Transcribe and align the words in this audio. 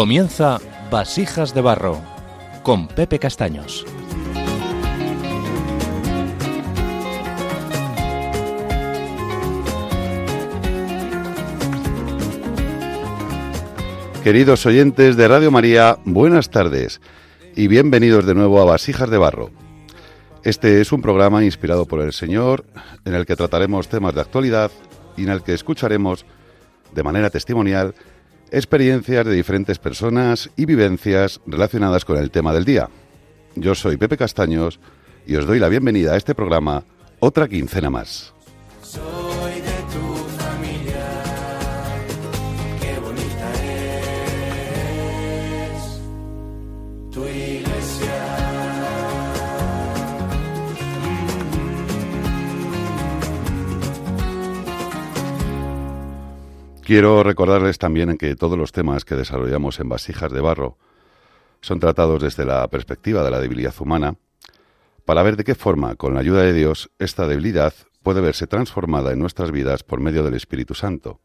Comienza 0.00 0.58
Vasijas 0.90 1.52
de 1.52 1.60
Barro 1.60 2.00
con 2.62 2.88
Pepe 2.88 3.18
Castaños. 3.18 3.84
Queridos 14.24 14.64
oyentes 14.64 15.18
de 15.18 15.28
Radio 15.28 15.50
María, 15.50 15.98
buenas 16.06 16.48
tardes 16.48 17.02
y 17.54 17.68
bienvenidos 17.68 18.24
de 18.24 18.34
nuevo 18.34 18.58
a 18.62 18.64
Vasijas 18.64 19.10
de 19.10 19.18
Barro. 19.18 19.50
Este 20.44 20.80
es 20.80 20.92
un 20.92 21.02
programa 21.02 21.44
inspirado 21.44 21.84
por 21.84 22.00
el 22.00 22.14
Señor 22.14 22.64
en 23.04 23.12
el 23.12 23.26
que 23.26 23.36
trataremos 23.36 23.88
temas 23.88 24.14
de 24.14 24.22
actualidad 24.22 24.70
y 25.18 25.24
en 25.24 25.28
el 25.28 25.42
que 25.42 25.52
escucharemos 25.52 26.24
de 26.94 27.02
manera 27.02 27.28
testimonial 27.28 27.94
experiencias 28.50 29.24
de 29.26 29.34
diferentes 29.34 29.78
personas 29.78 30.50
y 30.56 30.64
vivencias 30.66 31.40
relacionadas 31.46 32.04
con 32.04 32.18
el 32.18 32.30
tema 32.30 32.52
del 32.52 32.64
día. 32.64 32.88
Yo 33.54 33.74
soy 33.74 33.96
Pepe 33.96 34.16
Castaños 34.16 34.80
y 35.26 35.36
os 35.36 35.46
doy 35.46 35.58
la 35.58 35.68
bienvenida 35.68 36.14
a 36.14 36.16
este 36.16 36.34
programa 36.34 36.84
otra 37.20 37.48
quincena 37.48 37.90
más. 37.90 38.32
Quiero 56.90 57.22
recordarles 57.22 57.78
también 57.78 58.18
que 58.18 58.34
todos 58.34 58.58
los 58.58 58.72
temas 58.72 59.04
que 59.04 59.14
desarrollamos 59.14 59.78
en 59.78 59.88
Vasijas 59.88 60.32
de 60.32 60.40
Barro 60.40 60.76
son 61.60 61.78
tratados 61.78 62.20
desde 62.20 62.44
la 62.44 62.66
perspectiva 62.66 63.22
de 63.22 63.30
la 63.30 63.38
debilidad 63.38 63.72
humana, 63.78 64.16
para 65.04 65.22
ver 65.22 65.36
de 65.36 65.44
qué 65.44 65.54
forma, 65.54 65.94
con 65.94 66.14
la 66.14 66.20
ayuda 66.20 66.42
de 66.42 66.52
Dios, 66.52 66.90
esta 66.98 67.28
debilidad 67.28 67.72
puede 68.02 68.20
verse 68.20 68.48
transformada 68.48 69.12
en 69.12 69.20
nuestras 69.20 69.52
vidas 69.52 69.84
por 69.84 70.00
medio 70.00 70.24
del 70.24 70.34
Espíritu 70.34 70.74
Santo, 70.74 71.20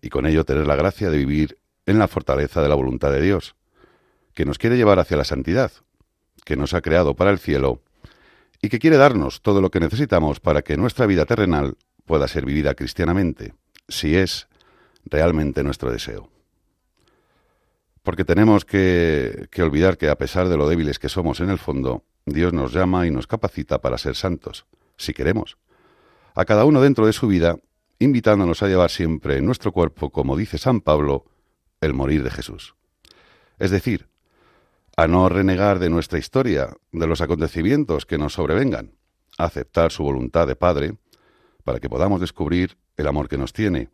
y 0.00 0.08
con 0.08 0.24
ello 0.24 0.44
tener 0.44 0.68
la 0.68 0.76
gracia 0.76 1.10
de 1.10 1.18
vivir 1.18 1.58
en 1.84 1.98
la 1.98 2.06
fortaleza 2.06 2.62
de 2.62 2.68
la 2.68 2.76
voluntad 2.76 3.10
de 3.10 3.22
Dios, 3.22 3.56
que 4.34 4.44
nos 4.44 4.56
quiere 4.56 4.76
llevar 4.76 5.00
hacia 5.00 5.16
la 5.16 5.24
santidad, 5.24 5.72
que 6.44 6.54
nos 6.54 6.74
ha 6.74 6.80
creado 6.80 7.16
para 7.16 7.32
el 7.32 7.40
cielo, 7.40 7.82
y 8.62 8.68
que 8.68 8.78
quiere 8.78 8.98
darnos 8.98 9.42
todo 9.42 9.60
lo 9.60 9.72
que 9.72 9.80
necesitamos 9.80 10.38
para 10.38 10.62
que 10.62 10.76
nuestra 10.76 11.06
vida 11.06 11.24
terrenal 11.24 11.76
pueda 12.04 12.28
ser 12.28 12.46
vivida 12.46 12.74
cristianamente, 12.74 13.52
si 13.88 14.14
es 14.14 14.46
realmente 15.06 15.62
nuestro 15.62 15.90
deseo. 15.90 16.28
Porque 18.02 18.24
tenemos 18.24 18.64
que, 18.64 19.48
que, 19.50 19.62
olvidar 19.62 19.96
que 19.98 20.08
a 20.08 20.16
pesar 20.16 20.48
de 20.48 20.56
lo 20.56 20.68
débiles 20.68 20.98
que 20.98 21.08
somos 21.08 21.40
en 21.40 21.50
el 21.50 21.58
fondo, 21.58 22.04
Dios 22.24 22.52
nos 22.52 22.72
llama 22.72 23.06
y 23.06 23.10
nos 23.10 23.26
capacita 23.26 23.80
para 23.80 23.98
ser 23.98 24.14
santos, 24.14 24.66
si 24.96 25.12
queremos. 25.12 25.56
A 26.34 26.44
cada 26.44 26.64
uno 26.64 26.80
dentro 26.80 27.06
de 27.06 27.12
su 27.12 27.26
vida, 27.26 27.58
invitándonos 27.98 28.62
a 28.62 28.68
llevar 28.68 28.90
siempre 28.90 29.38
en 29.38 29.46
nuestro 29.46 29.72
cuerpo, 29.72 30.10
como 30.10 30.36
dice 30.36 30.58
San 30.58 30.80
Pablo, 30.80 31.24
el 31.80 31.94
morir 31.94 32.22
de 32.22 32.30
Jesús. 32.30 32.74
Es 33.58 33.70
decir, 33.70 34.08
a 34.96 35.06
no 35.06 35.28
renegar 35.28 35.78
de 35.78 35.90
nuestra 35.90 36.18
historia, 36.18 36.76
de 36.92 37.06
los 37.06 37.20
acontecimientos 37.20 38.06
que 38.06 38.18
nos 38.18 38.34
sobrevengan, 38.34 38.92
a 39.38 39.44
aceptar 39.44 39.90
su 39.90 40.04
voluntad 40.04 40.46
de 40.46 40.56
Padre, 40.56 40.96
para 41.64 41.80
que 41.80 41.88
podamos 41.88 42.20
descubrir 42.20 42.78
el 42.96 43.06
amor 43.06 43.28
que 43.28 43.36
nos 43.36 43.52
tiene 43.52 43.90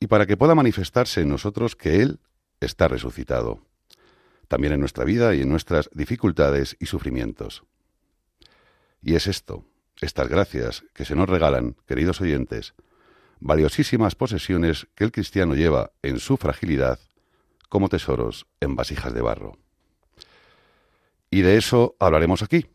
y 0.00 0.06
para 0.06 0.26
que 0.26 0.36
pueda 0.36 0.54
manifestarse 0.54 1.20
en 1.20 1.28
nosotros 1.28 1.76
que 1.76 2.00
Él 2.00 2.18
está 2.58 2.88
resucitado, 2.88 3.60
también 4.48 4.72
en 4.72 4.80
nuestra 4.80 5.04
vida 5.04 5.34
y 5.34 5.42
en 5.42 5.50
nuestras 5.50 5.90
dificultades 5.92 6.76
y 6.80 6.86
sufrimientos. 6.86 7.62
Y 9.02 9.14
es 9.14 9.26
esto, 9.26 9.64
estas 10.00 10.28
gracias 10.28 10.84
que 10.94 11.04
se 11.04 11.14
nos 11.14 11.28
regalan, 11.28 11.76
queridos 11.86 12.20
oyentes, 12.20 12.74
valiosísimas 13.38 14.14
posesiones 14.14 14.88
que 14.94 15.04
el 15.04 15.12
cristiano 15.12 15.54
lleva 15.54 15.92
en 16.02 16.18
su 16.18 16.36
fragilidad 16.36 16.98
como 17.68 17.88
tesoros 17.88 18.46
en 18.60 18.76
vasijas 18.76 19.14
de 19.14 19.22
barro. 19.22 19.58
Y 21.30 21.42
de 21.42 21.56
eso 21.56 21.94
hablaremos 22.00 22.42
aquí. 22.42 22.66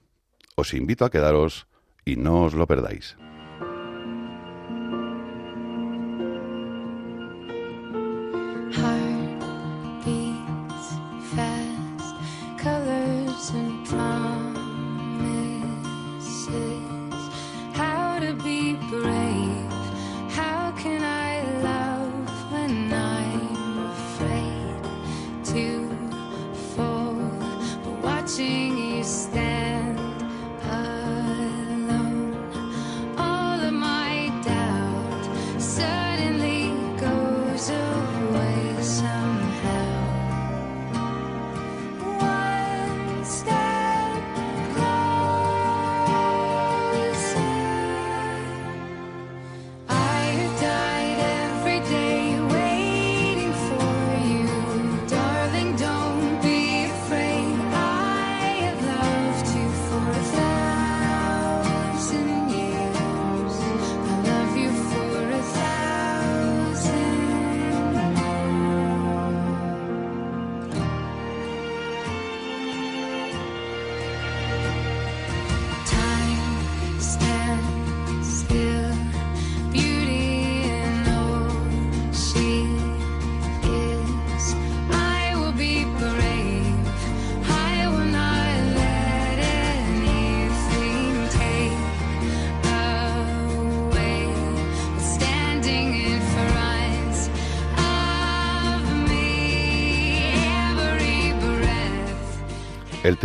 Os 0.56 0.74
invito 0.74 1.04
a 1.04 1.12
quedaros 1.12 1.68
y 2.06 2.16
no 2.16 2.44
os 2.44 2.54
lo 2.54 2.66
perdáis. 2.66 3.18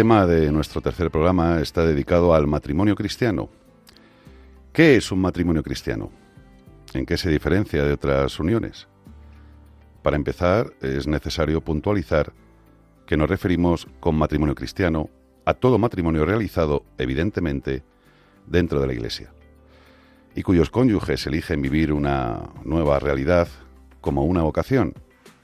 Tema 0.00 0.26
de 0.26 0.50
nuestro 0.50 0.80
tercer 0.80 1.10
programa 1.10 1.60
está 1.60 1.84
dedicado 1.84 2.32
al 2.32 2.46
matrimonio 2.46 2.94
cristiano. 2.94 3.50
¿Qué 4.72 4.96
es 4.96 5.12
un 5.12 5.20
matrimonio 5.20 5.62
cristiano? 5.62 6.10
¿En 6.94 7.04
qué 7.04 7.18
se 7.18 7.28
diferencia 7.28 7.84
de 7.84 7.92
otras 7.92 8.40
uniones? 8.40 8.88
Para 10.02 10.16
empezar, 10.16 10.72
es 10.80 11.06
necesario 11.06 11.60
puntualizar 11.60 12.32
que 13.04 13.18
nos 13.18 13.28
referimos 13.28 13.88
con 14.00 14.16
matrimonio 14.16 14.54
cristiano 14.54 15.10
a 15.44 15.52
todo 15.52 15.76
matrimonio 15.76 16.24
realizado, 16.24 16.86
evidentemente, 16.96 17.82
dentro 18.46 18.80
de 18.80 18.86
la 18.86 18.94
Iglesia, 18.94 19.34
y 20.34 20.42
cuyos 20.42 20.70
cónyuges 20.70 21.26
eligen 21.26 21.60
vivir 21.60 21.92
una 21.92 22.48
nueva 22.64 23.00
realidad 23.00 23.48
como 24.00 24.24
una 24.24 24.40
vocación, 24.40 24.94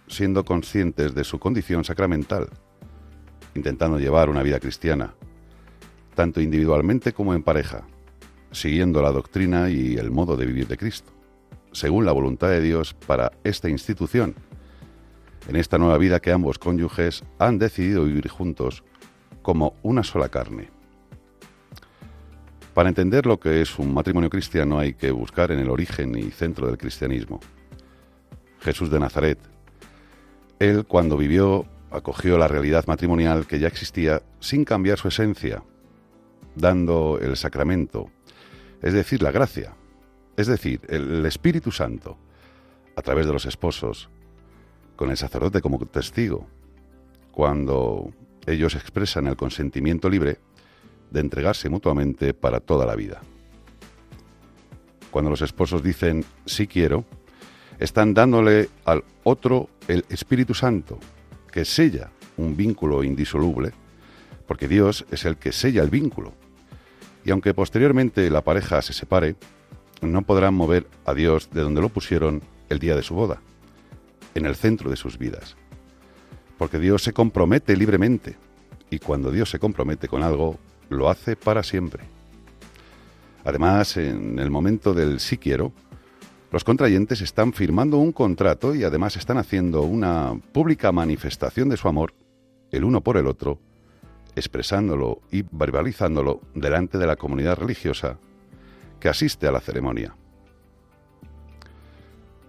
siendo 0.08 0.46
conscientes 0.46 1.14
de 1.14 1.25
su 1.25 1.38
condición 1.38 1.84
sacramental 1.84 2.48
intentando 3.56 3.98
llevar 3.98 4.30
una 4.30 4.42
vida 4.42 4.60
cristiana, 4.60 5.14
tanto 6.14 6.40
individualmente 6.40 7.12
como 7.12 7.34
en 7.34 7.42
pareja, 7.42 7.84
siguiendo 8.52 9.02
la 9.02 9.10
doctrina 9.10 9.70
y 9.70 9.96
el 9.96 10.10
modo 10.10 10.36
de 10.36 10.46
vivir 10.46 10.68
de 10.68 10.76
Cristo, 10.76 11.10
según 11.72 12.04
la 12.04 12.12
voluntad 12.12 12.48
de 12.48 12.60
Dios 12.60 12.94
para 12.94 13.32
esta 13.42 13.68
institución, 13.68 14.34
en 15.48 15.56
esta 15.56 15.78
nueva 15.78 15.98
vida 15.98 16.20
que 16.20 16.32
ambos 16.32 16.58
cónyuges 16.58 17.24
han 17.38 17.58
decidido 17.58 18.04
vivir 18.04 18.28
juntos 18.28 18.82
como 19.42 19.74
una 19.82 20.02
sola 20.02 20.28
carne. 20.28 20.68
Para 22.74 22.88
entender 22.88 23.26
lo 23.26 23.40
que 23.40 23.62
es 23.62 23.78
un 23.78 23.94
matrimonio 23.94 24.28
cristiano 24.28 24.78
hay 24.78 24.92
que 24.94 25.10
buscar 25.10 25.50
en 25.50 25.60
el 25.60 25.70
origen 25.70 26.16
y 26.18 26.30
centro 26.30 26.66
del 26.66 26.76
cristianismo. 26.76 27.40
Jesús 28.60 28.90
de 28.90 29.00
Nazaret, 29.00 29.38
Él, 30.58 30.84
cuando 30.84 31.16
vivió, 31.16 31.64
acogió 31.90 32.38
la 32.38 32.48
realidad 32.48 32.86
matrimonial 32.86 33.46
que 33.46 33.58
ya 33.58 33.68
existía 33.68 34.22
sin 34.40 34.64
cambiar 34.64 34.98
su 34.98 35.08
esencia, 35.08 35.62
dando 36.54 37.18
el 37.20 37.36
sacramento, 37.36 38.10
es 38.82 38.92
decir, 38.92 39.22
la 39.22 39.30
gracia, 39.30 39.74
es 40.36 40.46
decir, 40.46 40.80
el 40.88 41.24
Espíritu 41.26 41.70
Santo, 41.70 42.18
a 42.96 43.02
través 43.02 43.26
de 43.26 43.32
los 43.32 43.46
esposos, 43.46 44.08
con 44.96 45.10
el 45.10 45.16
sacerdote 45.16 45.60
como 45.60 45.78
testigo, 45.86 46.46
cuando 47.30 48.10
ellos 48.46 48.74
expresan 48.74 49.26
el 49.26 49.36
consentimiento 49.36 50.08
libre 50.08 50.38
de 51.10 51.20
entregarse 51.20 51.68
mutuamente 51.68 52.34
para 52.34 52.60
toda 52.60 52.86
la 52.86 52.96
vida. 52.96 53.20
Cuando 55.10 55.30
los 55.30 55.42
esposos 55.42 55.82
dicen 55.82 56.24
sí 56.46 56.66
quiero, 56.66 57.04
están 57.78 58.14
dándole 58.14 58.68
al 58.84 59.04
otro 59.24 59.68
el 59.88 60.04
Espíritu 60.08 60.54
Santo, 60.54 60.98
que 61.56 61.64
sella 61.64 62.10
un 62.36 62.54
vínculo 62.54 63.02
indisoluble, 63.02 63.72
porque 64.46 64.68
Dios 64.68 65.06
es 65.10 65.24
el 65.24 65.38
que 65.38 65.52
sella 65.52 65.82
el 65.82 65.88
vínculo. 65.88 66.34
Y 67.24 67.30
aunque 67.30 67.54
posteriormente 67.54 68.28
la 68.28 68.42
pareja 68.44 68.82
se 68.82 68.92
separe, 68.92 69.36
no 70.02 70.20
podrán 70.20 70.52
mover 70.52 70.86
a 71.06 71.14
Dios 71.14 71.48
de 71.50 71.62
donde 71.62 71.80
lo 71.80 71.88
pusieron 71.88 72.42
el 72.68 72.78
día 72.78 72.94
de 72.94 73.02
su 73.02 73.14
boda, 73.14 73.40
en 74.34 74.44
el 74.44 74.54
centro 74.54 74.90
de 74.90 74.98
sus 74.98 75.16
vidas. 75.16 75.56
Porque 76.58 76.78
Dios 76.78 77.02
se 77.02 77.14
compromete 77.14 77.74
libremente, 77.74 78.36
y 78.90 78.98
cuando 78.98 79.30
Dios 79.30 79.48
se 79.48 79.58
compromete 79.58 80.08
con 80.08 80.22
algo, 80.22 80.58
lo 80.90 81.08
hace 81.08 81.36
para 81.36 81.62
siempre. 81.62 82.04
Además, 83.46 83.96
en 83.96 84.38
el 84.38 84.50
momento 84.50 84.92
del 84.92 85.20
sí 85.20 85.38
quiero, 85.38 85.72
los 86.50 86.64
contrayentes 86.64 87.20
están 87.20 87.52
firmando 87.52 87.98
un 87.98 88.12
contrato 88.12 88.75
y 88.75 88.84
además 88.84 89.16
están 89.16 89.38
haciendo 89.38 89.82
una 89.82 90.38
pública 90.52 90.93
manifestación 90.93 91.69
de 91.69 91.76
su 91.76 91.88
amor, 91.88 92.14
el 92.70 92.84
uno 92.84 93.00
por 93.00 93.16
el 93.16 93.26
otro, 93.26 93.58
expresándolo 94.37 95.22
y 95.31 95.43
verbalizándolo 95.50 96.40
delante 96.54 96.98
de 96.98 97.06
la 97.06 97.16
comunidad 97.16 97.56
religiosa 97.56 98.19
que 99.00 99.08
asiste 99.08 99.46
a 99.48 99.52
la 99.52 99.60
ceremonia. 99.60 100.14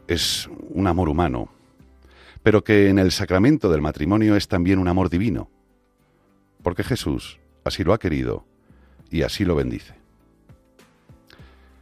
Es 0.07 0.49
un 0.69 0.87
amor 0.87 1.09
humano, 1.09 1.49
pero 2.43 2.63
que 2.63 2.89
en 2.89 2.99
el 2.99 3.11
sacramento 3.11 3.69
del 3.69 3.81
matrimonio 3.81 4.35
es 4.35 4.47
también 4.47 4.79
un 4.79 4.87
amor 4.87 5.09
divino, 5.09 5.49
porque 6.61 6.83
Jesús 6.83 7.39
así 7.63 7.83
lo 7.83 7.93
ha 7.93 7.99
querido 7.99 8.45
y 9.09 9.23
así 9.23 9.43
lo 9.43 9.55
bendice. 9.55 9.95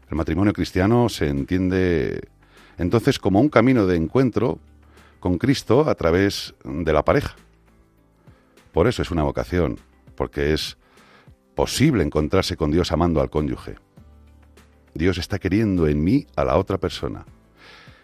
El 0.10 0.18
matrimonio 0.18 0.54
cristiano 0.54 1.10
se 1.10 1.28
entiende 1.28 2.28
entonces 2.78 3.19
como 3.19 3.40
un 3.40 3.50
camino 3.50 3.88
de 3.88 3.96
encuentro 3.96 4.60
con 5.19 5.38
Cristo 5.38 5.90
a 5.90 5.96
través 5.96 6.54
de 6.63 6.94
la 6.94 7.04
pareja. 7.04 7.36
Por 8.72 8.88
eso 8.88 9.02
es 9.02 9.10
una 9.10 9.24
vocación, 9.24 9.80
porque 10.16 10.54
es 10.54 10.78
posible 11.56 12.04
encontrarse 12.04 12.57
con 12.57 12.72
Dios 12.72 12.92
amando 12.92 13.22
al 13.22 13.30
cónyuge. 13.30 13.75
Dios 14.94 15.18
está 15.18 15.40
queriendo 15.40 15.88
en 15.88 16.04
mí 16.04 16.28
a 16.36 16.44
la 16.44 16.58
otra 16.58 16.78
persona. 16.78 17.25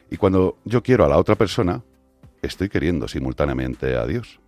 Y 0.10 0.18
cuando 0.18 0.58
yo 0.66 0.82
quiero 0.82 1.06
a 1.06 1.10
la 1.10 1.18
otra 1.18 1.36
persona, 1.36 1.84
estoy 2.42 2.70
queriendo 2.70 3.08
simultáneamente 3.08 3.96
a 3.96 4.06
Dios. 4.06 4.40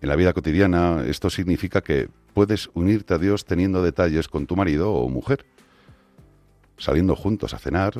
En 0.00 0.08
la 0.08 0.16
vida 0.16 0.32
cotidiana 0.32 1.04
esto 1.06 1.30
significa 1.30 1.80
que 1.80 2.08
puedes 2.36 2.68
unirte 2.74 3.14
a 3.14 3.18
Dios 3.18 3.46
teniendo 3.46 3.82
detalles 3.82 4.28
con 4.28 4.46
tu 4.46 4.56
marido 4.56 4.92
o 4.92 5.08
mujer, 5.08 5.46
saliendo 6.76 7.16
juntos 7.16 7.54
a 7.54 7.58
cenar, 7.58 7.94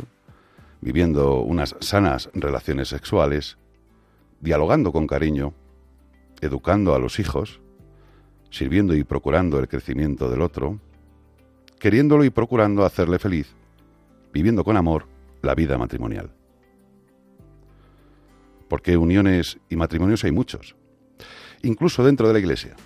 viviendo 0.82 1.40
unas 1.40 1.74
sanas 1.80 2.28
relaciones 2.34 2.88
sexuales, 2.88 3.56
dialogando 4.42 4.92
con 4.92 5.06
cariño, 5.06 5.54
educando 6.42 6.94
a 6.94 6.98
los 6.98 7.18
hijos, 7.18 7.62
sirviendo 8.50 8.94
y 8.94 9.04
procurando 9.04 9.58
el 9.58 9.68
crecimiento 9.68 10.28
del 10.28 10.42
otro, 10.42 10.80
queriéndolo 11.80 12.22
y 12.22 12.28
procurando 12.28 12.84
hacerle 12.84 13.18
feliz, 13.18 13.54
viviendo 14.34 14.64
con 14.64 14.76
amor 14.76 15.06
la 15.40 15.54
vida 15.54 15.78
matrimonial. 15.78 16.30
Porque 18.68 18.98
uniones 18.98 19.56
y 19.70 19.76
matrimonios 19.76 20.24
hay 20.24 20.32
muchos, 20.32 20.76
incluso 21.62 22.04
dentro 22.04 22.26
de 22.28 22.34
la 22.34 22.38
Iglesia. 22.38 22.76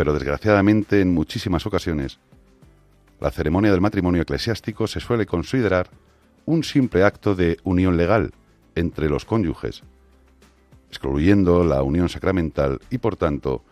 Pero 0.00 0.14
desgraciadamente 0.14 1.02
en 1.02 1.12
muchísimas 1.12 1.66
ocasiones 1.66 2.20
la 3.20 3.30
ceremonia 3.30 3.70
del 3.70 3.82
matrimonio 3.82 4.22
eclesiástico 4.22 4.86
se 4.86 4.98
suele 4.98 5.26
considerar 5.26 5.90
un 6.46 6.64
simple 6.64 7.04
acto 7.04 7.34
de 7.34 7.58
unión 7.64 7.98
legal 7.98 8.32
entre 8.74 9.10
los 9.10 9.26
cónyuges, 9.26 9.82
excluyendo 10.88 11.64
la 11.64 11.82
unión 11.82 12.08
sacramental 12.08 12.80
y 12.88 12.96
por 12.96 13.16
tanto 13.16 13.62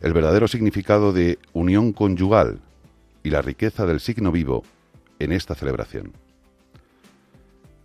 el 0.00 0.12
verdadero 0.12 0.46
significado 0.46 1.12
de 1.12 1.40
unión 1.52 1.92
conyugal 1.92 2.60
y 3.24 3.30
la 3.30 3.42
riqueza 3.42 3.84
del 3.84 3.98
signo 3.98 4.30
vivo 4.30 4.62
en 5.18 5.32
esta 5.32 5.56
celebración. 5.56 6.12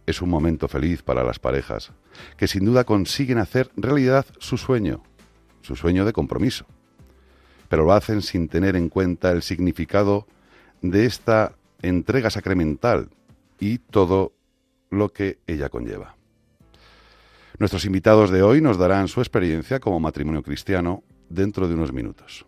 Es 0.06 0.22
un 0.22 0.30
momento 0.30 0.68
feliz 0.68 1.02
para 1.02 1.24
las 1.24 1.40
parejas, 1.40 1.94
que 2.38 2.48
sin 2.48 2.64
duda 2.64 2.84
consiguen 2.84 3.40
hacer 3.40 3.72
realidad 3.76 4.28
su 4.38 4.60
sueño, 4.60 5.02
su 5.64 5.76
sueño 5.76 6.06
de 6.06 6.14
compromiso, 6.14 6.68
pero 7.70 7.86
lo 7.86 7.94
hacen 7.94 8.22
sin 8.22 8.48
tener 8.48 8.76
en 8.76 8.90
cuenta 8.90 9.32
el 9.32 9.42
significado 9.42 10.28
de 10.82 11.06
esta 11.06 11.54
entrega 11.82 12.30
sacramental 12.30 13.10
y 13.60 13.80
todo 13.80 14.34
lo 14.90 15.10
que 15.10 15.40
ella 15.48 15.70
conlleva. 15.70 16.16
Nuestros 17.60 17.86
invitados 17.86 18.30
de 18.30 18.44
hoy 18.44 18.62
nos 18.62 18.78
darán 18.78 19.08
su 19.08 19.20
experiencia 19.20 19.80
como 19.80 20.00
matrimonio 20.00 20.44
cristiano 20.44 21.04
dentro 21.30 21.68
de 21.68 21.74
unos 21.74 21.92
minutos. 21.92 22.46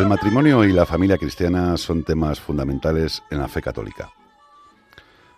El 0.00 0.08
matrimonio 0.08 0.64
y 0.64 0.72
la 0.72 0.86
familia 0.86 1.18
cristiana 1.18 1.76
son 1.76 2.04
temas 2.04 2.40
fundamentales 2.40 3.22
en 3.30 3.38
la 3.38 3.48
fe 3.48 3.60
católica. 3.60 4.10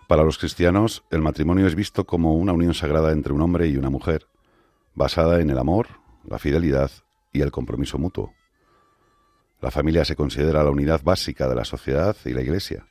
Para 0.07 0.23
los 0.23 0.37
cristianos, 0.37 1.03
el 1.11 1.21
matrimonio 1.21 1.67
es 1.67 1.75
visto 1.75 2.05
como 2.05 2.35
una 2.35 2.53
unión 2.53 2.73
sagrada 2.73 3.11
entre 3.11 3.33
un 3.33 3.41
hombre 3.41 3.67
y 3.67 3.75
una 3.75 3.89
mujer, 3.89 4.25
basada 4.95 5.41
en 5.41 5.49
el 5.49 5.57
amor, 5.57 5.87
la 6.23 6.39
fidelidad 6.39 6.89
y 7.33 7.41
el 7.41 7.51
compromiso 7.51 7.97
mutuo. 7.97 8.33
La 9.59 9.69
familia 9.69 10.05
se 10.05 10.15
considera 10.15 10.63
la 10.63 10.71
unidad 10.71 11.03
básica 11.03 11.49
de 11.49 11.55
la 11.55 11.65
sociedad 11.65 12.15
y 12.23 12.29
la 12.29 12.41
Iglesia, 12.41 12.87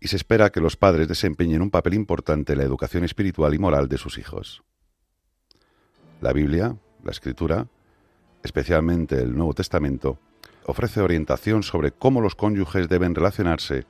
y 0.00 0.08
se 0.08 0.16
espera 0.16 0.48
que 0.48 0.62
los 0.62 0.78
padres 0.78 1.06
desempeñen 1.06 1.60
un 1.60 1.70
papel 1.70 1.92
importante 1.92 2.54
en 2.54 2.60
la 2.60 2.64
educación 2.64 3.04
espiritual 3.04 3.52
y 3.52 3.58
moral 3.58 3.88
de 3.88 3.98
sus 3.98 4.16
hijos. 4.16 4.62
La 6.22 6.32
Biblia, 6.32 6.78
la 7.04 7.10
Escritura, 7.10 7.66
especialmente 8.42 9.20
el 9.20 9.36
Nuevo 9.36 9.52
Testamento, 9.52 10.18
ofrece 10.66 11.00
orientación 11.00 11.62
sobre 11.62 11.92
cómo 11.92 12.20
los 12.20 12.34
cónyuges 12.34 12.88
deben 12.88 13.14
relacionarse 13.14 13.86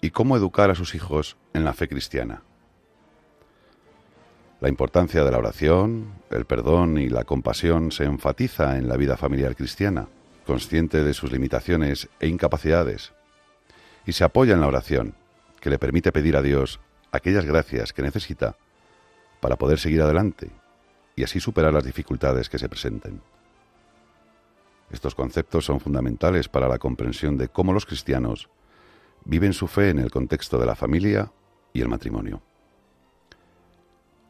y 0.00 0.10
cómo 0.10 0.36
educar 0.36 0.70
a 0.70 0.74
sus 0.74 0.94
hijos 0.94 1.36
en 1.54 1.64
la 1.64 1.72
fe 1.72 1.88
cristiana. 1.88 2.42
La 4.60 4.68
importancia 4.68 5.22
de 5.22 5.30
la 5.30 5.38
oración, 5.38 6.14
el 6.30 6.46
perdón 6.46 6.96
y 6.98 7.08
la 7.08 7.24
compasión 7.24 7.92
se 7.92 8.04
enfatiza 8.04 8.78
en 8.78 8.88
la 8.88 8.96
vida 8.96 9.16
familiar 9.16 9.54
cristiana, 9.54 10.08
consciente 10.46 11.04
de 11.04 11.12
sus 11.12 11.30
limitaciones 11.30 12.08
e 12.20 12.28
incapacidades, 12.28 13.12
y 14.06 14.12
se 14.12 14.24
apoya 14.24 14.54
en 14.54 14.60
la 14.60 14.68
oración, 14.68 15.14
que 15.60 15.70
le 15.70 15.78
permite 15.78 16.12
pedir 16.12 16.36
a 16.36 16.42
Dios 16.42 16.80
aquellas 17.12 17.44
gracias 17.44 17.92
que 17.92 18.02
necesita 18.02 18.56
para 19.40 19.56
poder 19.56 19.78
seguir 19.78 20.00
adelante 20.00 20.50
y 21.16 21.24
así 21.24 21.40
superar 21.40 21.72
las 21.72 21.84
dificultades 21.84 22.48
que 22.48 22.58
se 22.58 22.68
presenten. 22.68 23.20
Estos 24.90 25.14
conceptos 25.14 25.64
son 25.64 25.80
fundamentales 25.80 26.48
para 26.48 26.68
la 26.68 26.78
comprensión 26.78 27.36
de 27.36 27.48
cómo 27.48 27.72
los 27.72 27.86
cristianos 27.86 28.48
viven 29.24 29.52
su 29.52 29.66
fe 29.66 29.90
en 29.90 29.98
el 29.98 30.10
contexto 30.10 30.58
de 30.58 30.66
la 30.66 30.76
familia 30.76 31.32
y 31.72 31.80
el 31.80 31.88
matrimonio. 31.88 32.42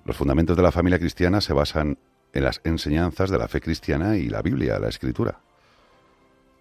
Los 0.04 0.16
fundamentos 0.16 0.56
de 0.56 0.62
la 0.62 0.72
familia 0.72 0.98
cristiana 0.98 1.40
se 1.40 1.52
basan 1.52 1.98
en 2.32 2.44
las 2.44 2.60
enseñanzas 2.64 3.30
de 3.30 3.38
la 3.38 3.48
fe 3.48 3.60
cristiana 3.60 4.16
y 4.16 4.28
la 4.28 4.42
Biblia, 4.42 4.78
la 4.78 4.88
Escritura. 4.88 5.40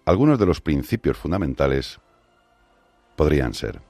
Algunos 0.04 0.38
de 0.38 0.46
los 0.46 0.60
principios 0.60 1.16
fundamentales 1.16 1.98
podrían 3.16 3.54
ser 3.54 3.80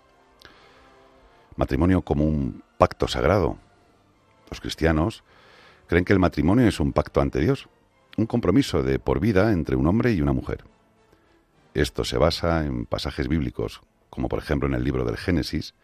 matrimonio 1.57 2.03
como 2.03 2.25
un 2.25 2.63
pacto 2.79 3.09
sagrado. 3.09 3.59
Los 4.51 4.61
cristianos 4.61 5.25
creen 5.87 6.05
que 6.05 6.13
el 6.13 6.19
matrimonio 6.19 6.67
es 6.67 6.81
un 6.81 6.93
pacto 6.93 7.21
ante 7.21 7.41
Dios, 7.41 7.69
un 8.17 8.27
compromiso 8.27 8.83
de 8.83 8.99
por 8.99 9.21
vida 9.21 9.53
entre 9.53 9.77
un 9.77 9.87
hombre 9.87 10.13
y 10.13 10.21
una 10.21 10.33
mujer. 10.33 10.65
Esto 11.75 12.05
se 12.05 12.17
basa 12.17 12.65
en 12.65 12.87
pasajes 12.87 13.29
bíblicos, 13.29 13.83
como 14.09 14.29
por 14.29 14.39
ejemplo 14.39 14.67
en 14.67 14.75
el 14.75 14.85
libro 14.85 15.05
del 15.05 15.19
Génesis, 15.19 15.75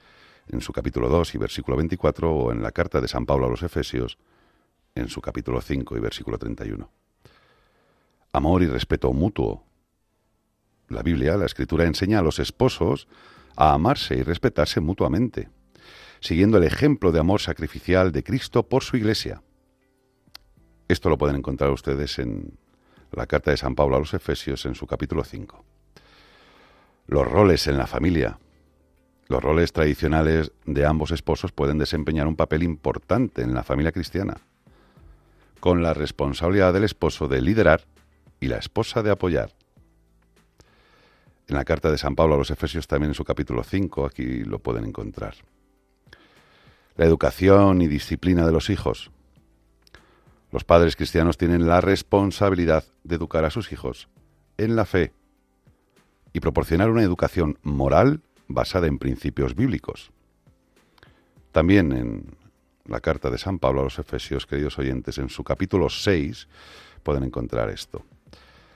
en 0.48 0.62
su 0.62 0.72
capítulo 0.72 1.08
2 1.08 1.34
y 1.34 1.38
versículo 1.38 1.76
24, 1.76 2.32
o 2.32 2.52
en 2.52 2.62
la 2.62 2.72
carta 2.72 3.00
de 3.00 3.08
San 3.08 3.26
Pablo 3.26 3.46
a 3.46 3.50
los 3.50 3.62
Efesios, 3.62 4.16
en 4.94 5.08
su 5.08 5.20
capítulo 5.20 5.60
5 5.60 5.96
y 5.96 6.00
versículo 6.00 6.38
31. 6.38 6.88
Amor 8.32 8.62
y 8.62 8.66
respeto 8.66 9.12
mutuo. 9.12 9.64
La 10.88 11.02
Biblia, 11.02 11.36
la 11.36 11.46
Escritura, 11.46 11.84
enseña 11.84 12.20
a 12.20 12.22
los 12.22 12.38
esposos 12.38 13.06
a 13.56 13.74
amarse 13.74 14.16
y 14.16 14.22
respetarse 14.22 14.80
mutuamente, 14.80 15.50
siguiendo 16.20 16.56
el 16.56 16.64
ejemplo 16.64 17.12
de 17.12 17.20
amor 17.20 17.40
sacrificial 17.40 18.12
de 18.12 18.22
Cristo 18.22 18.62
por 18.62 18.82
su 18.82 18.96
Iglesia. 18.96 19.42
Esto 20.92 21.08
lo 21.08 21.16
pueden 21.16 21.36
encontrar 21.36 21.70
ustedes 21.70 22.18
en 22.18 22.52
la 23.12 23.24
carta 23.24 23.50
de 23.50 23.56
San 23.56 23.74
Pablo 23.74 23.96
a 23.96 23.98
los 23.98 24.12
Efesios 24.12 24.66
en 24.66 24.74
su 24.74 24.86
capítulo 24.86 25.24
5. 25.24 25.64
Los 27.06 27.26
roles 27.26 27.66
en 27.66 27.78
la 27.78 27.86
familia. 27.86 28.38
Los 29.26 29.42
roles 29.42 29.72
tradicionales 29.72 30.52
de 30.66 30.84
ambos 30.84 31.10
esposos 31.10 31.50
pueden 31.50 31.78
desempeñar 31.78 32.26
un 32.26 32.36
papel 32.36 32.62
importante 32.62 33.40
en 33.40 33.54
la 33.54 33.62
familia 33.62 33.90
cristiana, 33.90 34.36
con 35.60 35.82
la 35.82 35.94
responsabilidad 35.94 36.74
del 36.74 36.84
esposo 36.84 37.26
de 37.26 37.40
liderar 37.40 37.86
y 38.38 38.48
la 38.48 38.58
esposa 38.58 39.02
de 39.02 39.12
apoyar. 39.12 39.54
En 41.48 41.56
la 41.56 41.64
carta 41.64 41.90
de 41.90 41.96
San 41.96 42.16
Pablo 42.16 42.34
a 42.34 42.38
los 42.38 42.50
Efesios 42.50 42.86
también 42.86 43.12
en 43.12 43.14
su 43.14 43.24
capítulo 43.24 43.64
5, 43.64 44.04
aquí 44.04 44.44
lo 44.44 44.58
pueden 44.58 44.84
encontrar. 44.84 45.36
La 46.96 47.06
educación 47.06 47.80
y 47.80 47.88
disciplina 47.88 48.44
de 48.44 48.52
los 48.52 48.68
hijos. 48.68 49.10
Los 50.52 50.64
padres 50.64 50.96
cristianos 50.96 51.38
tienen 51.38 51.66
la 51.66 51.80
responsabilidad 51.80 52.84
de 53.04 53.16
educar 53.16 53.46
a 53.46 53.50
sus 53.50 53.72
hijos 53.72 54.08
en 54.58 54.76
la 54.76 54.84
fe 54.84 55.14
y 56.34 56.40
proporcionar 56.40 56.90
una 56.90 57.02
educación 57.02 57.58
moral 57.62 58.20
basada 58.48 58.86
en 58.86 58.98
principios 58.98 59.54
bíblicos. 59.56 60.12
También 61.52 61.92
en 61.92 62.36
la 62.84 63.00
carta 63.00 63.30
de 63.30 63.38
San 63.38 63.58
Pablo 63.58 63.80
a 63.80 63.84
los 63.84 63.98
Efesios, 63.98 64.46
queridos 64.46 64.78
oyentes, 64.78 65.16
en 65.16 65.30
su 65.30 65.42
capítulo 65.42 65.88
6 65.88 66.48
pueden 67.02 67.24
encontrar 67.24 67.70
esto. 67.70 68.04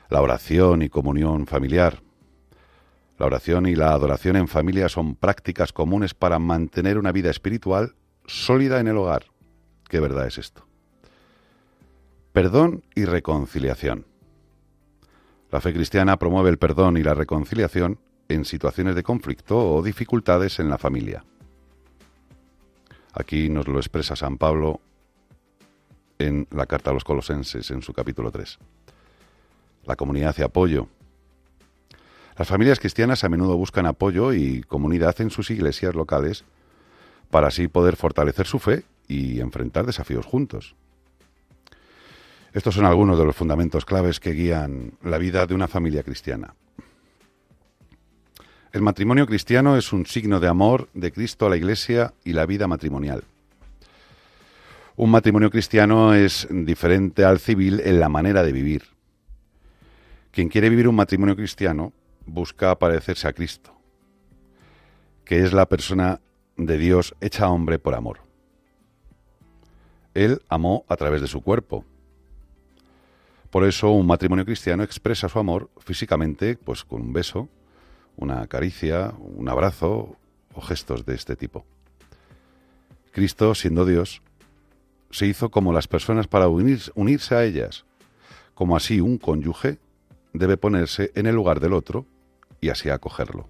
La 0.08 0.22
oración 0.22 0.80
y 0.80 0.88
comunión 0.88 1.46
familiar. 1.46 2.02
La 3.18 3.26
oración 3.26 3.66
y 3.66 3.74
la 3.74 3.92
adoración 3.92 4.36
en 4.36 4.48
familia 4.48 4.88
son 4.88 5.14
prácticas 5.14 5.74
comunes 5.74 6.14
para 6.14 6.38
mantener 6.38 6.96
una 6.96 7.12
vida 7.12 7.30
espiritual 7.30 7.96
sólida 8.26 8.80
en 8.80 8.88
el 8.88 8.96
hogar. 8.96 9.26
¿Qué 9.88 10.00
verdad 10.00 10.26
es 10.26 10.38
esto? 10.38 10.65
Perdón 12.36 12.84
y 12.94 13.06
reconciliación. 13.06 14.04
La 15.50 15.62
fe 15.62 15.72
cristiana 15.72 16.18
promueve 16.18 16.50
el 16.50 16.58
perdón 16.58 16.98
y 16.98 17.02
la 17.02 17.14
reconciliación 17.14 17.98
en 18.28 18.44
situaciones 18.44 18.94
de 18.94 19.02
conflicto 19.02 19.56
o 19.56 19.82
dificultades 19.82 20.58
en 20.60 20.68
la 20.68 20.76
familia. 20.76 21.24
Aquí 23.14 23.48
nos 23.48 23.66
lo 23.68 23.78
expresa 23.78 24.16
San 24.16 24.36
Pablo 24.36 24.82
en 26.18 26.46
la 26.50 26.66
carta 26.66 26.90
a 26.90 26.92
los 26.92 27.04
colosenses, 27.04 27.70
en 27.70 27.80
su 27.80 27.94
capítulo 27.94 28.30
3. 28.30 28.58
La 29.86 29.96
comunidad 29.96 30.28
hace 30.28 30.44
apoyo. 30.44 30.88
Las 32.36 32.48
familias 32.48 32.80
cristianas 32.80 33.24
a 33.24 33.30
menudo 33.30 33.56
buscan 33.56 33.86
apoyo 33.86 34.34
y 34.34 34.60
comunidad 34.60 35.18
en 35.22 35.30
sus 35.30 35.50
iglesias 35.50 35.94
locales 35.94 36.44
para 37.30 37.46
así 37.46 37.66
poder 37.66 37.96
fortalecer 37.96 38.46
su 38.46 38.58
fe 38.58 38.84
y 39.08 39.40
enfrentar 39.40 39.86
desafíos 39.86 40.26
juntos. 40.26 40.76
Estos 42.52 42.74
son 42.74 42.86
algunos 42.86 43.18
de 43.18 43.24
los 43.24 43.36
fundamentos 43.36 43.84
claves 43.84 44.20
que 44.20 44.32
guían 44.32 44.92
la 45.02 45.18
vida 45.18 45.46
de 45.46 45.54
una 45.54 45.68
familia 45.68 46.02
cristiana. 46.02 46.54
El 48.72 48.82
matrimonio 48.82 49.26
cristiano 49.26 49.76
es 49.76 49.92
un 49.92 50.06
signo 50.06 50.40
de 50.40 50.48
amor 50.48 50.88
de 50.92 51.12
Cristo 51.12 51.46
a 51.46 51.50
la 51.50 51.56
Iglesia 51.56 52.12
y 52.24 52.32
la 52.32 52.46
vida 52.46 52.66
matrimonial. 52.66 53.24
Un 54.96 55.10
matrimonio 55.10 55.50
cristiano 55.50 56.14
es 56.14 56.48
diferente 56.50 57.24
al 57.24 57.38
civil 57.38 57.80
en 57.84 58.00
la 58.00 58.08
manera 58.08 58.42
de 58.42 58.52
vivir. 58.52 58.84
Quien 60.30 60.48
quiere 60.48 60.68
vivir 60.68 60.88
un 60.88 60.96
matrimonio 60.96 61.36
cristiano 61.36 61.92
busca 62.26 62.78
parecerse 62.78 63.28
a 63.28 63.32
Cristo, 63.32 63.74
que 65.24 65.42
es 65.42 65.52
la 65.52 65.66
persona 65.66 66.20
de 66.56 66.78
Dios 66.78 67.14
hecha 67.20 67.48
hombre 67.48 67.78
por 67.78 67.94
amor. 67.94 68.20
Él 70.12 70.42
amó 70.48 70.84
a 70.88 70.96
través 70.96 71.20
de 71.20 71.28
su 71.28 71.42
cuerpo, 71.42 71.84
por 73.56 73.64
eso 73.64 73.88
un 73.88 74.06
matrimonio 74.06 74.44
cristiano 74.44 74.82
expresa 74.82 75.30
su 75.30 75.38
amor 75.38 75.70
físicamente, 75.78 76.58
pues 76.58 76.84
con 76.84 77.00
un 77.00 77.14
beso, 77.14 77.48
una 78.14 78.46
caricia, 78.48 79.14
un 79.18 79.48
abrazo 79.48 80.18
o 80.52 80.60
gestos 80.60 81.06
de 81.06 81.14
este 81.14 81.36
tipo. 81.36 81.64
Cristo, 83.12 83.54
siendo 83.54 83.86
Dios, 83.86 84.20
se 85.10 85.24
hizo 85.24 85.50
como 85.50 85.72
las 85.72 85.88
personas 85.88 86.26
para 86.26 86.48
unirse 86.48 87.34
a 87.34 87.44
ellas, 87.44 87.86
como 88.52 88.76
así 88.76 89.00
un 89.00 89.16
cónyuge 89.16 89.78
debe 90.34 90.58
ponerse 90.58 91.10
en 91.14 91.24
el 91.24 91.34
lugar 91.34 91.58
del 91.58 91.72
otro 91.72 92.04
y 92.60 92.68
así 92.68 92.90
acogerlo. 92.90 93.48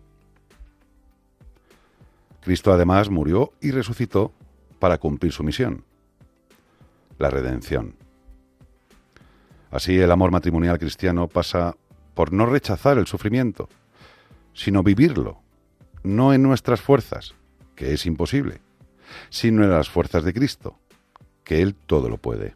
Cristo 2.42 2.72
además 2.72 3.10
murió 3.10 3.54
y 3.60 3.72
resucitó 3.72 4.30
para 4.78 4.98
cumplir 4.98 5.32
su 5.32 5.42
misión, 5.42 5.82
la 7.18 7.28
redención. 7.28 8.05
Así 9.76 10.00
el 10.00 10.10
amor 10.10 10.30
matrimonial 10.30 10.78
cristiano 10.78 11.28
pasa 11.28 11.76
por 12.14 12.32
no 12.32 12.46
rechazar 12.46 12.96
el 12.96 13.06
sufrimiento, 13.06 13.68
sino 14.54 14.82
vivirlo, 14.82 15.42
no 16.02 16.32
en 16.32 16.42
nuestras 16.42 16.80
fuerzas, 16.80 17.34
que 17.74 17.92
es 17.92 18.06
imposible, 18.06 18.62
sino 19.28 19.64
en 19.64 19.68
las 19.68 19.90
fuerzas 19.90 20.24
de 20.24 20.32
Cristo, 20.32 20.78
que 21.44 21.60
Él 21.60 21.74
todo 21.74 22.08
lo 22.08 22.16
puede. 22.16 22.54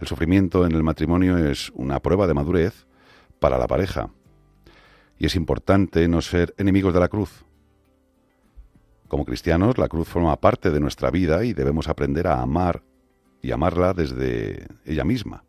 El 0.00 0.08
sufrimiento 0.08 0.66
en 0.66 0.72
el 0.72 0.82
matrimonio 0.82 1.38
es 1.38 1.70
una 1.76 2.00
prueba 2.00 2.26
de 2.26 2.34
madurez 2.34 2.88
para 3.38 3.56
la 3.56 3.68
pareja, 3.68 4.10
y 5.16 5.26
es 5.26 5.36
importante 5.36 6.08
no 6.08 6.22
ser 6.22 6.56
enemigos 6.58 6.92
de 6.92 6.98
la 6.98 7.08
cruz. 7.08 7.44
Como 9.06 9.24
cristianos, 9.24 9.78
la 9.78 9.86
cruz 9.86 10.08
forma 10.08 10.34
parte 10.40 10.72
de 10.72 10.80
nuestra 10.80 11.12
vida 11.12 11.44
y 11.44 11.52
debemos 11.52 11.86
aprender 11.86 12.26
a 12.26 12.42
amar 12.42 12.82
y 13.42 13.52
amarla 13.52 13.94
desde 13.94 14.66
ella 14.84 15.04
misma. 15.04 15.44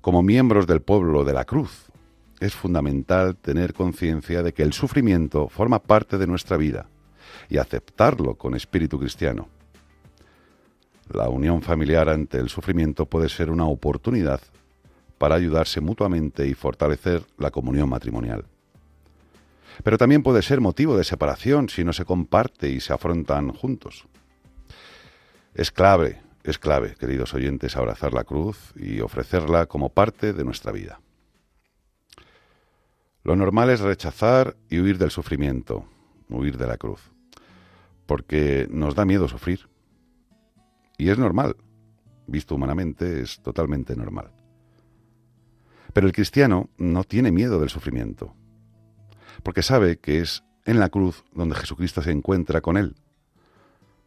Como 0.00 0.22
miembros 0.22 0.66
del 0.66 0.80
pueblo 0.80 1.24
de 1.24 1.32
la 1.32 1.44
cruz, 1.44 1.90
es 2.40 2.54
fundamental 2.54 3.36
tener 3.36 3.74
conciencia 3.74 4.42
de 4.42 4.54
que 4.54 4.62
el 4.62 4.72
sufrimiento 4.72 5.48
forma 5.48 5.78
parte 5.78 6.16
de 6.16 6.26
nuestra 6.26 6.56
vida 6.56 6.86
y 7.48 7.58
aceptarlo 7.58 8.36
con 8.36 8.54
espíritu 8.54 8.98
cristiano. 8.98 9.48
La 11.12 11.28
unión 11.28 11.60
familiar 11.60 12.08
ante 12.08 12.38
el 12.38 12.48
sufrimiento 12.48 13.04
puede 13.04 13.28
ser 13.28 13.50
una 13.50 13.66
oportunidad 13.66 14.40
para 15.18 15.34
ayudarse 15.34 15.82
mutuamente 15.82 16.46
y 16.46 16.54
fortalecer 16.54 17.22
la 17.36 17.50
comunión 17.50 17.88
matrimonial. 17.90 18.46
Pero 19.84 19.98
también 19.98 20.22
puede 20.22 20.40
ser 20.40 20.60
motivo 20.60 20.96
de 20.96 21.04
separación 21.04 21.68
si 21.68 21.84
no 21.84 21.92
se 21.92 22.04
comparte 22.04 22.70
y 22.70 22.80
se 22.80 22.92
afrontan 22.92 23.52
juntos. 23.52 24.06
Es 25.54 25.70
clave 25.70 26.20
es 26.42 26.58
clave, 26.58 26.94
queridos 26.98 27.34
oyentes, 27.34 27.76
abrazar 27.76 28.14
la 28.14 28.24
cruz 28.24 28.72
y 28.76 29.00
ofrecerla 29.00 29.66
como 29.66 29.90
parte 29.90 30.32
de 30.32 30.44
nuestra 30.44 30.72
vida. 30.72 31.00
Lo 33.22 33.36
normal 33.36 33.70
es 33.70 33.80
rechazar 33.80 34.56
y 34.68 34.80
huir 34.80 34.96
del 34.96 35.10
sufrimiento, 35.10 35.84
huir 36.30 36.56
de 36.56 36.66
la 36.66 36.78
cruz, 36.78 37.12
porque 38.06 38.66
nos 38.70 38.94
da 38.94 39.04
miedo 39.04 39.28
sufrir. 39.28 39.68
Y 40.96 41.10
es 41.10 41.18
normal, 41.18 41.56
visto 42.26 42.54
humanamente, 42.54 43.20
es 43.20 43.40
totalmente 43.42 43.94
normal. 43.94 44.30
Pero 45.92 46.06
el 46.06 46.12
cristiano 46.12 46.70
no 46.78 47.04
tiene 47.04 47.32
miedo 47.32 47.60
del 47.60 47.68
sufrimiento, 47.68 48.34
porque 49.42 49.62
sabe 49.62 49.98
que 49.98 50.20
es 50.20 50.44
en 50.64 50.80
la 50.80 50.88
cruz 50.88 51.24
donde 51.32 51.56
Jesucristo 51.56 52.00
se 52.00 52.12
encuentra 52.12 52.60
con 52.60 52.76
él, 52.76 52.96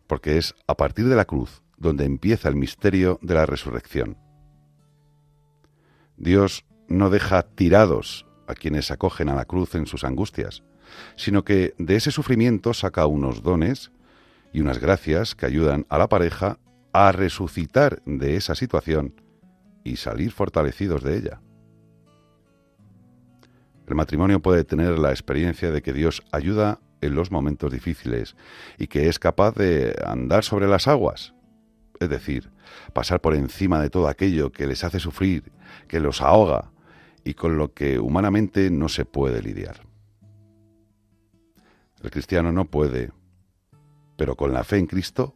porque 0.07 0.37
es 0.37 0.55
a 0.67 0.75
partir 0.75 1.07
de 1.07 1.15
la 1.15 1.25
cruz 1.25 1.62
donde 1.77 2.05
empieza 2.05 2.49
el 2.49 2.55
misterio 2.55 3.19
de 3.21 3.33
la 3.33 3.45
resurrección. 3.45 4.17
Dios 6.17 6.65
no 6.87 7.09
deja 7.09 7.43
tirados 7.43 8.25
a 8.47 8.53
quienes 8.53 8.91
acogen 8.91 9.29
a 9.29 9.35
la 9.35 9.45
cruz 9.45 9.75
en 9.75 9.85
sus 9.85 10.03
angustias, 10.03 10.63
sino 11.15 11.43
que 11.43 11.73
de 11.77 11.95
ese 11.95 12.11
sufrimiento 12.11 12.73
saca 12.73 13.05
unos 13.07 13.41
dones 13.41 13.91
y 14.51 14.61
unas 14.61 14.79
gracias 14.79 15.35
que 15.35 15.45
ayudan 15.45 15.85
a 15.89 15.97
la 15.97 16.09
pareja 16.09 16.59
a 16.91 17.11
resucitar 17.11 18.01
de 18.05 18.35
esa 18.35 18.55
situación 18.55 19.15
y 19.83 19.97
salir 19.97 20.31
fortalecidos 20.31 21.03
de 21.03 21.17
ella. 21.17 21.41
El 23.87 23.95
matrimonio 23.95 24.41
puede 24.41 24.63
tener 24.63 24.97
la 24.97 25.09
experiencia 25.09 25.71
de 25.71 25.81
que 25.81 25.91
Dios 25.91 26.23
ayuda 26.31 26.79
en 27.01 27.15
los 27.15 27.31
momentos 27.31 27.71
difíciles 27.71 28.35
y 28.77 28.87
que 28.87 29.09
es 29.09 29.19
capaz 29.19 29.55
de 29.55 29.95
andar 30.05 30.43
sobre 30.43 30.67
las 30.67 30.87
aguas, 30.87 31.32
es 32.03 32.09
decir, 32.09 32.51
pasar 32.93 33.21
por 33.21 33.35
encima 33.35 33.81
de 33.81 33.89
todo 33.89 34.07
aquello 34.07 34.51
que 34.51 34.67
les 34.67 34.83
hace 34.83 34.99
sufrir, 34.99 35.51
que 35.87 35.99
los 35.99 36.21
ahoga 36.21 36.71
y 37.23 37.33
con 37.33 37.57
lo 37.57 37.73
que 37.73 37.99
humanamente 37.99 38.69
no 38.69 38.89
se 38.89 39.05
puede 39.05 39.41
lidiar. 39.41 39.81
El 42.01 42.11
cristiano 42.11 42.51
no 42.51 42.65
puede, 42.65 43.11
pero 44.17 44.35
con 44.35 44.51
la 44.53 44.63
fe 44.63 44.77
en 44.77 44.87
Cristo 44.87 45.35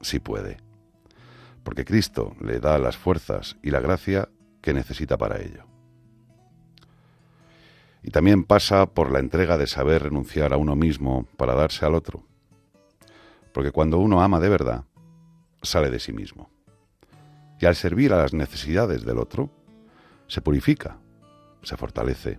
sí 0.00 0.18
puede, 0.18 0.56
porque 1.62 1.84
Cristo 1.84 2.34
le 2.40 2.58
da 2.58 2.78
las 2.78 2.96
fuerzas 2.96 3.56
y 3.62 3.70
la 3.70 3.80
gracia 3.80 4.28
que 4.60 4.74
necesita 4.74 5.16
para 5.16 5.40
ello. 5.40 5.64
Y 8.02 8.10
también 8.10 8.44
pasa 8.44 8.86
por 8.86 9.12
la 9.12 9.20
entrega 9.20 9.56
de 9.56 9.66
saber 9.66 10.02
renunciar 10.02 10.52
a 10.52 10.56
uno 10.56 10.76
mismo 10.76 11.26
para 11.36 11.54
darse 11.54 11.86
al 11.86 11.94
otro, 11.94 12.24
porque 13.52 13.70
cuando 13.70 13.98
uno 13.98 14.20
ama 14.20 14.40
de 14.40 14.48
verdad, 14.48 14.84
sale 15.64 15.90
de 15.90 16.00
sí 16.00 16.12
mismo. 16.12 16.50
Y 17.60 17.66
al 17.66 17.76
servir 17.76 18.12
a 18.12 18.18
las 18.18 18.34
necesidades 18.34 19.04
del 19.04 19.18
otro, 19.18 19.50
se 20.26 20.40
purifica, 20.40 20.98
se 21.62 21.76
fortalece, 21.76 22.38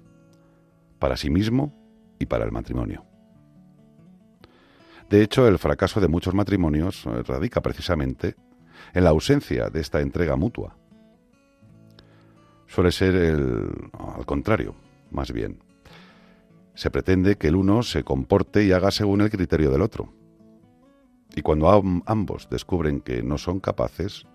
para 1.00 1.17
sí 1.17 1.29
mismo 1.29 1.74
y 2.20 2.25
para 2.25 2.46
el 2.46 2.51
matrimonio. 2.51 3.05
De 5.10 5.22
hecho, 5.22 5.48
el 5.48 5.60
fracaso 5.60 6.01
de 6.01 6.08
muchos 6.08 6.34
matrimonios 6.34 7.03
radica 7.27 7.62
precisamente 7.62 8.36
en 8.94 9.03
la 9.03 9.12
ausencia 9.12 9.70
de 9.70 9.79
esta 9.79 10.01
entrega 10.01 10.36
mutua. 10.36 10.77
Suele 12.67 12.91
ser 12.91 13.15
el, 13.15 13.70
al 13.94 14.25
contrario, 14.25 14.75
más 15.12 15.32
bien. 15.32 15.60
Se 16.74 16.89
pretende 16.89 17.38
que 17.38 17.48
el 17.48 17.55
uno 17.55 17.84
se 17.84 18.03
comporte 18.03 18.63
y 18.63 18.72
haga 18.72 18.91
según 18.91 19.22
el 19.22 19.29
criterio 19.29 19.72
del 19.72 19.82
otro. 19.82 20.12
Y 21.34 21.41
cuando 21.41 21.70
ambos 22.05 22.50
descubren 22.50 23.01
que 23.01 23.24
no 23.24 23.38
son 23.38 23.60
capaces, 23.60 24.25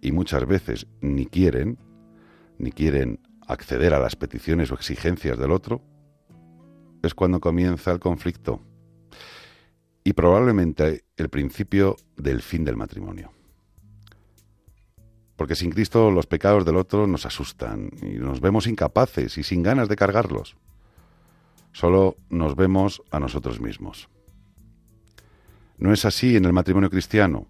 y 0.00 0.12
muchas 0.12 0.46
veces 0.46 0.86
ni 1.00 1.26
quieren, 1.26 1.78
ni 2.58 2.72
quieren 2.72 3.20
acceder 3.46 3.94
a 3.94 3.98
las 3.98 4.16
peticiones 4.16 4.70
o 4.70 4.74
exigencias 4.74 5.38
del 5.38 5.52
otro, 5.52 5.82
es 7.02 7.14
cuando 7.14 7.40
comienza 7.40 7.90
el 7.92 8.00
conflicto 8.00 8.60
y 10.04 10.12
probablemente 10.12 11.04
el 11.16 11.28
principio 11.28 11.96
del 12.16 12.42
fin 12.42 12.64
del 12.64 12.76
matrimonio. 12.76 13.30
Porque 15.36 15.54
sin 15.54 15.70
Cristo 15.70 16.10
los 16.10 16.26
pecados 16.26 16.64
del 16.64 16.76
otro 16.76 17.06
nos 17.06 17.24
asustan 17.24 17.90
y 18.02 18.18
nos 18.18 18.40
vemos 18.40 18.66
incapaces 18.66 19.38
y 19.38 19.42
sin 19.44 19.62
ganas 19.62 19.88
de 19.88 19.96
cargarlos. 19.96 20.56
Solo 21.72 22.16
nos 22.28 22.56
vemos 22.56 23.02
a 23.10 23.20
nosotros 23.20 23.60
mismos. 23.60 24.08
No 25.78 25.92
es 25.92 26.04
así 26.04 26.36
en 26.36 26.44
el 26.44 26.52
matrimonio 26.52 26.90
cristiano. 26.90 27.46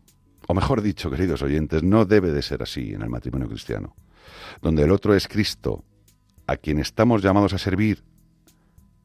O 0.47 0.55
mejor 0.55 0.83
dicho, 0.83 1.11
queridos 1.11 1.43
oyentes, 1.43 1.83
no 1.83 2.05
debe 2.05 2.31
de 2.31 2.43
ser 2.43 2.63
así 2.63 2.93
en 2.93 3.03
el 3.03 3.11
matrimonio 3.11 3.49
cristiano, 3.49 3.97
donde 4.63 4.85
el 4.85 4.93
otro 4.93 5.15
es 5.15 5.29
Cristo, 5.29 5.85
a 6.47 6.57
quien 6.57 6.79
estamos 6.79 7.23
llamados 7.23 7.53
a 7.53 7.59
servir, 7.59 8.05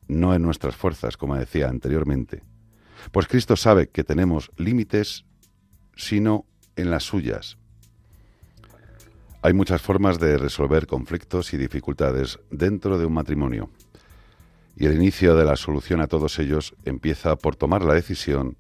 no 0.08 0.34
en 0.34 0.42
nuestras 0.42 0.76
fuerzas, 0.76 1.18
como 1.18 1.36
decía 1.36 1.68
anteriormente. 1.68 2.44
Pues 3.12 3.28
Cristo 3.28 3.56
sabe 3.56 3.90
que 3.90 4.04
tenemos 4.04 4.52
límites, 4.58 5.26
sino 5.96 6.46
en 6.76 6.90
las 6.90 7.04
suyas. 7.04 7.58
Hay 9.42 9.54
muchas 9.54 9.82
formas 9.82 10.20
de 10.20 10.38
resolver 10.38 10.88
conflictos 10.88 11.54
y 11.54 11.58
dificultades 11.58 12.40
dentro 12.50 12.98
de 12.98 13.06
un 13.06 13.14
matrimonio. 13.14 13.70
Y 14.78 14.86
el 14.86 14.96
inicio 14.96 15.36
de 15.36 15.44
la 15.44 15.58
solución 15.58 16.00
a 16.00 16.08
todos 16.08 16.40
ellos 16.40 16.76
empieza 16.86 17.36
por 17.36 17.58
tomar 17.58 17.84
la 17.84 17.94
decisión 17.94 18.56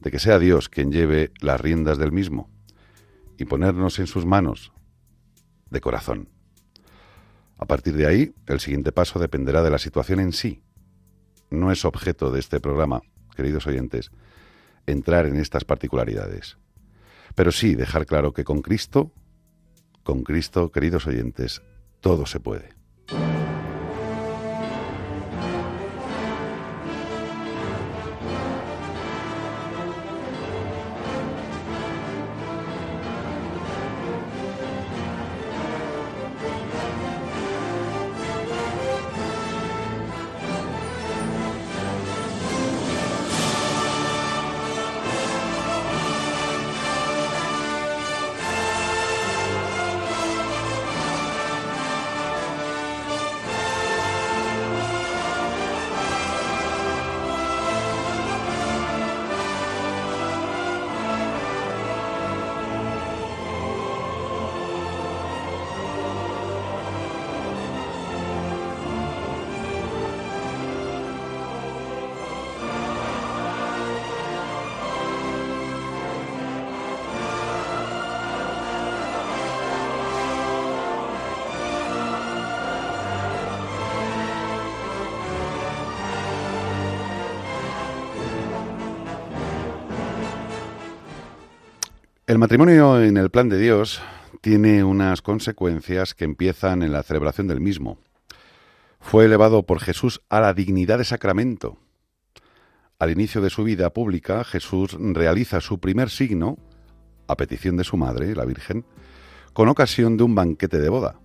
de 0.00 0.10
que 0.10 0.18
sea 0.18 0.38
Dios 0.38 0.68
quien 0.68 0.90
lleve 0.90 1.32
las 1.40 1.60
riendas 1.60 1.98
del 1.98 2.12
mismo 2.12 2.50
y 3.38 3.44
ponernos 3.44 3.98
en 3.98 4.06
sus 4.06 4.26
manos 4.26 4.72
de 5.70 5.80
corazón. 5.80 6.28
A 7.58 7.66
partir 7.66 7.94
de 7.94 8.06
ahí, 8.06 8.34
el 8.46 8.60
siguiente 8.60 8.92
paso 8.92 9.18
dependerá 9.18 9.62
de 9.62 9.70
la 9.70 9.78
situación 9.78 10.20
en 10.20 10.32
sí. 10.32 10.62
No 11.50 11.70
es 11.70 11.84
objeto 11.84 12.30
de 12.30 12.40
este 12.40 12.60
programa, 12.60 13.02
queridos 13.36 13.66
oyentes, 13.66 14.10
entrar 14.86 15.26
en 15.26 15.36
estas 15.36 15.64
particularidades. 15.64 16.58
Pero 17.34 17.52
sí 17.52 17.74
dejar 17.74 18.06
claro 18.06 18.32
que 18.32 18.44
con 18.44 18.62
Cristo, 18.62 19.12
con 20.02 20.22
Cristo, 20.22 20.70
queridos 20.72 21.06
oyentes, 21.06 21.62
todo 22.00 22.24
se 22.24 22.40
puede. 22.40 22.79
El 92.30 92.38
matrimonio 92.38 93.02
en 93.02 93.16
el 93.16 93.28
plan 93.28 93.48
de 93.48 93.58
Dios 93.58 94.00
tiene 94.40 94.84
unas 94.84 95.20
consecuencias 95.20 96.14
que 96.14 96.24
empiezan 96.24 96.84
en 96.84 96.92
la 96.92 97.02
celebración 97.02 97.48
del 97.48 97.60
mismo. 97.60 97.98
Fue 99.00 99.24
elevado 99.24 99.66
por 99.66 99.80
Jesús 99.80 100.20
a 100.28 100.38
la 100.38 100.54
dignidad 100.54 100.98
de 100.98 101.04
sacramento. 101.04 101.76
Al 103.00 103.10
inicio 103.10 103.40
de 103.40 103.50
su 103.50 103.64
vida 103.64 103.90
pública, 103.92 104.44
Jesús 104.44 104.96
realiza 104.96 105.60
su 105.60 105.80
primer 105.80 106.08
signo, 106.08 106.56
a 107.26 107.36
petición 107.36 107.76
de 107.76 107.82
su 107.82 107.96
madre, 107.96 108.36
la 108.36 108.44
Virgen, 108.44 108.84
con 109.52 109.66
ocasión 109.66 110.16
de 110.16 110.22
un 110.22 110.36
banquete 110.36 110.78
de 110.78 110.88
boda. 110.88 111.18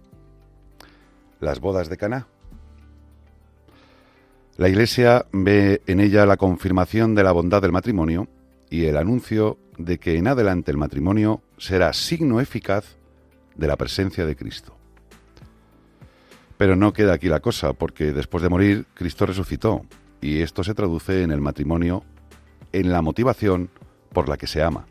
Las 1.40 1.60
bodas 1.60 1.88
de 1.88 1.98
Caná. 1.98 2.28
La 4.58 4.70
Iglesia 4.70 5.28
ve 5.32 5.84
en 5.86 6.00
ella 6.00 6.26
la 6.26 6.38
confirmación 6.38 7.14
de 7.14 7.24
la 7.24 7.32
bondad 7.32 7.62
del 7.62 7.74
matrimonio 7.74 8.28
y 8.72 8.86
el 8.86 8.98
anuncio 8.98 9.60
de 9.78 9.98
que 9.98 10.18
en 10.18 10.28
adelante 10.28 10.72
el 10.72 10.78
matrimonio 10.78 11.42
será 11.58 11.94
signo 11.94 12.40
eficaz 12.40 12.98
de 13.56 13.68
la 13.68 13.76
presencia 13.76 14.26
de 14.26 14.36
Cristo. 14.36 14.76
Pero 16.58 16.76
no 16.76 16.94
queda 16.94 17.14
aquí 17.14 17.28
la 17.28 17.42
cosa, 17.42 17.74
porque 17.74 18.14
después 18.14 18.42
de 18.42 18.50
morir, 18.50 18.86
Cristo 18.94 19.26
resucitó, 19.26 19.86
y 20.22 20.42
esto 20.42 20.64
se 20.64 20.74
traduce 20.74 21.24
en 21.24 21.32
el 21.32 21.42
matrimonio 21.42 22.04
en 22.72 22.92
la 22.92 23.02
motivación 23.02 23.70
por 24.12 24.30
la 24.30 24.38
que 24.38 24.48
se 24.48 24.62
ama, 24.62 24.86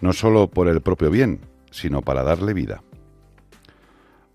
no 0.00 0.12
sólo 0.12 0.48
por 0.48 0.68
el 0.68 0.80
propio 0.80 1.10
bien, 1.10 1.40
sino 1.70 2.02
para 2.02 2.22
darle 2.22 2.54
vida. 2.54 2.82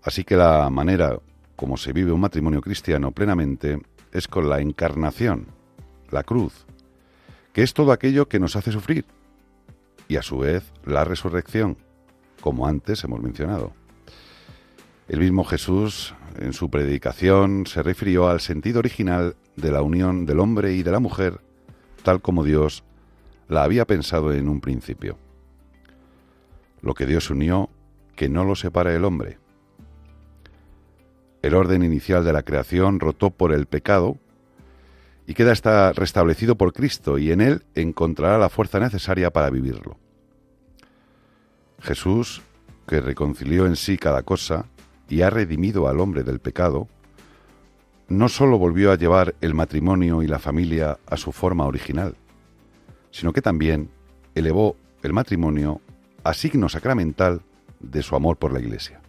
Así 0.02 0.24
que 0.24 0.36
la 0.36 0.68
manera 0.70 1.18
como 1.56 1.76
se 1.76 1.92
vive 1.92 2.10
un 2.10 2.20
matrimonio 2.20 2.60
cristiano 2.60 3.12
plenamente 3.12 3.80
es 4.12 4.26
con 4.26 4.48
la 4.48 4.60
encarnación, 4.60 5.46
la 6.10 6.24
cruz, 6.24 6.66
que 7.52 7.62
es 7.62 7.74
todo 7.74 7.92
aquello 7.92 8.28
que 8.28 8.40
nos 8.40 8.56
hace 8.56 8.72
sufrir, 8.72 9.04
y 10.12 10.16
a 10.18 10.22
su 10.22 10.36
vez 10.36 10.70
la 10.84 11.04
resurrección, 11.04 11.78
como 12.42 12.66
antes 12.66 13.02
hemos 13.02 13.22
mencionado. 13.22 13.72
El 15.08 15.20
mismo 15.20 15.42
Jesús, 15.42 16.14
en 16.38 16.52
su 16.52 16.68
predicación, 16.68 17.64
se 17.66 17.82
refirió 17.82 18.28
al 18.28 18.40
sentido 18.40 18.80
original 18.80 19.36
de 19.56 19.72
la 19.72 19.80
unión 19.80 20.26
del 20.26 20.40
hombre 20.40 20.74
y 20.74 20.82
de 20.82 20.90
la 20.90 21.00
mujer, 21.00 21.40
tal 22.02 22.20
como 22.20 22.44
Dios 22.44 22.84
la 23.48 23.64
había 23.64 23.86
pensado 23.86 24.34
en 24.34 24.50
un 24.50 24.60
principio. 24.60 25.16
Lo 26.82 26.92
que 26.92 27.06
Dios 27.06 27.30
unió, 27.30 27.70
que 28.14 28.28
no 28.28 28.44
lo 28.44 28.54
separa 28.54 28.94
el 28.94 29.06
hombre. 29.06 29.38
El 31.40 31.54
orden 31.54 31.82
inicial 31.84 32.22
de 32.22 32.34
la 32.34 32.42
creación 32.42 33.00
rotó 33.00 33.30
por 33.30 33.54
el 33.54 33.64
pecado 33.64 34.18
y 35.26 35.34
queda 35.34 35.52
está 35.52 35.92
restablecido 35.92 36.56
por 36.56 36.72
Cristo 36.72 37.18
y 37.18 37.30
en 37.30 37.40
él 37.40 37.64
encontrará 37.74 38.38
la 38.38 38.48
fuerza 38.48 38.80
necesaria 38.80 39.30
para 39.30 39.50
vivirlo. 39.50 39.96
Jesús, 41.80 42.42
que 42.86 43.00
reconcilió 43.00 43.66
en 43.66 43.76
sí 43.76 43.98
cada 43.98 44.22
cosa 44.22 44.66
y 45.08 45.22
ha 45.22 45.30
redimido 45.30 45.88
al 45.88 46.00
hombre 46.00 46.22
del 46.22 46.40
pecado, 46.40 46.88
no 48.08 48.28
sólo 48.28 48.58
volvió 48.58 48.92
a 48.92 48.96
llevar 48.96 49.34
el 49.40 49.54
matrimonio 49.54 50.22
y 50.22 50.26
la 50.26 50.38
familia 50.38 50.98
a 51.06 51.16
su 51.16 51.32
forma 51.32 51.66
original, 51.66 52.16
sino 53.10 53.32
que 53.32 53.42
también 53.42 53.90
elevó 54.34 54.76
el 55.02 55.12
matrimonio 55.12 55.80
a 56.24 56.34
signo 56.34 56.68
sacramental 56.68 57.42
de 57.80 58.02
su 58.02 58.14
amor 58.14 58.36
por 58.36 58.52
la 58.52 58.60
Iglesia. 58.60 59.00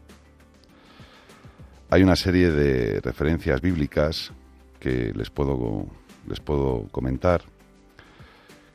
Hay 1.89 2.02
una 2.02 2.15
serie 2.15 2.52
de 2.52 3.02
referencias 3.02 3.62
bíblicas 3.62 4.34
que 4.80 5.13
les 5.13 5.30
puedo, 5.30 5.86
les 6.28 6.40
puedo 6.40 6.88
comentar 6.92 7.44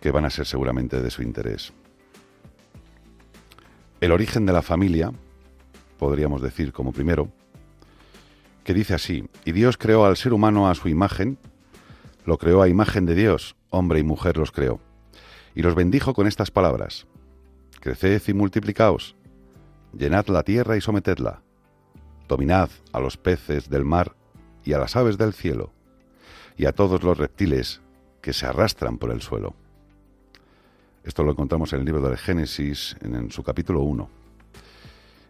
que 0.01 0.11
van 0.11 0.25
a 0.25 0.31
ser 0.31 0.47
seguramente 0.47 1.01
de 1.01 1.11
su 1.11 1.23
interés. 1.23 1.73
El 4.01 4.13
origen 4.13 4.47
de 4.47 4.53
la 4.53 4.63
familia, 4.63 5.13
podríamos 5.99 6.41
decir 6.41 6.73
como 6.73 6.93
primero, 6.93 7.29
que 8.63 8.75
dice 8.75 8.95
así, 8.95 9.29
y 9.45 9.53
Dios 9.53 9.77
creó 9.77 10.05
al 10.05 10.17
ser 10.17 10.33
humano 10.33 10.69
a 10.69 10.75
su 10.75 10.89
imagen, 10.89 11.39
lo 12.25 12.39
creó 12.39 12.63
a 12.63 12.69
imagen 12.69 13.07
de 13.07 13.15
Dios, 13.15 13.57
hombre 13.71 13.99
y 13.99 14.05
mujer 14.05 14.37
los 14.37 14.53
creó, 14.53 14.81
y 15.55 15.63
los 15.63 15.75
bendijo 15.75 16.15
con 16.15 16.27
estas 16.27 16.51
palabras, 16.51 17.07
creced 17.81 18.23
y 18.29 18.33
multiplicaos, 18.35 19.17
llenad 19.93 20.27
la 20.29 20.43
tierra 20.43 20.77
y 20.77 20.81
sometedla, 20.81 21.43
dominad 22.29 22.71
a 22.93 23.01
los 23.01 23.17
peces 23.17 23.69
del 23.69 23.85
mar 23.85 24.15
y 24.65 24.75
a 24.75 24.79
las 24.79 24.95
aves 24.95 25.19
del 25.19 25.33
cielo, 25.33 25.73
y 26.59 26.66
a 26.66 26.73
todos 26.73 27.03
los 27.05 27.16
reptiles 27.16 27.81
que 28.21 28.33
se 28.33 28.44
arrastran 28.44 28.99
por 28.99 29.12
el 29.12 29.23
suelo. 29.23 29.55
Esto 31.05 31.23
lo 31.23 31.31
encontramos 31.31 31.73
en 31.73 31.79
el 31.79 31.87
libro 31.87 32.03
del 32.03 32.18
Génesis, 32.18 32.97
en, 33.01 33.31
su 33.31 33.42
capítulo 33.44 33.81
1, 33.83 34.11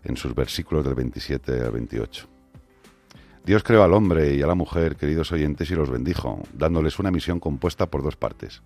en 0.04 0.16
sus 0.16 0.34
versículos 0.34 0.84
del 0.84 0.94
27 0.94 1.60
al 1.60 1.70
28. 1.70 2.26
Dios 3.44 3.62
creó 3.62 3.84
al 3.84 3.92
hombre 3.92 4.34
y 4.34 4.42
a 4.42 4.46
la 4.46 4.54
mujer, 4.54 4.96
queridos 4.96 5.30
oyentes, 5.30 5.70
y 5.70 5.74
los 5.74 5.90
bendijo, 5.90 6.42
dándoles 6.54 6.98
una 6.98 7.10
misión 7.10 7.38
compuesta 7.38 7.86
por 7.86 8.02
dos 8.02 8.16
partes. 8.16 8.62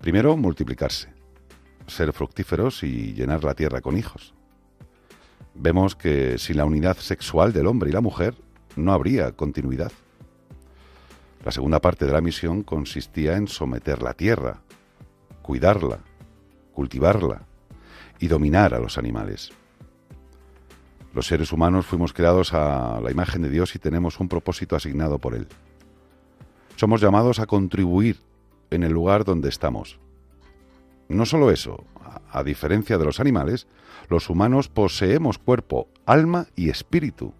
Primero, 0.00 0.36
multiplicarse, 0.36 1.08
ser 1.86 2.12
fructíferos 2.12 2.82
y 2.82 3.14
llenar 3.14 3.44
la 3.44 3.54
tierra 3.54 3.80
con 3.80 3.96
hijos. 3.96 4.34
Vemos 5.54 5.94
que 5.94 6.36
sin 6.36 6.56
la 6.56 6.64
unidad 6.64 6.96
sexual 6.96 7.52
del 7.52 7.68
hombre 7.68 7.90
y 7.90 7.92
la 7.92 8.00
mujer 8.00 8.34
no 8.76 8.92
habría 8.92 9.32
continuidad. 9.32 9.92
La 11.44 11.52
segunda 11.52 11.78
parte 11.78 12.06
de 12.06 12.12
la 12.12 12.22
misión 12.22 12.62
consistía 12.62 13.36
en 13.36 13.48
someter 13.48 14.02
la 14.02 14.14
tierra, 14.14 14.62
cuidarla, 15.42 15.98
cultivarla 16.72 17.42
y 18.18 18.28
dominar 18.28 18.72
a 18.72 18.78
los 18.78 18.96
animales. 18.96 19.52
Los 21.12 21.26
seres 21.26 21.52
humanos 21.52 21.84
fuimos 21.84 22.14
creados 22.14 22.54
a 22.54 22.98
la 23.02 23.10
imagen 23.10 23.42
de 23.42 23.50
Dios 23.50 23.74
y 23.74 23.78
tenemos 23.78 24.20
un 24.20 24.28
propósito 24.28 24.74
asignado 24.74 25.18
por 25.18 25.34
Él. 25.34 25.46
Somos 26.76 27.02
llamados 27.02 27.38
a 27.38 27.46
contribuir 27.46 28.20
en 28.70 28.82
el 28.82 28.92
lugar 28.92 29.24
donde 29.24 29.50
estamos. 29.50 30.00
No 31.10 31.26
solo 31.26 31.50
eso, 31.50 31.84
a, 32.32 32.42
diferencia 32.42 32.96
de 32.96 33.04
los 33.04 33.20
animales, 33.20 33.66
los 34.08 34.30
humanos 34.30 34.68
poseemos 34.68 35.36
cuerpo, 35.36 35.88
alma 36.06 36.46
y 36.56 36.70
espíritu, 36.70 37.34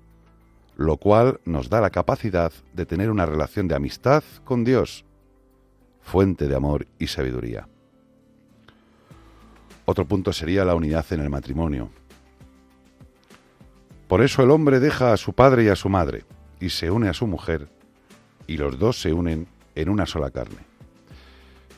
lo 0.77 0.97
cual 0.97 1.41
nos 1.45 1.69
da 1.69 1.81
la 1.81 1.91
capacidad 1.91 2.53
de 2.73 2.87
tener 2.87 3.11
una 3.11 3.27
relación 3.27 3.69
de 3.69 3.75
amistad 3.75 4.25
con 4.45 4.65
Dios, 4.65 5.05
fuente 6.01 6.49
de 6.49 6.57
amor 6.57 6.87
y 6.99 7.07
sabiduría. 7.07 7.69
Otro 9.87 10.07
punto 10.07 10.33
sería 10.33 10.65
la 10.65 10.75
unidad 10.75 11.05
en 11.11 11.21
el 11.21 11.31
matrimonio. 11.31 11.91
Por 14.09 14.23
eso 14.23 14.43
el 14.43 14.51
hombre 14.51 14.81
deja 14.81 15.13
a 15.13 15.17
su 15.17 15.33
padre 15.33 15.65
y 15.65 15.69
a 15.69 15.77
su 15.77 15.89
madre 15.89 16.25
y 16.61 16.71
se 16.71 16.91
une 16.91 17.09
a 17.09 17.15
su 17.15 17.27
mujer 17.27 17.69
y 18.47 18.57
los 18.57 18.79
dos 18.79 19.01
se 19.01 19.13
unen 19.13 19.47
en 19.75 19.89
una 19.89 20.07
sola 20.07 20.31
carne. 20.31 20.75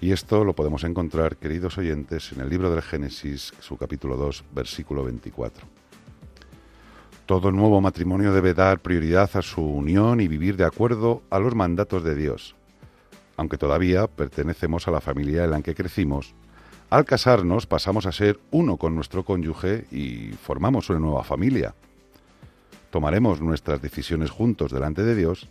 Y 0.00 0.12
esto 0.12 0.44
lo 0.44 0.54
podemos 0.54 0.84
encontrar, 0.84 1.36
queridos 1.36 1.78
oyentes, 1.78 2.32
en 2.32 2.42
el 2.42 2.50
libro 2.50 2.70
del 2.70 2.82
Génesis, 2.82 3.54
su 3.60 3.76
capítulo 3.76 4.16
2, 4.16 4.44
versículo 4.52 5.02
24. 5.04 5.66
Todo 7.26 7.50
nuevo 7.50 7.80
matrimonio 7.80 8.32
debe 8.32 8.54
dar 8.54 8.78
prioridad 8.78 9.28
a 9.34 9.42
su 9.42 9.60
unión 9.60 10.20
y 10.20 10.28
vivir 10.28 10.56
de 10.56 10.64
acuerdo 10.64 11.24
a 11.28 11.40
los 11.40 11.56
mandatos 11.56 12.04
de 12.04 12.14
Dios. 12.14 12.54
Aunque 13.36 13.58
todavía 13.58 14.06
pertenecemos 14.06 14.86
a 14.86 14.92
la 14.92 15.00
familia 15.00 15.42
en 15.42 15.50
la 15.50 15.60
que 15.60 15.74
crecimos, 15.74 16.36
al 16.88 17.04
casarnos 17.04 17.66
pasamos 17.66 18.06
a 18.06 18.12
ser 18.12 18.38
uno 18.52 18.76
con 18.76 18.94
nuestro 18.94 19.24
cónyuge 19.24 19.86
y 19.90 20.34
formamos 20.40 20.88
una 20.88 21.00
nueva 21.00 21.24
familia. 21.24 21.74
Tomaremos 22.90 23.40
nuestras 23.40 23.82
decisiones 23.82 24.30
juntos 24.30 24.70
delante 24.70 25.02
de 25.02 25.16
Dios 25.16 25.48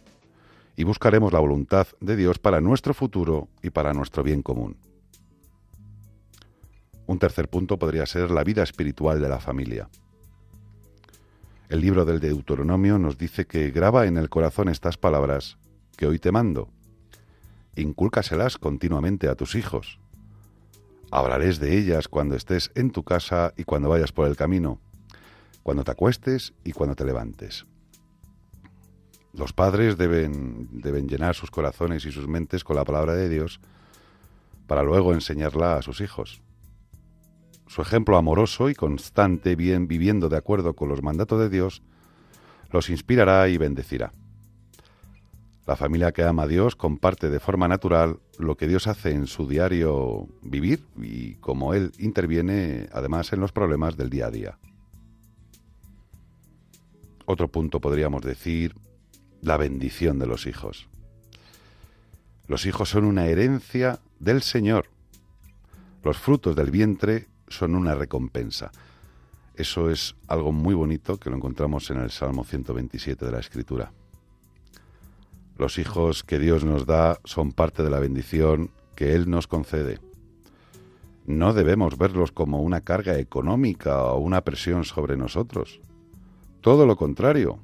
y 0.78 0.86
buscaremos 0.86 1.34
la 1.34 1.40
voluntad 1.40 1.88
de 2.00 2.16
Dios 2.16 2.40
para 2.40 2.62
nuestro 2.62 2.94
futuro 2.94 3.50
y 3.62 3.72
para 3.72 3.94
nuestro 3.94 4.24
bien 4.24 4.44
común. 4.44 4.78
Un 7.06 7.20
tercer 7.20 7.50
punto 7.50 7.78
podría 7.78 8.06
ser 8.06 8.32
la 8.32 8.46
vida 8.46 8.64
espiritual 8.64 9.20
de 9.20 9.28
la 9.28 9.40
familia. 9.40 9.90
El 11.76 11.82
libro 11.82 12.06
del 12.06 12.22
Deuteronomio 12.22 12.98
nos 12.98 13.18
dice 13.18 13.48
que 13.48 13.70
graba 13.70 14.06
en 14.06 14.16
el 14.16 14.30
corazón 14.30 14.70
estas 14.70 14.96
palabras 14.96 15.58
que 15.98 16.08
hoy 16.08 16.20
te 16.20 16.32
mando. 16.32 16.70
Incúlcaselas 17.76 18.58
continuamente 18.58 19.28
a 19.28 19.36
tus 19.36 19.56
hijos 19.56 20.00
Hablarés 21.12 21.60
de 21.60 21.78
ellas 21.78 22.08
cuando 22.08 22.38
estés 22.38 22.72
en 22.76 22.92
tu 22.92 23.04
casa 23.04 23.54
y 23.58 23.66
cuando 23.66 23.90
vayas 23.90 24.14
por 24.14 24.26
el 24.26 24.38
camino, 24.38 24.80
cuando 25.64 25.84
te 25.84 25.92
acuestes 25.92 26.54
y 26.64 26.72
cuando 26.72 26.96
te 26.96 27.04
levantes. 27.04 27.66
Los 29.34 29.52
padres 29.52 29.98
deben, 29.98 30.70
deben 30.72 31.10
llenar 31.10 31.36
sus 31.36 31.52
corazones 31.52 32.06
y 32.06 32.12
sus 32.14 32.26
mentes 32.26 32.64
con 32.64 32.78
la 32.78 32.86
palabra 32.86 33.16
de 33.16 33.28
Dios 33.28 33.60
para 34.66 34.82
luego 34.82 35.12
enseñarla 35.12 35.76
a 35.76 35.82
sus 35.82 36.00
hijos. 36.00 36.42
Su 37.68 37.82
ejemplo 37.82 38.18
amoroso 38.18 38.70
y 38.70 38.76
constante, 38.76 39.56
bien 39.56 39.88
viviendo 39.88 40.30
de 40.30 40.38
acuerdo 40.38 40.76
con 40.76 40.90
los 40.90 41.02
mandatos 41.02 41.40
de 41.40 41.50
Dios, 41.50 41.82
los 42.72 42.90
inspirará 42.90 43.48
y 43.50 43.58
bendecirá. 43.58 44.12
La 45.66 45.76
familia 45.76 46.12
que 46.12 46.24
ama 46.24 46.44
a 46.44 46.48
Dios 46.48 46.76
comparte 46.76 47.30
de 47.30 47.40
forma 47.40 47.68
natural 47.68 48.20
lo 48.38 48.56
que 48.56 48.68
Dios 48.68 48.86
hace 48.86 49.12
en 49.12 49.26
su 49.26 49.48
diario 49.48 50.28
vivir 50.44 50.86
y 51.02 51.36
cómo 51.36 51.74
Él 51.74 51.92
interviene 51.98 52.88
además 52.92 53.34
en 53.34 53.40
los 53.40 53.52
problemas 53.52 53.98
del 53.98 54.12
día 54.12 54.28
a 54.28 54.32
día. 54.32 54.60
Otro 57.26 57.48
punto 57.48 57.82
podríamos 57.82 58.22
decir, 58.22 58.76
la 59.42 59.58
bendición 59.58 60.20
de 60.20 60.28
los 60.28 60.46
hijos. 60.46 60.88
Los 62.48 62.68
hijos 62.68 62.90
son 62.90 63.06
una 63.06 63.26
herencia 63.26 64.00
del 64.20 64.44
Señor. 64.44 64.90
Los 66.04 66.18
frutos 66.20 66.56
del 66.56 66.70
vientre 66.70 67.28
son 67.48 67.76
una 67.76 67.96
recompensa. 67.96 68.72
Eso 69.56 69.90
es 69.90 70.16
algo 70.28 70.52
muy 70.52 70.76
bonito 70.76 71.18
que 71.18 71.30
lo 71.30 71.38
encontramos 71.38 71.90
en 71.90 71.98
el 71.98 72.12
Salmo 72.12 72.44
127 72.44 73.26
de 73.26 73.32
la 73.32 73.40
Escritura. 73.40 73.92
Los 75.58 75.78
hijos 75.78 76.24
que 76.24 76.40
Dios 76.40 76.66
nos 76.66 76.86
da 76.86 77.20
son 77.24 77.54
parte 77.54 77.82
de 77.82 77.90
la 77.90 78.00
bendición 78.00 78.72
que 78.96 79.14
Él 79.14 79.30
nos 79.30 79.48
concede. 79.48 80.00
No 81.26 81.54
debemos 81.54 81.98
verlos 81.98 82.32
como 82.32 82.62
una 82.62 82.82
carga 82.82 83.18
económica 83.18 84.04
o 84.04 84.20
una 84.20 84.42
presión 84.42 84.84
sobre 84.84 85.16
nosotros. 85.16 85.80
Todo 86.62 86.86
lo 86.86 86.98
contrario. 86.98 87.60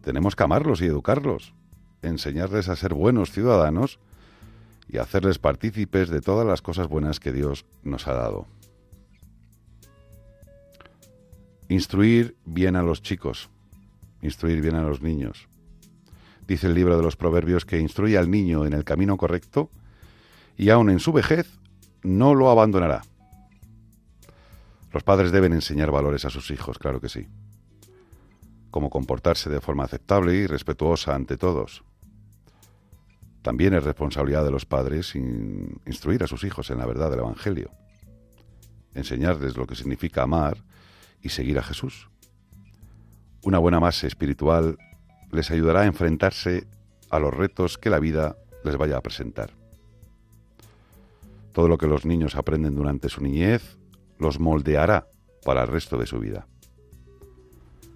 Tenemos 0.00 0.34
que 0.34 0.42
amarlos 0.42 0.80
y 0.80 0.86
educarlos, 0.86 1.54
enseñarles 2.02 2.68
a 2.68 2.76
ser 2.76 2.94
buenos 2.94 3.30
ciudadanos 3.30 3.98
y 4.88 4.98
hacerles 4.98 5.38
partícipes 5.38 6.10
de 6.10 6.20
todas 6.20 6.46
las 6.46 6.62
cosas 6.62 6.88
buenas 6.88 7.20
que 7.20 7.32
Dios 7.32 7.64
nos 7.82 8.06
ha 8.06 8.14
dado. 8.14 8.46
Instruir 11.68 12.36
bien 12.44 12.76
a 12.76 12.82
los 12.82 13.02
chicos, 13.02 13.48
instruir 14.22 14.60
bien 14.60 14.74
a 14.74 14.82
los 14.82 15.00
niños. 15.00 15.48
Dice 16.46 16.66
el 16.66 16.74
libro 16.74 16.96
de 16.96 17.02
los 17.02 17.16
Proverbios 17.16 17.64
que 17.64 17.80
instruye 17.80 18.18
al 18.18 18.30
niño 18.30 18.66
en 18.66 18.74
el 18.74 18.84
camino 18.84 19.16
correcto 19.16 19.70
y 20.56 20.68
aun 20.70 20.90
en 20.90 21.00
su 21.00 21.12
vejez 21.12 21.58
no 22.02 22.34
lo 22.34 22.50
abandonará. 22.50 23.02
Los 24.92 25.02
padres 25.02 25.32
deben 25.32 25.52
enseñar 25.52 25.90
valores 25.90 26.24
a 26.24 26.30
sus 26.30 26.50
hijos, 26.50 26.78
claro 26.78 27.00
que 27.00 27.08
sí. 27.08 27.26
cómo 28.70 28.90
comportarse 28.90 29.48
de 29.50 29.60
forma 29.60 29.84
aceptable 29.84 30.34
y 30.34 30.46
respetuosa 30.46 31.14
ante 31.14 31.36
todos. 31.36 31.84
También 33.44 33.74
es 33.74 33.84
responsabilidad 33.84 34.42
de 34.42 34.50
los 34.50 34.64
padres 34.64 35.14
instruir 35.14 36.24
a 36.24 36.26
sus 36.26 36.44
hijos 36.44 36.70
en 36.70 36.78
la 36.78 36.86
verdad 36.86 37.10
del 37.10 37.20
Evangelio, 37.20 37.70
enseñarles 38.94 39.54
lo 39.58 39.66
que 39.66 39.74
significa 39.74 40.22
amar 40.22 40.64
y 41.20 41.28
seguir 41.28 41.58
a 41.58 41.62
Jesús. 41.62 42.08
Una 43.42 43.58
buena 43.58 43.78
base 43.80 44.06
espiritual 44.06 44.78
les 45.30 45.50
ayudará 45.50 45.82
a 45.82 45.86
enfrentarse 45.86 46.66
a 47.10 47.18
los 47.18 47.34
retos 47.34 47.76
que 47.76 47.90
la 47.90 47.98
vida 47.98 48.38
les 48.64 48.78
vaya 48.78 48.96
a 48.96 49.02
presentar. 49.02 49.50
Todo 51.52 51.68
lo 51.68 51.76
que 51.76 51.86
los 51.86 52.06
niños 52.06 52.36
aprenden 52.36 52.74
durante 52.74 53.10
su 53.10 53.22
niñez 53.22 53.76
los 54.18 54.40
moldeará 54.40 55.06
para 55.44 55.64
el 55.64 55.68
resto 55.68 55.98
de 55.98 56.06
su 56.06 56.18
vida. 56.18 56.46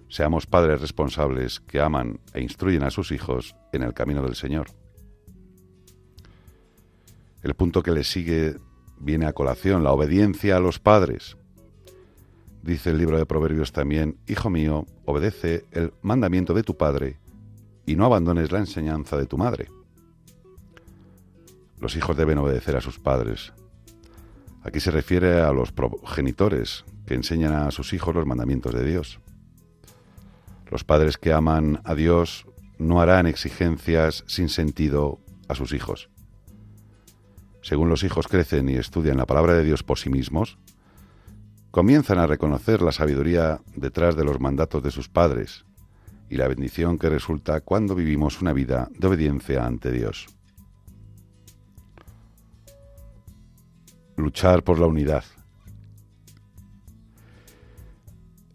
Seamos 0.09 0.45
padres 0.45 0.79
responsables 0.79 1.59
que 1.59 1.81
aman 1.81 2.19
e 2.35 2.41
instruyen 2.41 2.83
a 2.83 2.91
sus 2.91 3.11
hijos 3.11 3.55
en 3.73 3.81
el 3.81 3.95
camino 3.95 4.21
del 4.21 4.35
Señor. 4.35 4.78
El 7.41 7.53
punto 7.53 7.83
que 7.83 7.91
le 7.91 8.03
sigue 8.03 8.57
viene 8.99 9.25
a 9.25 9.33
colación, 9.33 9.83
la 9.83 9.91
obediencia 9.91 10.57
a 10.57 10.59
los 10.59 10.79
padres. 10.79 11.37
Dice 12.61 12.89
el 12.89 12.97
libro 12.97 13.17
de 13.17 13.25
Proverbios 13.25 13.71
también, 13.71 14.17
Hijo 14.27 14.49
mío, 14.49 14.85
obedece 15.05 15.65
el 15.71 15.93
mandamiento 16.01 16.53
de 16.53 16.63
tu 16.63 16.75
padre 16.75 17.17
y 17.85 17.95
no 17.95 18.05
abandones 18.05 18.51
la 18.51 18.59
enseñanza 18.59 19.17
de 19.17 19.25
tu 19.25 19.37
madre. 19.37 19.69
Los 21.79 21.95
hijos 21.95 22.17
deben 22.17 22.37
obedecer 22.37 22.75
a 22.75 22.81
sus 22.81 22.99
padres. 22.99 23.53
Aquí 24.61 24.81
se 24.81 24.91
refiere 24.91 25.41
a 25.41 25.53
los 25.53 25.71
progenitores 25.71 26.83
que 27.05 27.13
enseñan 27.13 27.53
a 27.53 27.71
sus 27.71 27.93
hijos 27.93 28.13
los 28.13 28.25
mandamientos 28.25 28.73
de 28.73 28.83
Dios. 28.83 29.21
Los 30.69 30.83
padres 30.83 31.17
que 31.17 31.31
aman 31.31 31.81
a 31.85 31.95
Dios 31.95 32.45
no 32.77 33.01
harán 33.01 33.25
exigencias 33.25 34.25
sin 34.27 34.49
sentido 34.49 35.19
a 35.47 35.55
sus 35.55 35.71
hijos. 35.71 36.09
Según 37.69 37.87
los 37.87 38.03
hijos 38.03 38.27
crecen 38.27 38.67
y 38.67 38.77
estudian 38.77 39.17
la 39.17 39.27
palabra 39.27 39.53
de 39.53 39.63
Dios 39.63 39.83
por 39.83 39.99
sí 39.99 40.09
mismos, 40.09 40.57
comienzan 41.69 42.17
a 42.17 42.25
reconocer 42.25 42.81
la 42.81 42.91
sabiduría 42.91 43.61
detrás 43.75 44.15
de 44.15 44.23
los 44.23 44.39
mandatos 44.39 44.81
de 44.81 44.89
sus 44.89 45.07
padres 45.07 45.65
y 46.31 46.37
la 46.37 46.47
bendición 46.47 46.97
que 46.97 47.09
resulta 47.09 47.61
cuando 47.61 47.93
vivimos 47.93 48.41
una 48.41 48.53
vida 48.53 48.89
de 48.97 49.07
obediencia 49.07 49.67
ante 49.67 49.91
Dios. 49.91 50.25
luchar 54.15 54.63
por 54.63 54.79
la 54.79 54.87
unidad. 54.87 55.23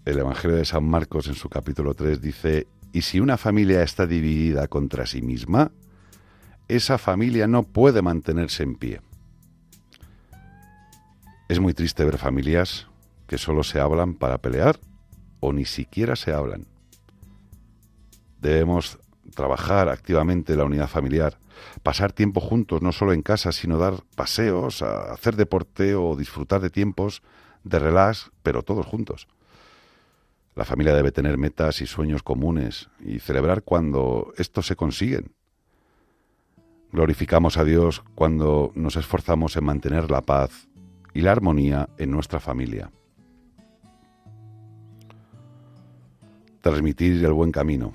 El 0.05 0.19
Evangelio 0.19 0.57
de 0.57 0.65
San 0.65 0.85
Marcos 0.85 1.29
en 1.29 1.37
su 1.37 1.49
capítulo 1.49 1.95
3 1.95 2.21
dice, 2.21 2.67
y 2.93 3.03
si 3.03 3.21
una 3.21 3.37
familia 3.37 3.85
está 3.85 4.09
dividida 4.09 4.67
contra 4.67 5.07
sí 5.07 5.23
misma, 5.23 5.71
esa 6.69 6.99
familia 6.99 7.47
no 7.47 7.63
puede 7.63 8.03
mantenerse 8.03 8.63
en 8.63 8.77
pie. 8.77 9.01
Es 11.49 11.61
muy 11.61 11.75
triste 11.75 12.05
ver 12.05 12.19
familias 12.19 12.89
que 13.27 13.39
solo 13.39 13.63
se 13.63 13.81
hablan 13.81 14.15
para 14.15 14.39
pelear 14.39 14.79
o 15.41 15.53
ni 15.53 15.67
siquiera 15.67 16.17
se 16.17 16.33
hablan. 16.33 16.67
Debemos 18.41 18.99
trabajar 19.35 19.89
activamente 19.89 20.57
la 20.57 20.65
unidad 20.65 20.89
familiar, 20.89 21.39
pasar 21.83 22.13
tiempo 22.13 22.41
juntos, 22.41 22.83
no 22.83 22.93
solo 22.93 23.13
en 23.13 23.23
casa, 23.23 23.53
sino 23.53 23.79
dar 23.79 24.03
paseos, 24.17 24.83
hacer 24.83 25.37
deporte 25.37 25.95
o 25.95 26.17
disfrutar 26.17 26.61
de 26.61 26.71
tiempos 26.71 27.23
de 27.63 27.79
relax, 27.79 28.31
pero 28.43 28.63
todos 28.63 28.87
juntos. 28.87 29.29
La 30.55 30.65
familia 30.65 30.95
debe 30.95 31.11
tener 31.11 31.37
metas 31.37 31.81
y 31.81 31.87
sueños 31.87 32.23
comunes 32.23 32.89
y 33.01 33.19
celebrar 33.19 33.63
cuando 33.63 34.33
estos 34.37 34.67
se 34.67 34.77
consiguen. 34.77 35.35
Glorificamos 36.95 37.57
a 37.57 37.65
Dios 37.65 38.05
cuando 38.15 38.71
nos 38.77 38.95
esforzamos 38.95 39.57
en 39.57 39.65
mantener 39.65 40.13
la 40.13 40.23
paz 40.23 40.69
y 41.13 41.23
la 41.23 41.33
armonía 41.33 41.89
en 41.99 42.13
nuestra 42.13 42.39
familia. 42.39 42.93
Transmitir 46.61 47.25
el 47.25 47.33
buen 47.33 47.51
camino. 47.51 47.93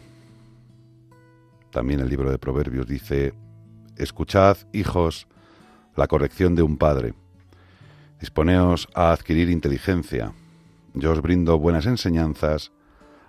También 1.71 2.01
el 2.01 2.09
libro 2.09 2.29
de 2.29 2.39
Proverbios 2.39 2.87
dice, 2.87 3.33
Escuchad, 3.95 4.57
hijos, 4.73 5.29
la 5.95 6.07
corrección 6.07 6.55
de 6.55 6.63
un 6.63 6.75
padre. 6.75 7.13
Disponeos 8.19 8.89
a 8.93 9.13
adquirir 9.13 9.49
inteligencia. 9.49 10.33
Yo 10.93 11.13
os 11.13 11.21
brindo 11.21 11.57
buenas 11.57 11.85
enseñanzas, 11.85 12.73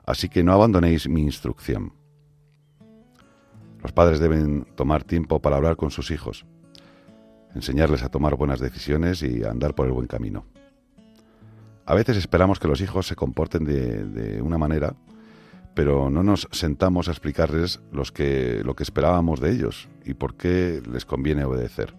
así 0.04 0.28
que 0.28 0.42
no 0.42 0.52
abandonéis 0.52 1.08
mi 1.08 1.22
instrucción. 1.22 1.99
Los 3.82 3.92
padres 3.92 4.20
deben 4.20 4.66
tomar 4.74 5.04
tiempo 5.04 5.40
para 5.40 5.56
hablar 5.56 5.76
con 5.76 5.90
sus 5.90 6.10
hijos, 6.10 6.44
enseñarles 7.54 8.02
a 8.02 8.10
tomar 8.10 8.36
buenas 8.36 8.60
decisiones 8.60 9.22
y 9.22 9.42
a 9.42 9.50
andar 9.50 9.74
por 9.74 9.86
el 9.86 9.92
buen 9.92 10.06
camino. 10.06 10.44
A 11.86 11.94
veces 11.94 12.16
esperamos 12.16 12.60
que 12.60 12.68
los 12.68 12.80
hijos 12.80 13.06
se 13.06 13.16
comporten 13.16 13.64
de, 13.64 14.40
una 14.42 14.58
manera 14.58 14.94
pero 15.74 16.10
no 16.10 16.22
nos 16.22 16.48
sentamos 16.50 17.08
a 17.08 17.12
explicarles 17.12 17.80
los 17.92 18.10
que, 18.12 18.60
lo 18.64 18.74
que 18.74 18.82
esperábamos 18.82 19.40
de 19.40 19.52
ellos 19.52 19.88
y 20.04 20.14
por 20.14 20.34
qué 20.34 20.82
les 20.90 21.06
conviene 21.06 21.44
obedecer. 21.44 21.94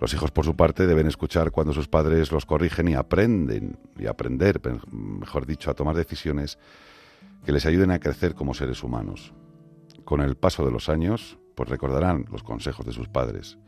Los 0.00 0.12
hijos, 0.12 0.30
por 0.30 0.44
su 0.44 0.54
parte, 0.54 0.86
deben 0.86 1.06
escuchar 1.06 1.50
cuando 1.50 1.72
sus 1.72 1.88
padres 1.88 2.30
los 2.30 2.44
corrigen 2.44 2.88
y 2.88 2.94
aprenden, 2.94 3.78
y 3.98 4.06
aprender, 4.06 4.60
mejor 4.92 5.46
dicho, 5.46 5.70
a 5.70 5.74
tomar 5.74 5.96
decisiones 5.96 6.58
que 7.44 7.52
les 7.52 7.64
ayuden 7.64 7.90
a 7.90 7.98
crecer 7.98 8.34
como 8.34 8.52
seres 8.52 8.82
humanos. 8.82 9.32
Con 10.06 10.20
el 10.20 10.36
paso 10.36 10.64
de 10.64 10.70
los 10.70 10.88
años, 10.88 11.36
pues 11.56 11.68
recordarán 11.68 12.26
los 12.30 12.44
consejos 12.44 12.86
de 12.86 12.92
sus 12.92 13.08
padres 13.08 13.58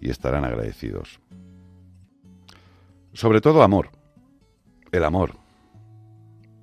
y 0.00 0.08
estarán 0.08 0.44
agradecidos. 0.44 1.20
Sobre 3.12 3.42
todo 3.42 3.62
amor. 3.62 3.90
El 4.90 5.04
amor, 5.04 5.34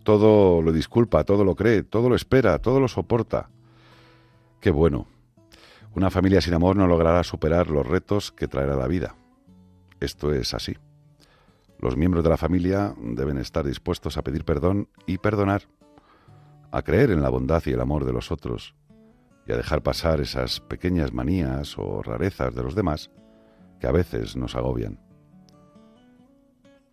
todo 0.04 0.63
lo 0.63 0.72
disculpa, 0.72 1.24
todo 1.26 1.44
lo 1.44 1.56
cree, 1.56 1.84
todo 1.84 2.10
lo 2.10 2.15
espera, 2.15 2.58
todo 2.58 2.80
lo 2.80 2.88
soporta. 2.88 3.52
Qué 4.60 4.72
bueno. 4.72 5.06
Una 5.94 6.10
familia 6.10 6.42
sin 6.42 6.56
amor 6.56 6.76
no 6.76 6.88
logrará 6.88 7.24
superar 7.24 7.70
los 7.70 7.86
retos 7.86 8.32
que 8.32 8.48
traerá 8.48 8.76
la 8.76 8.88
vida. 8.88 9.15
Esto 10.00 10.34
es 10.34 10.56
así. 10.56 10.76
Los 11.78 11.98
miembros 11.98 12.24
de 12.24 12.32
la 12.32 12.38
familia 12.38 12.96
deben 13.00 13.38
estar 13.38 13.63
dispuestos 13.63 14.18
a 14.18 14.24
pedir 14.24 14.44
perdón 14.44 14.89
y 15.06 15.20
perdonar, 15.20 15.63
a 16.72 16.82
creer 16.82 17.12
en 17.12 17.22
la 17.22 17.30
bondad 17.30 17.62
y 17.68 17.74
el 17.74 17.82
amor 17.82 18.06
de 18.06 18.13
los 18.13 18.32
otros, 18.32 18.74
y 19.50 19.52
a 19.52 19.58
dejar 19.58 19.82
pasar 19.82 20.22
esas 20.22 20.60
pequeñas 20.60 21.12
manías 21.12 21.76
o 21.80 22.04
rarezas 22.04 22.54
de 22.54 22.62
los 22.62 22.76
demás 22.76 23.10
que 23.80 23.88
a 23.88 23.92
veces 23.92 24.36
nos 24.36 24.56
agobian. 24.56 25.00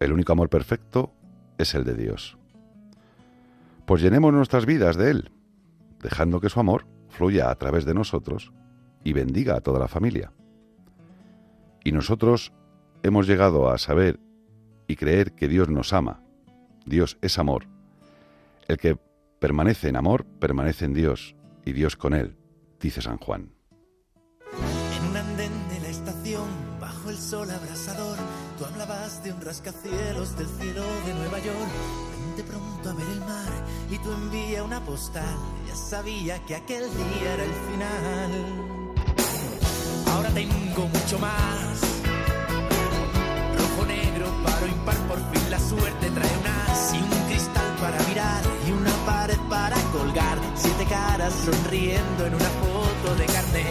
El 0.00 0.12
único 0.12 0.32
amor 0.32 0.48
perfecto 0.48 1.12
es 1.58 1.74
el 1.74 1.84
de 1.84 1.94
Dios. 1.94 2.38
Pues 3.84 4.00
llenemos 4.00 4.32
nuestras 4.32 4.64
vidas 4.64 4.96
de 4.96 5.10
Él, 5.10 5.32
dejando 6.02 6.40
que 6.40 6.48
su 6.48 6.58
amor 6.58 6.86
fluya 7.10 7.50
a 7.50 7.54
través 7.56 7.84
de 7.84 7.92
nosotros 7.92 8.54
y 9.04 9.12
bendiga 9.12 9.56
a 9.56 9.60
toda 9.60 9.78
la 9.78 9.88
familia. 9.88 10.32
Y 11.84 11.92
nosotros 11.92 12.54
hemos 13.02 13.26
llegado 13.26 13.68
a 13.68 13.76
saber 13.76 14.18
y 14.88 14.96
creer 14.96 15.32
que 15.32 15.46
Dios 15.46 15.68
nos 15.68 15.92
ama. 15.92 16.22
Dios 16.86 17.18
es 17.20 17.38
amor. 17.38 17.66
El 18.66 18.78
que 18.78 18.98
permanece 19.40 19.90
en 19.90 19.96
amor, 19.96 20.24
permanece 20.40 20.86
en 20.86 20.94
Dios 20.94 21.36
y 21.66 21.74
Dios 21.74 21.96
con 21.96 22.14
él, 22.14 22.38
dice 22.86 23.02
San 23.02 23.18
Juan. 23.18 23.50
En 24.96 25.02
un 25.10 25.16
andén 25.16 25.68
de 25.70 25.80
la 25.80 25.88
estación, 25.88 26.46
bajo 26.80 27.10
el 27.10 27.18
sol 27.18 27.50
abrasador, 27.50 28.16
tú 28.56 28.64
hablabas 28.64 29.24
de 29.24 29.32
un 29.32 29.40
rascacielos 29.40 30.36
del 30.38 30.46
cielo 30.60 30.84
de 31.04 31.14
Nueva 31.14 31.38
York. 31.40 31.72
De 32.36 32.44
pronto 32.44 32.90
a 32.90 32.94
ver 32.94 33.08
el 33.08 33.20
mar 33.20 33.52
y 33.90 33.98
tú 33.98 34.12
envía 34.12 34.62
una 34.62 34.80
postal. 34.84 35.36
Ya 35.66 35.74
sabía 35.74 36.38
que 36.46 36.54
aquel 36.54 36.84
día 36.84 37.34
era 37.34 37.44
el 37.44 37.54
final. 37.68 38.32
Ahora 40.12 40.30
tengo 40.30 40.86
mucho 40.86 41.18
más. 41.18 41.74
Rojo, 43.58 43.86
negro, 43.86 44.26
paro, 44.44 44.66
impar, 44.68 44.98
por 45.08 45.18
fin 45.32 45.50
la 45.50 45.58
suerte 45.58 46.10
trae 46.10 46.38
unas 46.38 46.94
y 46.94 46.98
un 46.98 47.28
cristal 47.28 47.70
para 47.80 47.98
mirar 48.08 48.42
y 48.68 48.70
una 48.70 48.92
pared 49.04 49.40
para 49.50 49.76
colgar. 49.90 50.38
Siete 50.54 50.84
caras 50.84 51.34
sonriendo 51.44 52.26
en 52.26 52.34
una 52.34 52.50
foto 52.60 52.75
de 53.14 53.26
carne. 53.26 53.64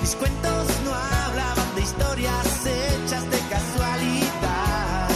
Mis 0.00 0.14
cuentos 0.16 0.66
no 0.84 0.94
hablaban 0.94 1.74
de 1.74 1.82
historias 1.82 2.66
hechas 2.66 3.30
de 3.30 3.38
casualidad. 3.50 5.08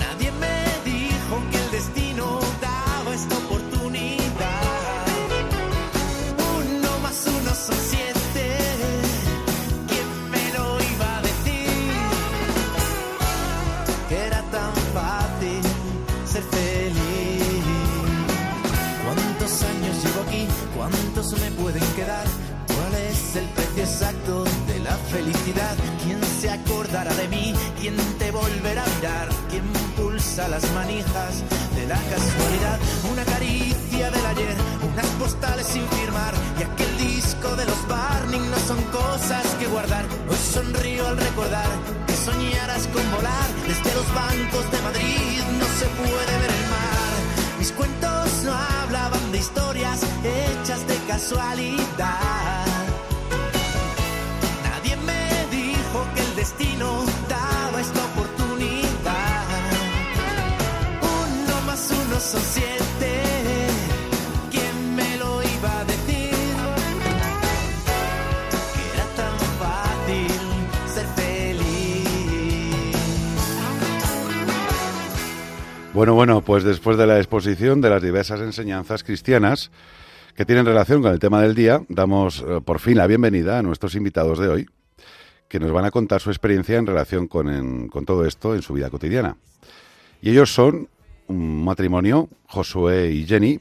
Nadie 0.00 0.32
me 0.32 0.90
dijo 0.90 1.42
que 1.50 1.58
el 1.58 1.70
destino 1.70 2.40
daba 2.60 3.14
esta 3.14 3.36
oportunidad. 3.36 5.06
Uno 6.58 6.98
más 7.00 7.26
uno 7.26 7.54
son 7.54 7.76
siete. 7.90 8.46
¿Quién 9.88 10.30
me 10.30 10.52
lo 10.52 10.82
iba 10.94 11.18
a 11.18 11.22
decir? 11.22 11.92
Que 14.08 14.16
era 14.26 14.42
tan 14.50 14.74
fácil 14.92 15.62
ser 16.26 16.42
feliz. 16.42 17.64
¿Cuántos 19.04 19.62
años 19.62 20.04
llevo 20.04 20.20
aquí? 20.26 20.46
¿Cuántos 20.76 21.32
me 21.40 21.50
el 23.36 23.46
precio 23.54 23.84
exacto 23.84 24.44
de 24.66 24.80
la 24.80 24.96
felicidad. 25.10 25.74
¿Quién 26.02 26.20
se 26.40 26.50
acordará 26.50 27.14
de 27.14 27.28
mí? 27.28 27.54
¿Quién 27.80 27.96
te 28.18 28.30
volverá 28.30 28.82
a 28.84 28.88
mirar? 28.96 29.28
¿Quién 29.48 29.64
pulsa 29.96 30.48
las 30.48 30.64
manijas 30.72 31.42
de 31.76 31.86
la 31.86 31.94
casualidad? 31.94 32.78
Una 33.10 33.24
caricia 33.24 34.10
del 34.10 34.26
ayer, 34.26 34.56
unas 34.92 35.06
postales 35.20 35.66
sin 35.66 35.86
firmar 35.88 36.34
y 36.58 36.62
aquel 36.64 36.98
disco 36.98 37.56
de 37.56 37.64
los 37.64 37.88
Barney 37.88 38.40
no 38.40 38.58
son 38.66 38.82
cosas 38.90 39.46
que 39.58 39.66
guardar. 39.66 40.04
Hoy 40.28 40.36
sonrío 40.36 41.06
al 41.06 41.16
recordar 41.16 41.70
que 42.06 42.14
soñaras 42.14 42.86
con 42.88 43.04
volar 43.12 43.48
desde 43.66 43.94
los 43.94 44.08
bancos 44.14 44.70
de 44.72 44.82
Madrid. 44.82 45.40
No 45.58 45.66
se 45.78 45.86
puede 46.00 46.32
ver 46.42 46.50
el 46.50 46.66
mar. 46.76 47.12
Mis 47.58 47.72
cuentos 47.72 48.42
no 48.44 48.52
hablaban 48.52 49.32
de 49.32 49.38
de 49.38 49.38
casualidad. 51.12 52.64
Nadie 54.64 54.96
me 55.08 55.24
dijo 55.50 55.98
que 56.14 56.20
el 56.22 56.36
destino 56.36 57.04
daba 57.28 57.80
esta 57.80 58.02
oportunidad. 58.10 59.44
Uno 61.02 61.54
más 61.66 61.90
uno 61.90 62.18
son 62.18 62.40
siete. 62.56 63.12
¿Quién 64.50 64.96
me 64.96 65.18
lo 65.18 65.42
iba 65.56 65.80
a 65.80 65.84
decir? 65.84 66.54
Que 68.74 68.84
era 68.94 69.06
tan 69.20 69.36
fácil 69.60 70.32
ser 70.94 71.06
feliz. 71.20 72.96
Bueno, 75.92 76.14
bueno, 76.14 76.40
pues 76.40 76.64
después 76.64 76.96
de 76.96 77.06
la 77.06 77.18
exposición 77.18 77.82
de 77.82 77.90
las 77.90 78.00
diversas 78.00 78.40
enseñanzas 78.40 79.04
cristianas 79.04 79.70
que 80.34 80.44
tienen 80.44 80.64
relación 80.66 81.02
con 81.02 81.12
el 81.12 81.18
tema 81.18 81.40
del 81.42 81.54
día, 81.54 81.82
damos 81.88 82.40
eh, 82.46 82.60
por 82.64 82.78
fin 82.80 82.96
la 82.96 83.06
bienvenida 83.06 83.58
a 83.58 83.62
nuestros 83.62 83.94
invitados 83.94 84.38
de 84.38 84.48
hoy, 84.48 84.66
que 85.48 85.60
nos 85.60 85.70
van 85.72 85.84
a 85.84 85.90
contar 85.90 86.20
su 86.20 86.30
experiencia 86.30 86.78
en 86.78 86.86
relación 86.86 87.28
con, 87.28 87.48
en- 87.50 87.88
con 87.88 88.04
todo 88.06 88.24
esto 88.24 88.54
en 88.54 88.62
su 88.62 88.72
vida 88.74 88.88
cotidiana. 88.90 89.36
Y 90.22 90.30
ellos 90.30 90.52
son 90.54 90.88
un 91.28 91.64
matrimonio, 91.64 92.28
Josué 92.46 93.10
y 93.10 93.26
Jenny, 93.26 93.60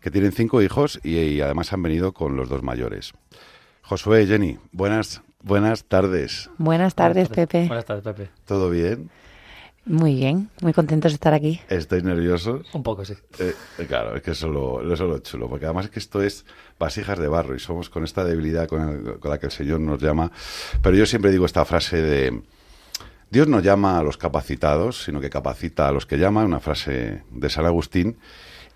que 0.00 0.10
tienen 0.10 0.32
cinco 0.32 0.60
hijos 0.62 1.00
y, 1.02 1.16
y 1.16 1.40
además 1.40 1.72
han 1.72 1.82
venido 1.82 2.12
con 2.12 2.36
los 2.36 2.48
dos 2.48 2.62
mayores. 2.62 3.12
Josué 3.82 4.22
y 4.22 4.26
Jenny, 4.26 4.58
buenas, 4.72 5.22
buenas 5.42 5.84
tardes. 5.84 6.50
Buenas 6.58 6.94
tardes, 6.94 7.28
Pepe. 7.28 7.66
Buenas 7.66 7.84
tardes, 7.84 8.04
Pepe. 8.04 8.30
¿Todo 8.44 8.68
bien? 8.70 9.10
Muy 9.84 10.14
bien, 10.14 10.48
muy 10.60 10.72
contentos 10.72 11.10
de 11.10 11.14
estar 11.14 11.34
aquí. 11.34 11.60
¿Estáis 11.68 12.04
nerviosos? 12.04 12.66
Un 12.72 12.84
poco, 12.84 13.04
sí. 13.04 13.14
Eh, 13.40 13.52
claro, 13.88 14.14
es 14.14 14.22
que 14.22 14.30
eso 14.30 14.46
es, 14.46 14.52
lo, 14.52 14.80
eso 14.92 15.04
es 15.04 15.10
lo 15.10 15.18
chulo, 15.18 15.48
porque 15.48 15.64
además 15.64 15.86
es 15.86 15.90
que 15.90 15.98
esto 15.98 16.22
es 16.22 16.44
vasijas 16.78 17.18
de 17.18 17.26
barro 17.26 17.56
y 17.56 17.58
somos 17.58 17.90
con 17.90 18.04
esta 18.04 18.22
debilidad 18.24 18.68
con, 18.68 18.88
el- 18.88 19.18
con 19.18 19.30
la 19.30 19.38
que 19.38 19.46
el 19.46 19.52
Señor 19.52 19.80
nos 19.80 20.00
llama. 20.00 20.30
Pero 20.82 20.96
yo 20.96 21.04
siempre 21.04 21.32
digo 21.32 21.46
esta 21.46 21.64
frase 21.64 22.00
de 22.00 22.42
Dios 23.30 23.48
no 23.48 23.58
llama 23.60 23.98
a 23.98 24.02
los 24.04 24.18
capacitados, 24.18 25.02
sino 25.04 25.20
que 25.20 25.30
capacita 25.30 25.88
a 25.88 25.92
los 25.92 26.06
que 26.06 26.18
llama, 26.18 26.44
una 26.44 26.60
frase 26.60 27.22
de 27.30 27.50
San 27.50 27.66
Agustín 27.66 28.18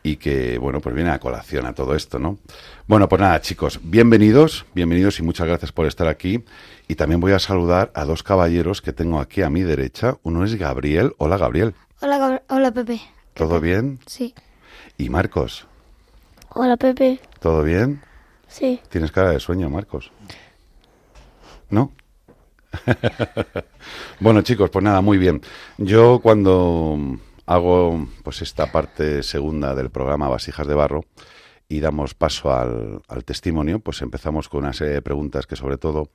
y 0.02 0.16
que, 0.16 0.58
bueno, 0.58 0.80
pues 0.80 0.94
viene 0.94 1.10
a 1.10 1.18
colación 1.18 1.66
a 1.66 1.74
todo 1.74 1.94
esto, 1.94 2.18
¿no? 2.18 2.38
Bueno, 2.86 3.08
pues 3.08 3.20
nada, 3.20 3.40
chicos, 3.40 3.80
bienvenidos, 3.82 4.64
bienvenidos 4.74 5.18
y 5.18 5.22
muchas 5.22 5.46
gracias 5.48 5.72
por 5.72 5.86
estar 5.86 6.06
aquí. 6.08 6.44
Y 6.88 6.94
también 6.94 7.20
voy 7.20 7.32
a 7.32 7.38
saludar 7.40 7.90
a 7.94 8.04
dos 8.04 8.22
caballeros 8.22 8.80
que 8.82 8.92
tengo 8.92 9.18
aquí 9.20 9.42
a 9.42 9.50
mi 9.50 9.62
derecha. 9.62 10.16
Uno 10.22 10.44
es 10.44 10.54
Gabriel. 10.54 11.14
Hola, 11.18 11.36
Gabriel. 11.36 11.74
Hola, 12.00 12.18
Gabr- 12.18 12.42
hola 12.48 12.70
Pepe. 12.70 13.00
¿Todo 13.34 13.60
bien? 13.60 13.98
Sí. 14.06 14.34
Y 14.96 15.08
Marcos. 15.10 15.66
Hola 16.50 16.76
Pepe. 16.76 17.18
¿Todo 17.40 17.62
bien? 17.64 18.00
Sí. 18.46 18.80
Tienes 18.88 19.10
cara 19.10 19.30
de 19.32 19.40
sueño, 19.40 19.68
Marcos. 19.68 20.12
¿No? 21.68 21.90
bueno, 24.20 24.42
chicos, 24.42 24.70
pues 24.70 24.84
nada, 24.84 25.00
muy 25.00 25.18
bien. 25.18 25.42
Yo 25.78 26.20
cuando 26.22 27.18
hago 27.46 28.08
pues 28.22 28.42
esta 28.42 28.70
parte 28.72 29.22
segunda 29.22 29.74
del 29.74 29.90
programa 29.90 30.28
Vasijas 30.28 30.66
de 30.66 30.74
Barro 30.74 31.04
y 31.68 31.80
damos 31.80 32.14
paso 32.14 32.52
al, 32.52 33.24
testimonio, 33.24 33.80
pues 33.80 34.02
empezamos 34.02 34.48
con 34.48 34.64
una 34.64 34.72
serie 34.72 34.94
de 34.94 35.02
preguntas 35.02 35.46
que 35.46 35.56
sobre 35.56 35.78
todo 35.78 36.10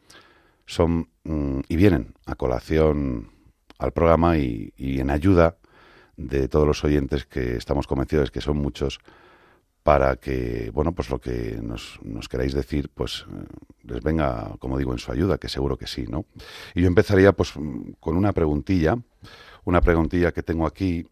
son 0.66 1.10
mm, 1.24 1.62
y 1.68 1.76
vienen 1.76 2.14
a 2.26 2.36
colación 2.36 3.32
al 3.78 3.92
programa 3.92 4.38
y, 4.38 4.74
en 4.78 5.10
ayuda 5.10 5.58
de 6.16 6.48
todos 6.48 6.68
los 6.68 6.84
oyentes 6.84 7.26
que 7.26 7.56
estamos 7.56 7.88
convencidos 7.88 8.30
que 8.30 8.42
son 8.42 8.58
muchos 8.58 9.00
para 9.84 10.18
que, 10.18 10.70
bueno, 10.72 10.94
pues 10.94 11.10
lo 11.10 11.20
que 11.20 11.60
nos, 11.62 12.00
nos 12.04 12.30
queráis 12.30 12.54
decir, 12.54 12.92
pues 12.94 13.26
eh, 13.28 13.46
les 13.84 14.04
venga, 14.04 14.56
como 14.60 14.78
digo, 14.78 14.92
en 14.92 15.00
su 15.00 15.12
ayuda, 15.12 15.40
que 15.40 15.50
seguro 15.50 15.76
que 15.76 15.88
sí, 15.88 16.06
¿no? 16.08 16.26
Y 16.76 16.82
yo 16.82 16.88
empezaría, 16.88 17.32
pues, 17.32 17.54
mm, 17.56 17.94
con 18.00 18.16
una 18.16 18.32
preguntilla, 18.32 18.96
una 19.66 19.82
preguntilla 19.82 20.32
que 20.32 20.44
tengo 20.44 20.68
aquí. 20.68 21.08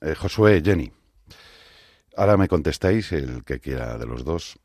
Eh, 0.00 0.14
Josué, 0.14 0.62
Jenny, 0.64 0.90
ahora 2.16 2.36
me 2.36 2.48
contestáis, 2.48 3.12
el 3.12 3.44
que 3.44 3.60
quiera 3.60 3.98
de 3.98 4.06
los 4.06 4.24
dos. 4.24 4.58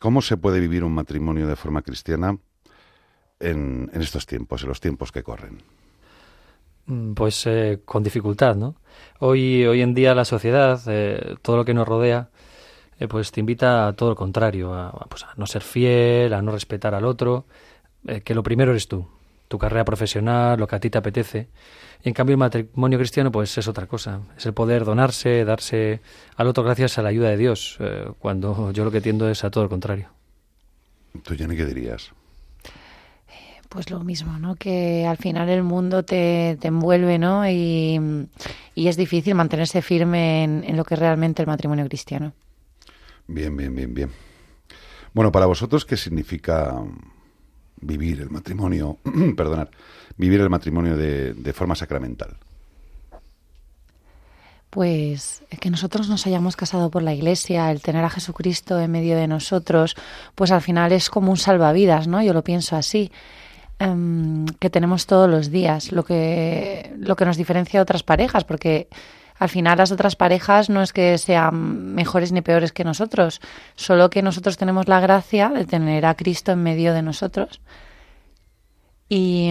¿Cómo 0.00 0.22
se 0.22 0.36
puede 0.36 0.60
vivir 0.60 0.84
un 0.84 0.94
matrimonio 0.94 1.48
de 1.48 1.56
forma 1.56 1.82
cristiana 1.82 2.38
en, 3.40 3.90
estos 3.94 4.26
tiempos, 4.26 4.62
en 4.62 4.68
los 4.68 4.80
tiempos 4.80 5.10
que 5.10 5.24
corren? 5.24 5.58
Mm, 6.86 7.14
Pues 7.14 7.46
eh, 7.46 7.80
con 7.84 8.02
dificultad, 8.04 8.54
¿no? 8.54 8.76
Hoy, 9.18 9.66
hoy 9.66 9.82
en 9.82 9.94
día 9.94 10.14
la 10.14 10.24
sociedad, 10.24 10.80
eh, 10.86 11.36
todo 11.42 11.56
lo 11.56 11.64
que 11.64 11.74
nos 11.74 11.88
rodea, 11.88 12.30
pues 13.08 13.32
te 13.32 13.40
invita 13.40 13.88
a 13.88 13.94
todo 13.94 14.10
lo 14.10 14.14
contrario, 14.14 14.74
a, 14.74 15.06
pues, 15.08 15.24
a 15.24 15.32
no 15.36 15.46
ser 15.46 15.62
fiel, 15.62 16.34
a 16.34 16.42
no 16.42 16.52
respetar 16.52 16.94
al 16.94 17.06
otro, 17.06 17.46
que 18.24 18.34
lo 18.34 18.42
primero 18.42 18.72
eres 18.72 18.88
tú, 18.88 19.08
tu 19.50 19.58
carrera 19.58 19.84
profesional, 19.84 20.60
lo 20.60 20.68
que 20.68 20.76
a 20.76 20.78
ti 20.78 20.90
te 20.90 20.98
apetece. 20.98 21.48
Y 22.04 22.08
en 22.08 22.14
cambio 22.14 22.34
el 22.34 22.38
matrimonio 22.38 22.98
cristiano 22.98 23.32
pues 23.32 23.58
es 23.58 23.66
otra 23.66 23.88
cosa, 23.88 24.20
es 24.36 24.46
el 24.46 24.54
poder 24.54 24.84
donarse, 24.84 25.44
darse 25.44 26.00
al 26.36 26.46
otro 26.46 26.62
gracias 26.62 26.98
a 26.98 27.02
la 27.02 27.08
ayuda 27.08 27.30
de 27.30 27.36
Dios, 27.36 27.76
eh, 27.80 28.12
cuando 28.20 28.70
yo 28.70 28.84
lo 28.84 28.92
que 28.92 29.00
tiendo 29.00 29.28
es 29.28 29.42
a 29.42 29.50
todo 29.50 29.64
lo 29.64 29.68
contrario. 29.68 30.08
¿Tú, 31.24 31.34
Jenny, 31.34 31.56
qué 31.56 31.66
dirías? 31.66 32.12
Pues 33.68 33.90
lo 33.90 33.98
mismo, 34.04 34.38
¿no? 34.38 34.54
Que 34.54 35.04
al 35.04 35.16
final 35.16 35.48
el 35.48 35.64
mundo 35.64 36.04
te, 36.04 36.56
te 36.60 36.68
envuelve, 36.68 37.18
¿no? 37.18 37.48
Y, 37.50 38.28
y 38.76 38.86
es 38.86 38.96
difícil 38.96 39.34
mantenerse 39.34 39.82
firme 39.82 40.44
en, 40.44 40.62
en 40.64 40.76
lo 40.76 40.84
que 40.84 40.94
es 40.94 41.00
realmente 41.00 41.42
el 41.42 41.48
matrimonio 41.48 41.88
cristiano. 41.88 42.34
Bien, 43.26 43.56
bien, 43.56 43.74
bien, 43.74 43.92
bien. 43.92 44.10
Bueno, 45.12 45.32
para 45.32 45.46
vosotros, 45.46 45.84
¿qué 45.84 45.96
significa 45.96 46.72
vivir 47.80 48.20
el 48.20 48.30
matrimonio, 48.30 48.98
perdonad, 49.36 49.68
vivir 50.16 50.40
el 50.40 50.50
matrimonio 50.50 50.96
de, 50.96 51.34
de 51.34 51.52
forma 51.52 51.74
sacramental? 51.74 52.36
Pues 54.70 55.42
que 55.58 55.68
nosotros 55.68 56.08
nos 56.08 56.26
hayamos 56.28 56.54
casado 56.54 56.90
por 56.90 57.02
la 57.02 57.12
iglesia, 57.12 57.72
el 57.72 57.82
tener 57.82 58.04
a 58.04 58.10
Jesucristo 58.10 58.78
en 58.78 58.92
medio 58.92 59.16
de 59.16 59.26
nosotros, 59.26 59.96
pues 60.36 60.52
al 60.52 60.62
final 60.62 60.92
es 60.92 61.10
como 61.10 61.32
un 61.32 61.36
salvavidas, 61.36 62.06
¿no? 62.06 62.22
Yo 62.22 62.32
lo 62.32 62.44
pienso 62.44 62.76
así, 62.76 63.10
em, 63.80 64.46
que 64.46 64.70
tenemos 64.70 65.06
todos 65.06 65.28
los 65.28 65.50
días, 65.50 65.90
lo 65.90 66.04
que, 66.04 66.94
lo 66.98 67.16
que 67.16 67.24
nos 67.24 67.36
diferencia 67.36 67.80
de 67.80 67.82
otras 67.82 68.04
parejas, 68.04 68.44
porque 68.44 68.86
al 69.40 69.48
final 69.48 69.78
las 69.78 69.90
otras 69.90 70.16
parejas 70.16 70.68
no 70.68 70.82
es 70.82 70.92
que 70.92 71.16
sean 71.16 71.94
mejores 71.94 72.30
ni 72.30 72.42
peores 72.42 72.72
que 72.72 72.84
nosotros, 72.84 73.40
solo 73.74 74.10
que 74.10 74.20
nosotros 74.20 74.58
tenemos 74.58 74.86
la 74.86 75.00
gracia 75.00 75.48
de 75.48 75.64
tener 75.64 76.04
a 76.04 76.14
Cristo 76.14 76.52
en 76.52 76.62
medio 76.62 76.92
de 76.92 77.00
nosotros 77.00 77.62
y, 79.08 79.50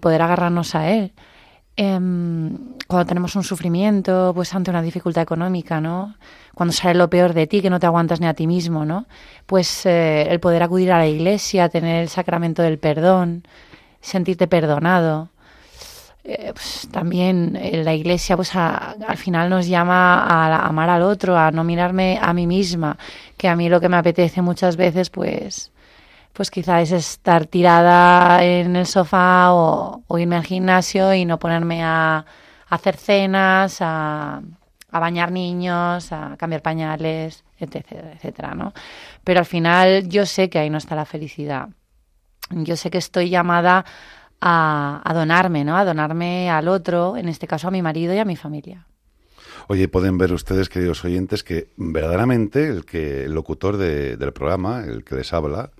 poder 0.00 0.22
agarrarnos 0.22 0.74
a 0.74 0.90
Él. 0.90 1.12
Em, 1.76 2.74
cuando 2.88 3.06
tenemos 3.06 3.36
un 3.36 3.44
sufrimiento, 3.44 4.32
pues 4.34 4.52
ante 4.52 4.70
una 4.70 4.82
dificultad 4.82 5.22
económica, 5.22 5.80
¿no? 5.80 6.16
Cuando 6.56 6.72
sale 6.72 6.94
lo 6.94 7.08
peor 7.08 7.32
de 7.32 7.46
ti, 7.46 7.62
que 7.62 7.70
no 7.70 7.78
te 7.78 7.86
aguantas 7.86 8.20
ni 8.20 8.26
a 8.26 8.34
ti 8.34 8.48
mismo, 8.48 8.84
¿no? 8.84 9.06
Pues 9.46 9.86
eh, 9.86 10.26
el 10.28 10.40
poder 10.40 10.64
acudir 10.64 10.90
a 10.90 10.98
la 10.98 11.06
iglesia, 11.06 11.68
tener 11.68 12.02
el 12.02 12.08
sacramento 12.08 12.62
del 12.62 12.80
perdón, 12.80 13.44
sentirte 14.00 14.48
perdonado. 14.48 15.30
Eh, 16.22 16.52
pues, 16.52 16.86
también 16.92 17.56
eh, 17.56 17.82
la 17.82 17.94
iglesia 17.94 18.36
pues 18.36 18.54
a- 18.54 18.94
al 19.06 19.16
final 19.16 19.48
nos 19.48 19.66
llama 19.66 20.22
a, 20.22 20.66
amar 20.66 20.90
al 20.90 21.02
otro, 21.02 21.36
a 21.38 21.50
no 21.50 21.64
mirarme 21.64 22.18
a 22.20 22.34
mí 22.34 22.46
misma, 22.46 22.98
que 23.38 23.48
a 23.48 23.56
mí 23.56 23.68
lo 23.70 23.80
que 23.80 23.88
me 23.88 23.96
apetece 23.96 24.42
muchas 24.42 24.76
veces 24.76 25.08
pues 25.10 25.72
pues 26.32 26.50
quizá 26.50 26.80
es 26.80 26.92
estar 26.92 27.46
tirada 27.46 28.42
en 28.44 28.76
el 28.76 28.86
sofá 28.86 29.52
o, 29.52 30.02
irme 30.18 30.36
al 30.36 30.44
gimnasio 30.44 31.12
y 31.14 31.24
no 31.24 31.38
ponerme 31.38 31.82
a, 31.84 32.24
hacer 32.68 32.96
cenas, 32.96 33.78
a, 33.80 34.40
a 34.90 35.00
bañar 35.00 35.32
niños, 35.32 36.12
a 36.12 36.36
cambiar 36.38 36.62
pañales, 36.62 37.44
etcétera, 37.58 38.12
etcétera, 38.12 38.54
¿no? 38.54 38.72
Pero 39.24 39.40
al 39.40 39.46
final 39.46 40.08
yo 40.08 40.24
sé 40.26 40.48
que 40.50 40.58
ahí 40.60 40.70
no 40.70 40.78
está 40.78 40.94
la 40.94 41.04
felicidad. 41.04 41.68
Yo 42.50 42.76
sé 42.76 42.90
que 42.90 42.98
estoy 42.98 43.28
llamada 43.30 43.84
a, 44.40 45.00
a 45.04 45.14
donarme, 45.14 45.64
¿no? 45.64 45.76
A 45.76 45.84
donarme 45.84 46.50
al 46.50 46.68
otro, 46.68 47.16
en 47.16 47.28
este 47.28 47.46
caso 47.46 47.68
a 47.68 47.70
mi 47.70 47.82
marido 47.82 48.14
y 48.14 48.18
a 48.18 48.24
mi 48.24 48.36
familia. 48.36 48.86
Oye, 49.68 49.86
pueden 49.88 50.18
ver 50.18 50.32
ustedes, 50.32 50.68
queridos 50.68 51.04
oyentes, 51.04 51.44
que 51.44 51.68
verdaderamente 51.76 52.66
el 52.68 52.84
que 52.84 53.24
el 53.24 53.34
locutor 53.34 53.76
de- 53.76 54.16
del 54.16 54.32
programa, 54.32 54.84
el 54.84 55.04
que 55.04 55.14
les 55.16 55.32
habla, 55.32 55.70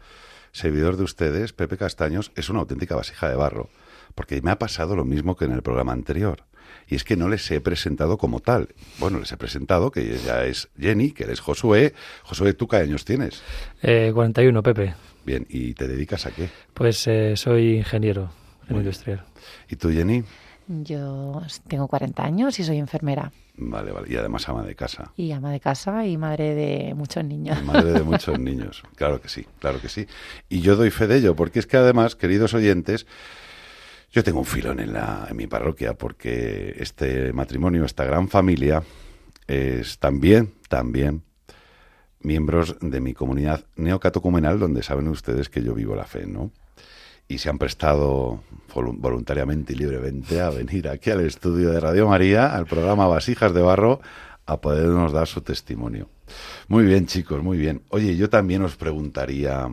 servidor 0.52 0.96
de 0.96 1.04
ustedes, 1.04 1.52
Pepe 1.52 1.76
Castaños, 1.76 2.30
es 2.36 2.48
una 2.50 2.60
auténtica 2.60 2.94
vasija 2.94 3.28
de 3.28 3.36
barro, 3.36 3.68
porque 4.14 4.40
me 4.42 4.50
ha 4.50 4.58
pasado 4.58 4.94
lo 4.96 5.04
mismo 5.04 5.36
que 5.36 5.44
en 5.46 5.52
el 5.52 5.62
programa 5.62 5.92
anterior. 5.92 6.44
Y 6.86 6.94
es 6.96 7.04
que 7.04 7.16
no 7.16 7.28
les 7.28 7.48
he 7.50 7.60
presentado 7.60 8.18
como 8.18 8.40
tal. 8.40 8.68
Bueno, 8.98 9.18
les 9.20 9.30
he 9.32 9.36
presentado 9.36 9.90
que 9.90 10.18
ya 10.18 10.44
es 10.44 10.68
Jenny, 10.78 11.12
que 11.12 11.24
eres 11.24 11.40
Josué. 11.40 11.94
Josué, 12.24 12.52
¿tú 12.52 12.66
qué 12.68 12.76
años 12.76 13.04
tienes? 13.04 13.42
Eh, 13.82 14.10
41, 14.12 14.62
Pepe. 14.62 14.94
Bien, 15.24 15.46
¿y 15.48 15.74
te 15.74 15.86
dedicas 15.86 16.26
a 16.26 16.30
qué? 16.32 16.48
Pues 16.74 17.06
eh, 17.06 17.36
soy 17.36 17.76
ingeniero, 17.76 18.30
industrial. 18.78 19.24
¿Y 19.68 19.76
tú, 19.76 19.90
Jenny? 19.90 20.24
Yo 20.68 21.42
tengo 21.66 21.88
40 21.88 22.22
años 22.22 22.58
y 22.60 22.64
soy 22.64 22.78
enfermera. 22.78 23.32
Vale, 23.56 23.90
vale. 23.90 24.06
Y 24.12 24.16
además 24.16 24.48
ama 24.48 24.62
de 24.62 24.74
casa. 24.74 25.12
Y 25.16 25.32
ama 25.32 25.50
de 25.50 25.58
casa 25.58 26.06
y 26.06 26.16
madre 26.16 26.54
de 26.54 26.94
muchos 26.94 27.24
niños. 27.24 27.62
Madre 27.64 27.92
de 27.92 28.02
muchos 28.02 28.38
niños. 28.38 28.82
Claro 28.94 29.20
que 29.20 29.28
sí, 29.28 29.46
claro 29.58 29.80
que 29.80 29.88
sí. 29.88 30.06
Y 30.48 30.60
yo 30.60 30.76
doy 30.76 30.90
fe 30.90 31.06
de 31.08 31.16
ello, 31.16 31.34
porque 31.34 31.58
es 31.58 31.66
que 31.66 31.76
además, 31.76 32.14
queridos 32.14 32.54
oyentes, 32.54 33.06
yo 34.12 34.22
tengo 34.22 34.38
un 34.38 34.46
filón 34.46 34.80
en, 34.80 34.92
la, 34.92 35.26
en 35.28 35.36
mi 35.36 35.46
parroquia, 35.46 35.94
porque 35.94 36.74
este 36.78 37.32
matrimonio, 37.32 37.84
esta 37.84 38.04
gran 38.04 38.28
familia, 38.28 38.82
es 39.46 39.98
también, 39.98 40.54
también 40.68 41.22
miembros 42.20 42.76
de 42.80 43.00
mi 43.00 43.14
comunidad 43.14 43.64
neocatocumenal, 43.76 44.58
donde 44.58 44.82
saben 44.82 45.08
ustedes 45.08 45.48
que 45.48 45.62
yo 45.62 45.74
vivo 45.74 45.96
la 45.96 46.04
fe, 46.04 46.26
¿no? 46.26 46.52
Y 47.30 47.38
se 47.38 47.48
han 47.48 47.58
prestado 47.58 48.40
voluntariamente 48.74 49.72
y 49.72 49.76
libremente 49.76 50.40
a 50.40 50.50
venir 50.50 50.88
aquí 50.88 51.10
al 51.10 51.20
estudio 51.20 51.70
de 51.70 51.78
Radio 51.78 52.08
María, 52.08 52.56
al 52.56 52.66
programa 52.66 53.06
Vasijas 53.06 53.54
de 53.54 53.62
Barro, 53.62 54.00
a 54.46 54.60
podernos 54.60 55.12
dar 55.12 55.28
su 55.28 55.40
testimonio. 55.40 56.08
Muy 56.66 56.84
bien, 56.84 57.06
chicos, 57.06 57.40
muy 57.40 57.56
bien. 57.56 57.82
Oye, 57.90 58.16
yo 58.16 58.28
también 58.28 58.62
os 58.62 58.74
preguntaría, 58.74 59.68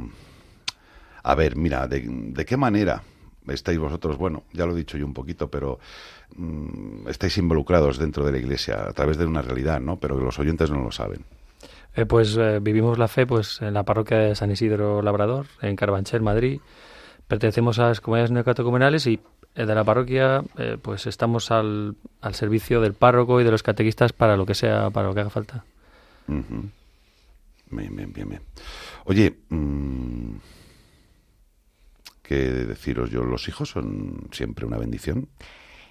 a 1.24 1.36
ver, 1.36 1.56
mira, 1.56 1.88
¿de, 1.88 2.06
de 2.08 2.46
qué 2.46 2.58
manera 2.58 3.02
estáis 3.48 3.80
vosotros, 3.80 4.18
bueno, 4.18 4.44
ya 4.54 4.68
lo 4.68 4.74
he 4.74 4.78
dicho 4.78 5.00
yo 5.00 5.08
un 5.08 5.16
poquito, 5.16 5.50
pero 5.50 5.80
mmm, 6.36 7.08
estáis 7.08 7.40
involucrados 7.40 7.98
dentro 7.98 8.24
de 8.24 8.34
la 8.34 8.38
Iglesia 8.38 8.88
a 8.88 8.94
través 8.94 9.18
de 9.18 9.26
una 9.26 9.42
realidad, 9.42 9.80
¿no? 9.80 9.98
Pero 9.98 10.20
los 10.20 10.38
oyentes 10.38 10.70
no 10.70 10.84
lo 10.84 10.92
saben. 10.92 11.26
Eh, 11.96 12.06
pues 12.06 12.38
eh, 12.38 12.60
vivimos 12.62 13.00
la 13.00 13.08
fe 13.08 13.26
pues 13.26 13.64
en 13.64 13.74
la 13.74 13.82
parroquia 13.82 14.18
de 14.20 14.36
San 14.36 14.52
Isidro 14.52 15.02
Labrador, 15.02 15.48
en 15.64 15.76
Carabanchel, 15.76 16.22
Madrid. 16.22 16.60
Pertenecemos 17.28 17.80
a 17.80 17.88
las 17.88 18.02
comunidades 18.02 18.32
neocatocumenales 18.32 19.06
y 19.08 19.20
eh, 19.56 19.66
de 19.66 19.76
la 19.76 19.84
parroquia 19.84 20.44
eh, 20.58 20.78
pues 20.82 21.08
estamos 21.08 21.52
al, 21.52 21.96
al, 22.22 22.36
servicio 22.36 22.80
del 22.80 22.94
párroco 22.94 23.42
y 23.42 23.44
de 23.44 23.52
los 23.52 23.64
catequistas 23.64 24.14
para 24.14 24.38
lo 24.38 24.46
que 24.46 24.56
sea, 24.56 24.90
para 24.90 25.08
lo 25.08 25.14
que 25.14 25.22
haga 25.22 25.30
falta. 25.30 25.66
Uh 26.28 26.34
-huh. 26.34 26.70
Bien, 27.70 27.96
bien, 27.96 28.14
bien, 28.14 28.30
bien. 28.30 28.42
Oye, 29.06 29.38
mmm, 29.50 30.38
¿qué 32.24 32.36
deciros 32.36 33.10
yo? 33.10 33.24
¿Los 33.24 33.48
hijos 33.48 33.70
son 33.70 34.28
siempre 34.32 34.66
una 34.66 34.78
bendición? 34.78 35.28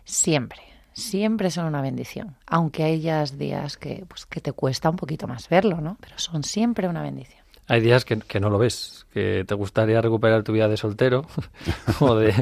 Siempre, 0.05 0.61
siempre 0.93 1.51
son 1.51 1.67
una 1.67 1.83
bendición. 1.83 2.37
Aunque 2.47 2.85
hayas 2.85 3.37
días 3.39 3.77
que, 3.77 4.05
pues, 4.09 4.27
que 4.27 4.41
te 4.41 4.53
cuesta 4.53 4.89
un 4.89 4.97
poquito 4.97 5.27
más 5.27 5.49
verlo, 5.49 5.81
¿no? 5.81 5.99
Pero 6.01 6.19
son 6.19 6.45
siempre 6.45 6.89
una 6.89 7.03
bendición. 7.03 7.45
Hay 7.69 7.81
días 7.81 8.05
que, 8.05 8.19
que, 8.19 8.39
no 8.39 8.51
lo 8.51 8.59
ves, 8.59 9.07
que 9.13 9.45
te 9.47 9.55
gustaría 9.55 10.01
recuperar 10.01 10.43
tu 10.45 10.53
vida 10.53 10.69
de 10.69 10.77
soltero 10.77 11.27
o, 12.01 12.15
de, 12.15 12.33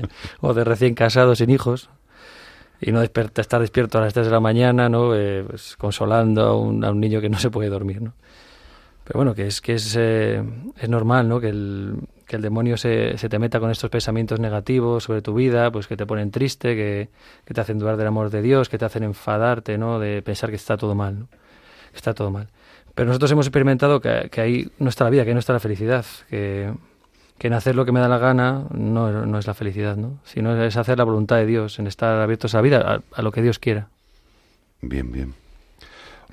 o 0.41 0.53
de 0.53 0.64
recién 0.64 0.95
casado 0.95 1.35
sin 1.35 1.51
hijos 1.51 1.89
y 2.81 2.93
no 2.93 3.01
despertar, 3.01 3.43
estar 3.43 3.61
despierto 3.61 3.99
a 3.99 4.03
las 4.03 4.12
3 4.12 4.27
de 4.27 4.33
la 4.33 4.41
mañana, 4.41 4.89
¿no? 4.89 5.14
Eh, 5.14 5.45
pues, 5.47 5.77
consolando 5.77 6.43
a 6.43 6.57
un, 6.57 6.85
a 6.85 6.91
un, 6.91 7.01
niño 7.01 7.20
que 7.20 7.31
no 7.31 7.39
se 7.39 7.51
puede 7.51 7.70
dormir, 7.70 8.03
¿no? 8.03 8.12
Pero 9.05 9.18
bueno, 9.18 9.35
que 9.35 9.47
es 9.47 9.61
que 9.61 9.75
es, 9.75 9.97
eh, 9.99 10.43
es 10.79 10.89
normal, 10.89 11.29
¿no? 11.29 11.41
Que 11.41 11.49
el, 11.49 11.97
que 12.27 12.37
el 12.37 12.43
demonio 12.43 12.77
se, 12.77 13.16
se, 13.18 13.29
te 13.29 13.39
meta 13.39 13.61
con 13.61 13.70
estos 13.70 13.91
pensamientos 13.91 14.41
negativos 14.41 15.05
sobre 15.05 15.22
tu 15.22 15.35
vida, 15.35 15.70
pues 15.70 15.87
que 15.87 15.97
te 15.97 16.07
ponen 16.07 16.31
triste, 16.31 16.75
que, 16.75 17.09
que, 17.45 17.55
te 17.55 17.61
hacen 17.61 17.79
dudar 17.79 17.97
del 17.97 18.07
amor 18.07 18.31
de 18.31 18.43
Dios, 18.43 18.68
que 18.68 18.79
te 18.79 18.85
hacen 18.85 19.03
enfadarte, 19.05 19.79
¿no? 19.79 19.99
De 19.99 20.22
pensar 20.22 20.51
que 20.51 20.57
está 20.57 20.77
todo 20.77 20.95
mal, 20.95 21.20
¿no? 21.20 21.29
Está 21.95 22.12
todo 22.14 22.31
mal. 22.31 22.49
Pero 22.95 23.09
nosotros 23.09 23.30
hemos 23.32 23.47
experimentado 23.47 24.01
que, 24.01 24.28
que, 24.30 24.40
ahí 24.40 24.70
no 24.78 24.88
está 24.88 25.05
la 25.05 25.11
vida, 25.11 25.24
que 25.24 25.30
ahí 25.30 25.34
no 25.34 25.40
está 25.40 25.53
la 25.53 25.61
felicidad, 25.61 26.05
que, 26.30 26.72
que 27.38 27.47
en 27.49 27.53
hacer 27.53 27.74
lo 27.74 27.84
que 27.84 27.92
me 27.92 28.01
da 28.01 28.09
la 28.09 28.18
gana 28.18 28.66
no, 28.70 29.26
no, 29.26 29.38
es 29.38 29.47
la 29.47 29.55
felicidad, 29.55 29.97
¿no? 29.97 30.20
sino 30.24 30.62
es 30.62 30.76
hacer 30.76 30.99
la 30.99 31.05
voluntad 31.05 31.36
de 31.36 31.47
Dios, 31.47 31.78
en 31.78 31.86
estar 31.86 32.20
abiertos 32.20 32.55
a 32.55 32.59
la 32.59 32.62
vida, 32.62 32.80
a, 32.80 33.03
a 33.18 33.22
lo 33.22 33.32
que 33.32 33.42
Dios 33.42 33.59
quiera. 33.59 33.88
Bien, 34.80 35.11
bien. 35.11 35.34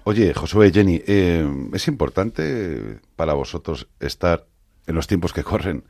Oye, 0.03 0.33
Josué, 0.33 0.71
Jenny, 0.71 1.01
eh, 1.05 1.47
¿es 1.73 1.87
importante 1.87 2.99
para 3.15 3.33
vosotros 3.33 3.87
estar 3.99 4.45
en 4.87 4.95
los 4.95 5.05
tiempos 5.05 5.31
que 5.31 5.43
corren 5.43 5.83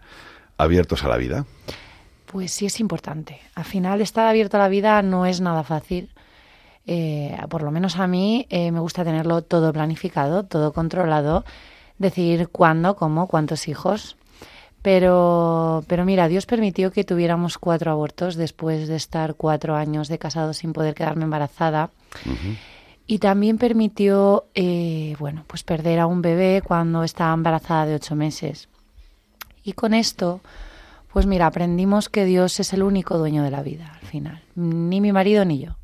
abiertos 0.58 1.06
a 1.06 1.08
la 1.08 1.16
vida? 1.16 1.46
Pues 2.26 2.52
sí 2.52 2.66
es 2.66 2.82
importante. 2.82 3.40
Al 3.56 3.64
final 3.64 4.02
estar 4.02 4.28
abierto 4.28 4.58
a 4.58 4.60
la 4.60 4.68
vida 4.68 5.02
no 5.02 5.26
es 5.26 5.40
nada 5.40 5.64
fácil. 5.64 6.10
Eh, 6.88 7.38
por 7.50 7.62
lo 7.62 7.72
menos 7.72 7.98
a 7.98 8.08
mí 8.08 8.48
eh, 8.50 8.72
me 8.72 8.80
gusta 8.80 9.04
tenerlo 9.04 9.42
todo 9.44 9.72
planificado, 9.72 10.44
todo 10.44 10.74
controlado, 10.74 11.46
decidir 11.98 12.50
cuándo, 12.50 12.96
cómo, 12.96 13.28
cuántos 13.28 13.68
hijos. 13.68 14.18
Pero, 14.82 15.84
pero 15.88 16.06
mira, 16.06 16.28
Dios 16.28 16.48
permitió 16.48 16.92
que 16.92 17.04
tuviéramos 17.04 17.60
cuatro 17.60 17.92
abortos 17.92 18.36
después 18.36 18.88
de 18.88 18.96
estar 18.96 19.36
cuatro 19.36 19.76
años 19.76 20.08
de 20.08 20.18
casado 20.18 20.54
sin 20.54 20.74
poder 20.74 20.96
quedarme 20.96 21.26
embarazada. 21.26 21.92
Uh 22.26 22.30
-huh. 22.30 22.58
Y 23.06 23.20
también 23.20 23.58
permitió, 23.58 24.46
eh, 24.56 25.16
bueno, 25.20 25.44
pues 25.46 25.64
perder 25.64 26.00
a 26.00 26.08
un 26.08 26.22
bebé 26.22 26.64
cuando 26.66 27.04
estaba 27.04 27.34
embarazada 27.34 27.86
de 27.86 27.96
ocho 27.96 28.16
meses. 28.16 28.70
Y 29.64 29.74
con 29.74 29.94
esto, 29.94 30.42
pues 31.14 31.28
mira, 31.28 31.46
aprendimos 31.46 32.10
que 32.10 32.26
Dios 32.26 32.60
es 32.60 32.74
el 32.74 32.82
único 32.82 33.18
dueño 33.18 33.44
de 33.44 33.52
la 33.52 33.62
vida 33.62 33.98
al 34.02 34.08
final, 34.08 34.42
ni 34.56 35.02
mi 35.02 35.12
marido 35.12 35.46
ni 35.46 35.60
yo. 35.60 35.76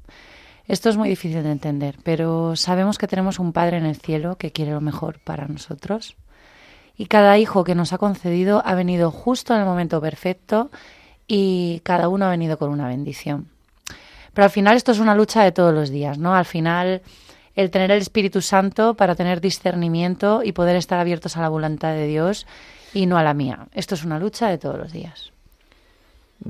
Esto 0.68 0.90
es 0.90 0.98
muy 0.98 1.08
difícil 1.08 1.44
de 1.44 1.52
entender, 1.52 1.96
pero 2.04 2.58
sabemos 2.58 2.98
que 2.98 3.08
tenemos 3.08 3.40
un 3.40 3.54
Padre 3.54 3.78
en 3.78 3.86
el 3.86 3.96
cielo 3.96 4.38
que 4.38 4.52
quiere 4.52 4.72
lo 4.72 4.82
mejor 4.82 5.20
para 5.20 5.48
nosotros. 5.48 6.18
Y 6.98 7.06
cada 7.06 7.38
hijo 7.38 7.64
que 7.64 7.76
nos 7.76 7.94
ha 7.94 7.98
concedido 7.98 8.62
ha 8.66 8.76
venido 8.76 9.12
justo 9.12 9.54
en 9.54 9.62
el 9.62 9.66
momento 9.66 10.02
perfecto 10.02 10.70
y 11.26 11.82
cada 11.84 12.10
uno 12.10 12.26
ha 12.26 12.30
venido 12.30 12.58
con 12.58 12.70
una 12.70 12.88
bendición. 12.88 13.48
Pero 14.34 14.44
al 14.44 14.52
final 14.52 14.76
esto 14.76 14.92
es 14.92 15.00
una 15.00 15.16
lucha 15.16 15.42
de 15.44 15.52
todos 15.52 15.74
los 15.74 15.90
días, 15.90 16.18
¿no? 16.18 16.36
Al 16.36 16.46
final 16.46 17.02
el 17.56 17.72
tener 17.72 17.92
el 17.92 18.02
Espíritu 18.02 18.42
Santo 18.42 18.96
para 18.96 19.16
tener 19.16 19.40
discernimiento 19.42 20.42
y 20.44 20.52
poder 20.52 20.76
estar 20.76 21.00
abiertos 21.00 21.38
a 21.38 21.42
la 21.42 21.50
voluntad 21.50 21.94
de 21.94 22.08
Dios 22.08 22.46
y 22.94 23.06
no 23.06 23.18
a 23.18 23.24
la 23.24 23.34
mía. 23.34 23.68
Esto 23.74 23.96
es 23.96 24.04
una 24.04 24.20
lucha 24.20 24.50
de 24.50 24.58
todos 24.58 24.78
los 24.78 24.92
días. 24.92 25.32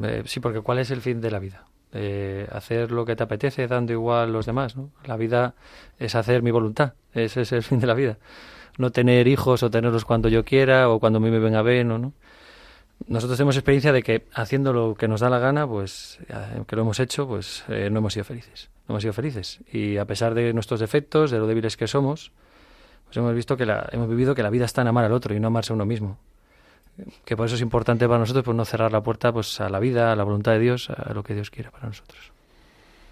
Eh, 0.01 0.23
sí, 0.25 0.39
porque 0.39 0.61
¿cuál 0.61 0.79
es 0.79 0.91
el 0.91 1.01
fin 1.01 1.21
de 1.21 1.31
la 1.31 1.39
vida? 1.39 1.63
Eh, 1.99 2.47
hacer 2.51 2.91
lo 2.91 3.05
que 3.05 3.15
te 3.15 3.23
apetece 3.23 3.67
dando 3.67 3.91
igual 3.91 4.29
a 4.29 4.31
los 4.31 4.45
demás. 4.45 4.75
La 5.05 5.17
vida 5.17 5.55
es 5.97 6.13
hacer 6.13 6.43
mi 6.43 6.51
voluntad, 6.51 6.93
ese 7.13 7.41
es 7.41 7.51
el 7.51 7.63
fin 7.63 7.79
de 7.79 7.87
la 7.87 7.95
vida. 7.95 8.17
No 8.77 8.91
tener 8.91 9.27
hijos 9.27 9.63
o 9.63 9.71
tenerlos 9.71 10.05
cuando 10.05 10.29
yo 10.29 10.45
quiera 10.45 10.89
o 10.89 10.99
cuando 10.99 11.17
a 11.17 11.19
mí 11.19 11.31
me 11.31 11.39
venga 11.39 11.63
bien 11.63 11.87
no. 11.87 12.13
Nosotros 13.07 13.37
tenemos 13.37 13.55
experiencia 13.55 13.91
de 13.91 14.03
que 14.03 14.25
haciendo 14.33 14.73
lo 14.73 14.95
que 14.95 15.07
nos 15.07 15.21
da 15.21 15.29
la 15.29 15.39
gana, 15.39 15.67
pues 15.67 16.19
que 16.67 16.75
lo 16.75 16.81
hemos 16.81 16.99
hecho, 16.99 17.27
pues 17.27 17.63
eh, 17.67 17.89
no 17.91 17.99
hemos 17.99 18.13
sido 18.13 18.25
felices. 18.25 18.69
No 18.87 18.93
hemos 18.93 19.03
sido 19.03 19.13
felices. 19.13 19.59
Y 19.71 19.97
a 19.97 20.05
pesar 20.05 20.33
de 20.33 20.53
nuestros 20.53 20.79
defectos, 20.79 21.31
de 21.31 21.39
lo 21.39 21.47
débiles 21.47 21.77
que 21.77 21.87
somos, 21.87 22.31
pues 23.05 23.17
hemos 23.17 23.33
visto 23.33 23.55
que 23.57 23.65
la, 23.65 23.87
hemos 23.91 24.09
vivido 24.09 24.35
que 24.35 24.43
la 24.43 24.49
vida 24.49 24.65
está 24.65 24.81
en 24.81 24.87
amar 24.87 25.05
al 25.05 25.13
otro 25.13 25.35
y 25.35 25.39
no 25.39 25.47
amarse 25.47 25.73
a 25.73 25.75
uno 25.75 25.85
mismo. 25.85 26.17
Que 27.25 27.37
por 27.37 27.45
eso 27.45 27.55
es 27.55 27.61
importante 27.61 28.07
para 28.07 28.19
nosotros 28.19 28.43
pues 28.43 28.57
no 28.57 28.65
cerrar 28.65 28.91
la 28.91 29.01
puerta 29.01 29.31
pues 29.31 29.59
a 29.59 29.69
la 29.69 29.79
vida, 29.79 30.11
a 30.11 30.15
la 30.15 30.23
voluntad 30.23 30.53
de 30.53 30.59
Dios, 30.59 30.89
a 30.89 31.13
lo 31.13 31.23
que 31.23 31.35
Dios 31.35 31.49
quiera 31.49 31.71
para 31.71 31.87
nosotros. 31.87 32.31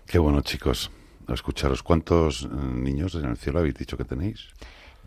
Qué 0.05 0.19
bueno, 0.19 0.41
chicos. 0.41 0.91
A 1.27 1.33
escucharos, 1.33 1.81
¿cuántos 1.81 2.47
niños 2.49 3.15
en 3.15 3.25
el 3.25 3.37
cielo 3.37 3.59
habéis 3.59 3.75
dicho 3.75 3.97
que 3.97 4.05
tenéis? 4.05 4.49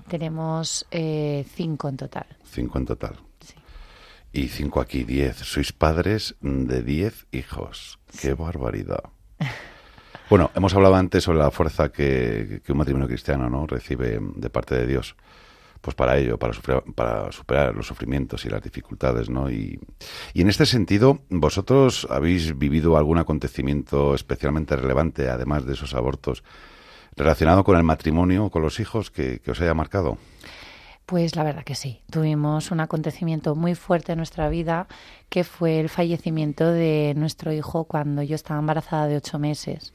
Tenemos 0.08 0.86
eh, 0.90 1.44
cinco 1.54 1.88
en 1.88 1.96
total. 1.96 2.26
Cinco 2.44 2.78
en 2.78 2.86
total. 2.86 3.16
Sí. 3.40 3.54
Y 4.32 4.48
cinco 4.48 4.80
aquí, 4.80 5.04
diez. 5.04 5.36
Sois 5.36 5.72
padres 5.72 6.34
de 6.40 6.82
diez 6.82 7.26
hijos. 7.30 8.00
¡Qué 8.20 8.34
barbaridad! 8.34 9.04
Bueno, 10.28 10.50
hemos 10.54 10.74
hablado 10.74 10.94
antes 10.94 11.24
sobre 11.24 11.38
la 11.38 11.50
fuerza 11.50 11.90
que, 11.90 12.60
que, 12.64 12.72
un 12.72 12.78
matrimonio 12.78 13.08
cristiano 13.08 13.48
no 13.48 13.66
recibe 13.66 14.18
de 14.20 14.50
parte 14.50 14.74
de 14.74 14.86
Dios, 14.86 15.16
pues 15.80 15.94
para 15.94 16.18
ello, 16.18 16.38
para, 16.38 17.32
superar 17.32 17.74
los 17.74 17.86
sufrimientos 17.86 18.44
y 18.44 18.50
las 18.50 18.62
dificultades, 18.62 19.30
¿no? 19.30 19.50
Y, 19.50 19.78
y, 20.34 20.42
en 20.42 20.48
este 20.48 20.66
sentido, 20.66 21.20
vosotros 21.30 22.06
habéis 22.10 22.58
vivido 22.58 22.96
algún 22.96 23.18
acontecimiento 23.18 24.14
especialmente 24.14 24.76
relevante, 24.76 25.28
además 25.28 25.64
de 25.66 25.74
esos 25.74 25.94
abortos, 25.94 26.42
relacionado 27.16 27.64
con 27.64 27.76
el 27.76 27.84
matrimonio 27.84 28.46
o 28.46 28.50
con 28.50 28.62
los 28.62 28.80
hijos 28.80 29.10
que, 29.10 29.40
que 29.40 29.50
os 29.50 29.60
haya 29.60 29.74
marcado. 29.74 30.18
Pues 31.08 31.36
la 31.36 31.42
verdad 31.42 31.64
que 31.64 31.74
sí. 31.74 32.02
Tuvimos 32.10 32.70
un 32.70 32.80
acontecimiento 32.80 33.54
muy 33.54 33.74
fuerte 33.74 34.12
en 34.12 34.18
nuestra 34.18 34.50
vida 34.50 34.88
que 35.30 35.42
fue 35.42 35.80
el 35.80 35.88
fallecimiento 35.88 36.70
de 36.70 37.14
nuestro 37.16 37.50
hijo 37.50 37.84
cuando 37.84 38.22
yo 38.22 38.34
estaba 38.34 38.60
embarazada 38.60 39.06
de 39.06 39.16
ocho 39.16 39.38
meses. 39.38 39.94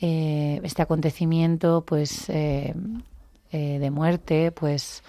Eh, 0.00 0.60
este 0.62 0.82
acontecimiento, 0.82 1.84
pues, 1.84 2.30
eh, 2.30 2.74
eh, 3.52 3.78
de 3.78 3.90
muerte, 3.90 4.52
pues, 4.52 5.02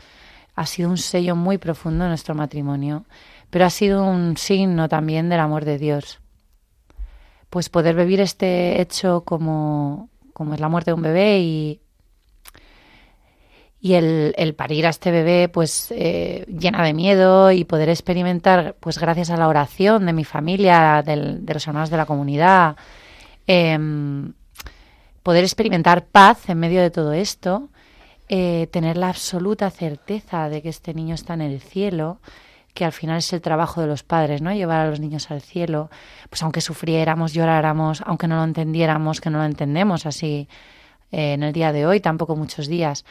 ha 0.55 0.65
sido 0.65 0.89
un 0.89 0.97
sello 0.97 1.35
muy 1.35 1.57
profundo 1.57 2.03
en 2.05 2.09
nuestro 2.09 2.35
matrimonio. 2.35 3.05
pero 3.49 3.65
ha 3.65 3.69
sido 3.69 4.05
un 4.05 4.37
signo 4.37 4.87
también 4.87 5.27
del 5.27 5.39
amor 5.41 5.65
de 5.65 5.77
Dios. 5.77 6.19
Pues 7.49 7.67
poder 7.67 7.95
vivir 7.95 8.21
este 8.21 8.79
hecho 8.81 9.23
como, 9.25 10.07
como 10.33 10.53
es 10.53 10.61
la 10.61 10.69
muerte 10.69 10.91
de 10.91 10.95
un 10.95 11.01
bebé 11.01 11.39
y, 11.41 11.81
y 13.81 13.95
el, 13.95 14.33
el 14.37 14.53
parir 14.53 14.85
a 14.85 14.89
este 14.89 15.11
bebé 15.11 15.49
pues 15.49 15.87
eh, 15.91 16.45
llena 16.47 16.83
de 16.83 16.93
miedo 16.93 17.51
y 17.51 17.63
poder 17.65 17.89
experimentar 17.89 18.75
pues 18.79 18.99
gracias 18.99 19.31
a 19.31 19.37
la 19.37 19.47
oración 19.47 20.05
de 20.05 20.13
mi 20.13 20.23
familia, 20.23 21.01
del- 21.05 21.45
de 21.45 21.53
los 21.53 21.67
hermanos 21.67 21.89
de 21.89 21.97
la 21.97 22.05
comunidad, 22.05 22.75
em, 23.47 24.33
poder 25.23 25.43
experimentar 25.43 26.05
paz 26.05 26.47
en 26.49 26.59
medio 26.59 26.81
de 26.81 26.91
todo 26.91 27.11
esto, 27.13 27.69
eh, 28.34 28.67
tener 28.71 28.95
la 28.95 29.09
absoluta 29.09 29.69
certeza 29.69 30.47
de 30.47 30.61
que 30.61 30.69
este 30.69 30.93
niño 30.93 31.15
está 31.15 31.34
en 31.34 31.41
el 31.41 31.59
cielo, 31.59 32.21
que 32.73 32.86
al 32.86 32.93
final 32.93 33.17
es 33.17 33.34
el 33.34 33.41
trabajo 33.41 33.82
de 33.82 33.88
los 33.88 34.03
padres, 34.03 34.41
¿no? 34.41 34.53
Llevar 34.53 34.79
a 34.79 34.89
los 34.89 35.01
niños 35.01 35.29
al 35.32 35.41
cielo, 35.41 35.89
pues 36.29 36.41
aunque 36.41 36.61
sufriéramos, 36.61 37.34
lloráramos, 37.34 38.01
aunque 38.05 38.29
no 38.29 38.38
lo 38.38 38.45
entendiéramos, 38.45 39.19
que 39.19 39.29
no 39.29 39.39
lo 39.39 39.43
entendemos 39.43 40.05
así 40.05 40.47
eh, 41.11 41.34
en 41.34 41.43
el 41.43 41.51
día 41.51 41.73
de 41.73 41.86
hoy, 41.86 41.99
tampoco 41.99 42.38
muchos 42.38 42.67
días. 42.67 43.03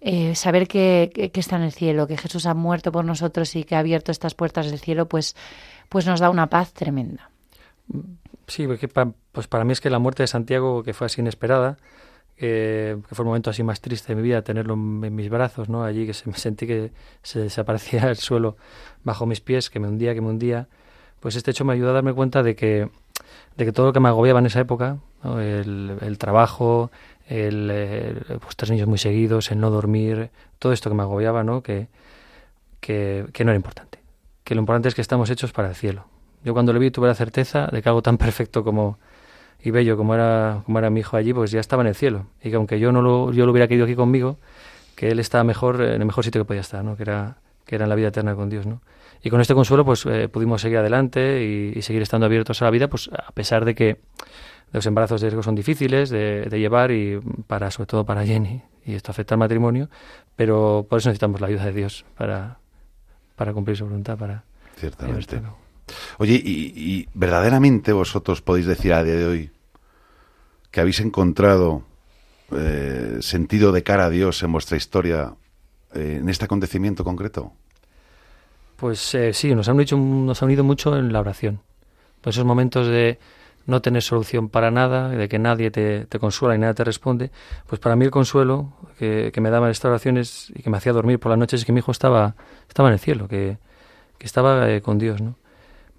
Eh, 0.00 0.34
saber 0.34 0.66
que, 0.66 1.12
está 1.34 1.56
en 1.56 1.62
el 1.64 1.72
cielo, 1.72 2.06
que 2.06 2.16
Jesús 2.16 2.46
ha 2.46 2.54
muerto 2.54 2.90
por 2.90 3.04
nosotros 3.04 3.54
y 3.56 3.64
que 3.64 3.74
ha 3.74 3.80
abierto 3.80 4.12
estas 4.12 4.34
puertas 4.34 4.70
del 4.70 4.80
cielo, 4.80 5.08
pues, 5.08 5.36
pues 5.90 6.06
nos 6.06 6.20
da 6.20 6.30
una 6.30 6.48
paz 6.48 6.72
tremenda. 6.72 7.28
Sí, 8.46 8.66
porque 8.66 8.88
pues 8.88 9.46
para 9.46 9.64
mí 9.64 9.74
es 9.74 9.82
que 9.82 9.90
la 9.90 9.98
muerte 9.98 10.22
de 10.22 10.26
Santiago, 10.26 10.82
que 10.82 10.94
fue 10.94 11.04
así 11.04 11.20
inesperada, 11.20 11.76
eh, 12.36 12.96
que 13.08 13.14
fue 13.14 13.24
el 13.24 13.28
momento 13.28 13.50
así 13.50 13.62
más 13.62 13.80
triste 13.80 14.08
de 14.12 14.16
mi 14.16 14.22
vida, 14.22 14.42
tenerlo 14.42 14.74
en, 14.74 15.14
mis 15.14 15.30
brazos, 15.30 15.68
¿no? 15.68 15.84
Allí 15.84 16.06
que 16.06 16.14
se, 16.14 16.28
me 16.28 16.34
sentí 16.38 16.66
que 16.66 16.92
se 17.22 17.40
desaparecía 17.40 18.08
el 18.10 18.16
suelo 18.16 18.56
bajo 19.04 19.26
mis 19.26 19.40
pies, 19.40 19.70
que 19.70 19.80
me 19.80 19.88
hundía, 19.88 20.14
que 20.14 20.20
me 20.20 20.28
hundía. 20.28 20.68
Pues 21.20 21.36
este 21.36 21.52
hecho 21.52 21.64
me 21.64 21.72
ayudó 21.72 21.90
a 21.90 21.94
darme 21.94 22.12
cuenta 22.12 22.42
de 22.42 22.54
que, 22.56 22.90
de 23.56 23.64
que 23.64 23.72
todo 23.72 23.86
lo 23.86 23.92
que 23.92 24.00
me 24.00 24.08
agobiaba 24.08 24.40
en 24.40 24.46
esa 24.46 24.60
época, 24.60 24.98
el, 25.24 26.16
trabajo, 26.18 26.90
el, 27.28 27.70
eh, 27.72 28.38
pues 28.42 28.56
tres 28.56 28.70
niños 28.70 28.88
muy 28.88 28.98
seguidos, 28.98 29.50
el 29.50 29.60
no 29.60 29.70
dormir, 29.70 30.30
todo 30.58 30.72
esto 30.72 30.90
que 30.90 30.96
me 30.96 31.02
agobiaba, 31.02 31.44
¿no? 31.44 31.62
Que, 31.62 31.88
que, 32.80 33.26
que 33.32 33.44
no 33.44 33.52
era 33.52 33.56
importante. 33.56 34.00
Que 34.42 34.54
lo 34.54 34.60
importante 34.60 34.88
es 34.88 34.94
que 34.94 35.00
estamos 35.00 35.30
hechos 35.30 35.52
para 35.52 35.68
el 35.68 35.74
cielo. 35.74 36.04
Yo 36.44 36.52
cuando 36.52 36.74
le 36.74 36.78
vi 36.78 36.90
tuve 36.90 37.08
la 37.08 37.14
certeza 37.14 37.68
de 37.68 37.80
que 37.80 37.88
algo 37.88 38.02
tan 38.02 38.18
perfecto 38.18 38.64
como 38.64 38.98
y 39.64 39.70
bello 39.70 39.96
como 39.96 40.14
era, 40.14 40.62
como 40.66 40.78
era 40.78 40.90
mi 40.90 41.00
hijo 41.00 41.16
allí, 41.16 41.32
pues 41.32 41.50
ya 41.50 41.58
estaba 41.58 41.82
en 41.82 41.88
el 41.88 41.94
cielo. 41.94 42.26
Y 42.42 42.50
que 42.50 42.56
aunque 42.56 42.78
yo 42.78 42.92
no 42.92 43.00
lo, 43.00 43.32
yo 43.32 43.46
lo 43.46 43.52
hubiera 43.52 43.66
querido 43.66 43.86
aquí 43.86 43.94
conmigo, 43.94 44.36
que 44.94 45.10
él 45.10 45.18
estaba 45.18 45.42
mejor, 45.42 45.80
en 45.80 46.02
el 46.02 46.04
mejor 46.04 46.22
sitio 46.22 46.42
que 46.42 46.44
podía 46.44 46.60
estar, 46.60 46.84
¿no? 46.84 46.96
Que 46.96 47.04
era, 47.04 47.38
que 47.64 47.76
era 47.76 47.86
en 47.86 47.88
la 47.88 47.94
vida 47.94 48.08
eterna 48.08 48.34
con 48.34 48.50
Dios, 48.50 48.66
¿no? 48.66 48.82
Y 49.22 49.30
con 49.30 49.40
este 49.40 49.54
consuelo, 49.54 49.82
pues 49.86 50.04
eh, 50.04 50.28
pudimos 50.28 50.60
seguir 50.60 50.76
adelante 50.76 51.42
y, 51.42 51.78
y 51.78 51.80
seguir 51.80 52.02
estando 52.02 52.26
abiertos 52.26 52.60
a 52.60 52.66
la 52.66 52.70
vida, 52.70 52.88
pues 52.88 53.08
a 53.08 53.32
pesar 53.32 53.64
de 53.64 53.74
que 53.74 53.96
los 54.72 54.84
embarazos 54.84 55.22
de 55.22 55.28
riesgo 55.28 55.42
son 55.42 55.54
difíciles 55.54 56.10
de, 56.10 56.42
de 56.42 56.60
llevar 56.60 56.90
y 56.90 57.18
para, 57.46 57.70
sobre 57.70 57.86
todo 57.86 58.04
para 58.04 58.26
Jenny, 58.26 58.60
y 58.84 58.94
esto 58.94 59.12
afecta 59.12 59.34
al 59.34 59.38
matrimonio, 59.38 59.88
pero 60.36 60.84
por 60.90 60.98
eso 60.98 61.08
necesitamos 61.08 61.40
la 61.40 61.46
ayuda 61.46 61.64
de 61.64 61.72
Dios 61.72 62.04
para, 62.18 62.58
para 63.34 63.54
cumplir 63.54 63.78
su 63.78 63.84
voluntad, 63.84 64.18
para 64.18 64.44
Ciertamente. 64.76 65.40
Oye, 66.18 66.34
y, 66.34 66.72
y 66.76 67.08
verdaderamente 67.14 67.92
vosotros 67.92 68.42
podéis 68.42 68.66
decir 68.66 68.92
a 68.92 69.04
día 69.04 69.14
de 69.14 69.24
hoy 69.24 69.50
que 70.74 70.80
habéis 70.80 70.98
encontrado 70.98 71.84
eh, 72.50 73.18
sentido 73.20 73.70
de 73.70 73.84
cara 73.84 74.06
a 74.06 74.10
Dios 74.10 74.42
en 74.42 74.50
vuestra 74.50 74.76
historia 74.76 75.36
eh, 75.94 76.18
en 76.20 76.28
este 76.28 76.46
acontecimiento 76.46 77.04
concreto. 77.04 77.52
Pues 78.74 79.14
eh, 79.14 79.32
sí, 79.32 79.54
nos 79.54 79.68
han, 79.68 79.76
dicho, 79.76 79.96
nos 79.96 80.42
han 80.42 80.46
unido 80.46 80.64
mucho 80.64 80.96
en 80.98 81.12
la 81.12 81.20
oración. 81.20 81.60
Esos 82.24 82.44
momentos 82.44 82.88
de 82.88 83.20
no 83.66 83.82
tener 83.82 84.02
solución 84.02 84.48
para 84.48 84.72
nada, 84.72 85.10
de 85.10 85.28
que 85.28 85.38
nadie 85.38 85.70
te, 85.70 86.06
te 86.06 86.18
consuela 86.18 86.56
y 86.56 86.58
nada 86.58 86.74
te 86.74 86.82
responde, 86.82 87.30
pues 87.68 87.80
para 87.80 87.94
mí 87.94 88.06
el 88.06 88.10
consuelo 88.10 88.72
que, 88.98 89.30
que 89.32 89.40
me 89.40 89.50
daban 89.50 89.70
estas 89.70 89.90
oraciones 89.90 90.52
y 90.56 90.64
que 90.64 90.70
me 90.70 90.78
hacía 90.78 90.92
dormir 90.92 91.20
por 91.20 91.30
las 91.30 91.38
noches 91.38 91.60
es 91.60 91.66
que 91.66 91.72
mi 91.72 91.78
hijo 91.78 91.92
estaba, 91.92 92.34
estaba 92.68 92.88
en 92.88 92.94
el 92.94 92.98
cielo, 92.98 93.28
que, 93.28 93.58
que 94.18 94.26
estaba 94.26 94.68
eh, 94.68 94.82
con 94.82 94.98
Dios, 94.98 95.20
¿no? 95.20 95.36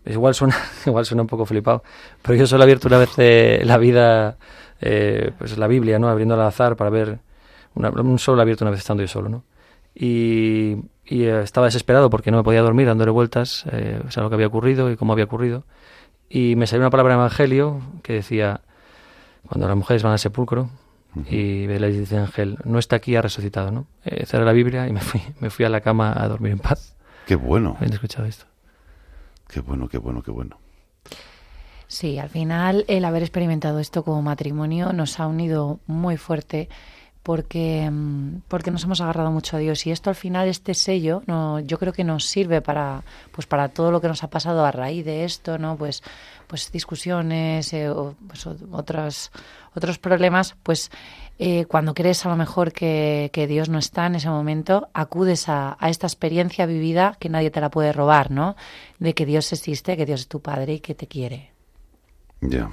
Igual 0.06 0.36
suena, 0.36 0.56
igual 0.86 1.06
suena 1.06 1.24
un 1.24 1.28
poco 1.28 1.46
flipado, 1.46 1.84
pero 2.22 2.36
yo 2.38 2.46
solo 2.46 2.64
he 2.64 2.66
abierto 2.66 2.88
una 2.88 3.00
vez 3.00 3.10
eh, 3.18 3.62
la 3.66 3.78
vida, 3.78 4.38
eh, 4.82 5.32
pues 5.38 5.58
la 5.58 5.68
Biblia, 5.68 6.00
¿no? 6.00 6.10
Abriendo 6.10 6.36
al 6.36 6.42
azar 6.42 6.76
para 6.76 6.90
ver, 6.90 7.20
una, 7.74 7.90
un 7.90 8.20
solo 8.20 8.42
abierto 8.42 8.64
una 8.64 8.72
vez 8.72 8.80
estando 8.80 9.04
yo 9.04 9.08
solo, 9.08 9.30
¿no? 9.30 9.44
Y, 9.94 10.76
y, 11.06 11.24
eh, 11.24 11.42
estaba 11.42 11.68
desesperado 11.68 12.10
porque 12.10 12.32
no 12.32 12.38
me 12.38 12.44
podía 12.44 12.62
dormir 12.62 12.88
dándole 12.88 13.12
vueltas 13.12 13.66
eh, 13.72 14.02
o 14.06 14.12
sea, 14.12 14.24
lo 14.24 14.30
que 14.30 14.36
había 14.36 14.48
ocurrido 14.48 14.92
y 14.92 14.98
cómo 14.98 15.14
había 15.14 15.26
ocurrido. 15.26 15.64
Y 16.30 16.56
me 16.56 16.68
salió 16.68 16.82
una 16.82 16.90
palabra 16.90 17.14
de 17.14 17.20
evangelio 17.20 17.80
que 18.04 18.14
decía, 18.14 18.62
cuando 19.48 19.68
las 19.68 19.78
mujeres 19.78 20.04
van 20.04 20.14
al 20.14 20.20
sepulcro, 20.20 20.70
y 21.30 21.66
le 21.68 21.92
dice 21.92 22.18
Ángel, 22.18 22.58
no 22.66 22.78
está 22.78 22.98
aquí, 22.98 23.16
ha 23.16 23.22
resucitado, 23.22 23.72
¿no? 23.72 23.88
Eh, 24.04 24.26
cerré 24.26 24.44
la 24.44 24.52
Biblia 24.52 24.88
y 24.88 24.92
me 24.92 25.00
fui, 25.00 25.22
me 25.40 25.50
fui 25.50 25.64
a 25.64 25.70
la 25.70 25.80
cama 25.80 26.14
a 26.16 26.28
dormir 26.28 26.52
en 26.52 26.60
paz. 26.60 26.94
Qué 27.26 27.36
bueno, 27.36 27.76
Habiendo 27.78 27.96
escuchado 27.96 28.26
esto. 28.26 28.46
qué 29.48 29.62
bueno, 29.62 29.88
qué 29.88 29.98
bueno, 29.98 30.22
qué 30.22 30.32
bueno. 30.32 30.58
Sí, 31.88 32.18
al 32.18 32.30
final 32.30 32.86
el 32.88 33.06
haber 33.06 33.22
experimentado 33.22 33.80
esto 33.80 34.04
como 34.04 34.22
matrimonio 34.22 34.92
nos 34.92 35.20
ha 35.20 35.28
unido 35.28 35.80
muy 35.88 36.18
fuerte 36.18 36.68
porque, 37.26 37.90
mm, 37.92 38.44
porque 38.48 38.70
nos 38.70 38.84
hemos 38.84 39.02
agarrado 39.02 39.32
mucho 39.32 39.58
a 39.58 39.60
Dios 39.60 39.88
y 39.88 39.92
esto 39.92 40.12
al 40.12 40.16
final, 40.16 40.48
este 40.48 40.76
sello, 40.76 41.24
no, 41.26 41.60
yo 41.60 41.80
creo 41.80 41.92
que 41.92 42.04
nos 42.04 42.26
sirve 42.26 42.62
para, 42.62 43.04
pues 43.32 43.48
para 43.48 43.70
todo 43.70 43.90
lo 43.90 44.00
que 44.00 44.08
nos 44.08 44.24
ha 44.24 44.30
pasado 44.30 44.64
a 44.64 44.72
raíz 44.72 45.04
de 45.06 45.26
esto, 45.26 45.58
¿no? 45.58 45.76
Pues, 45.76 46.04
pues 46.46 46.72
discusiones, 46.72 47.74
eh, 47.74 47.90
o, 47.90 48.16
pues, 48.28 48.46
otros, 48.46 49.32
otros 49.74 49.98
problemas, 49.98 50.56
pues 50.62 50.92
eh, 51.40 51.66
cuando 51.66 51.96
crees 51.96 52.24
a 52.28 52.30
lo 52.30 52.36
mejor 52.36 52.72
que, 52.72 53.32
que 53.34 53.48
Dios 53.48 53.70
no 53.70 53.80
está 53.80 54.06
en 54.06 54.16
ese 54.16 54.30
momento, 54.30 54.90
acudes 54.94 55.50
a, 55.50 55.78
a 55.80 55.90
esta 55.90 56.06
experiencia 56.06 56.68
vivida 56.68 57.18
que 57.20 57.30
nadie 57.30 57.50
te 57.50 57.60
la 57.60 57.72
puede 57.72 57.92
robar, 57.92 58.30
¿no? 58.30 58.56
De 59.00 59.16
que 59.16 59.26
Dios 59.26 59.52
existe, 59.52 59.98
que 59.98 60.06
Dios 60.06 60.22
es 60.22 60.28
tu 60.28 60.42
Padre 60.42 60.74
y 60.74 60.80
que 60.80 60.94
te 60.94 61.08
quiere. 61.08 61.55
Ya. 62.42 62.70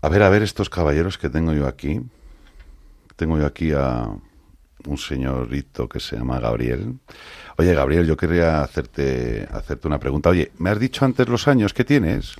A 0.00 0.08
ver, 0.08 0.22
a 0.22 0.28
ver 0.28 0.42
estos 0.42 0.70
caballeros 0.70 1.18
que 1.18 1.30
tengo 1.30 1.52
yo 1.52 1.66
aquí. 1.66 2.00
Tengo 3.16 3.38
yo 3.38 3.46
aquí 3.46 3.72
a 3.72 4.08
un 4.86 4.98
señorito 4.98 5.88
que 5.88 6.00
se 6.00 6.16
llama 6.16 6.40
Gabriel. 6.40 6.98
Oye, 7.56 7.74
Gabriel, 7.74 8.06
yo 8.06 8.16
quería 8.16 8.62
hacerte, 8.62 9.48
hacerte 9.50 9.86
una 9.88 9.98
pregunta. 9.98 10.30
Oye, 10.30 10.52
¿me 10.58 10.70
has 10.70 10.78
dicho 10.78 11.04
antes 11.04 11.28
los 11.28 11.48
años 11.48 11.72
que 11.72 11.84
tienes? 11.84 12.34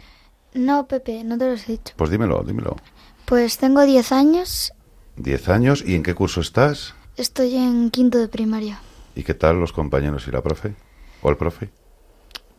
No, 0.53 0.87
Pepe, 0.87 1.25
no 1.25 1.39
te 1.39 1.49
los 1.49 1.69
he 1.69 1.73
dicho. 1.73 1.95
Pues 1.97 2.11
dímelo, 2.11 2.43
dímelo. 2.43 2.77
Pues 3.25 3.57
tengo 3.59 3.83
10 3.85 4.13
años, 4.13 4.73
¿Diez 5.17 5.49
años? 5.49 5.83
¿Y 5.87 5.95
en 5.95 6.03
qué 6.03 6.15
curso 6.15 6.41
estás? 6.41 6.95
estoy 7.17 7.55
en 7.55 7.91
quinto 7.91 8.19
de 8.19 8.27
primaria. 8.27 8.81
¿Y 9.15 9.23
qué 9.23 9.33
tal 9.35 9.61
los 9.61 9.73
compañeros 9.73 10.27
y 10.27 10.33
la 10.33 10.43
profe? 10.43 10.75
¿O 11.23 11.31
el 11.31 11.37
profe? 11.37 11.71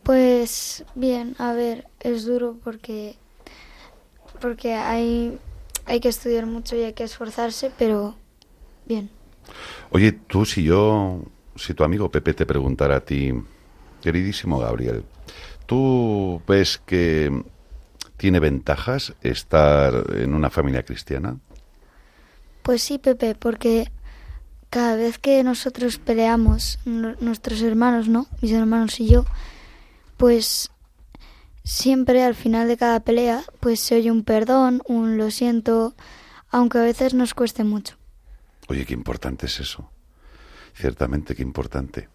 Pues 0.02 0.84
bien, 0.94 1.36
a 1.38 1.52
ver, 1.52 1.86
es 2.00 2.24
duro 2.24 2.56
porque 2.64 3.16
porque 4.40 4.74
hay 4.74 5.38
hay 5.86 6.00
que 6.00 6.08
estudiar 6.08 6.46
mucho 6.46 6.74
y 6.76 6.82
hay 6.82 6.92
que 6.94 7.04
esforzarse, 7.04 7.70
pero 7.78 8.16
bien. 8.86 9.08
Oye, 9.90 10.12
tú 10.12 10.44
si 10.44 10.64
yo, 10.64 11.22
si 11.54 11.74
tu 11.74 11.84
amigo 11.84 12.10
Pepe 12.10 12.34
te 12.34 12.44
preguntara 12.44 12.96
a 12.96 13.00
ti, 13.00 13.32
queridísimo 14.02 14.58
Gabriel, 14.58 15.04
¿tú 15.66 16.42
ves 16.48 16.78
que 16.84 17.42
tiene 18.16 18.40
ventajas 18.40 19.14
estar 19.22 20.04
en 20.16 20.34
una 20.34 20.50
familia 20.50 20.82
cristiana? 20.84 21.36
Pues 22.62 22.82
sí, 22.82 22.98
Pepe, 22.98 23.36
porque 23.36 23.92
cada 24.70 24.96
vez 24.96 25.18
que 25.18 25.44
nosotros 25.44 25.98
peleamos, 25.98 26.80
nu- 26.84 27.14
nuestros 27.20 27.62
hermanos, 27.62 28.08
¿no? 28.08 28.26
Mis 28.42 28.50
hermanos 28.52 28.98
y 28.98 29.06
yo, 29.08 29.24
pues 30.16 30.70
siempre 31.66 32.22
al 32.22 32.34
final 32.36 32.68
de 32.68 32.76
cada 32.76 33.00
pelea, 33.00 33.42
pues 33.60 33.80
se 33.80 33.96
oye 33.96 34.10
un 34.10 34.22
perdón, 34.22 34.82
un 34.86 35.18
lo 35.18 35.30
siento, 35.32 35.94
aunque 36.48 36.78
a 36.78 36.82
veces 36.82 37.12
nos 37.12 37.34
cueste 37.34 37.64
mucho. 37.64 37.96
Oye, 38.68 38.86
qué 38.86 38.94
importante 38.94 39.46
es 39.46 39.58
eso. 39.60 39.90
Ciertamente, 40.74 41.34
qué 41.34 41.42
importante. 41.42 42.08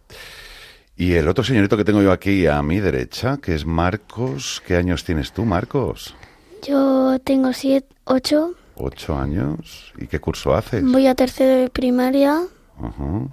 Y 0.96 1.14
el 1.14 1.28
otro 1.28 1.44
señorito 1.44 1.76
que 1.78 1.84
tengo 1.84 2.02
yo 2.02 2.12
aquí 2.12 2.48
a 2.48 2.62
mi 2.62 2.80
derecha, 2.80 3.38
que 3.38 3.54
es 3.56 3.66
Marcos. 3.66 4.62
¿Qué 4.66 4.76
años 4.76 5.04
tienes 5.04 5.34
tú, 5.34 5.46
Marcos? 5.46 6.16
Yo 6.64 7.20
tengo 7.24 7.54
siete, 7.54 7.94
ocho, 8.06 8.56
Ocho 8.76 9.18
años. 9.18 9.94
¿Y 9.98 10.08
qué 10.08 10.20
curso 10.20 10.56
haces? 10.56 10.84
voy 10.84 11.06
a 11.08 11.14
tercero 11.14 11.62
de 11.62 11.70
primaria. 11.70 12.42
Ajá. 12.80 13.28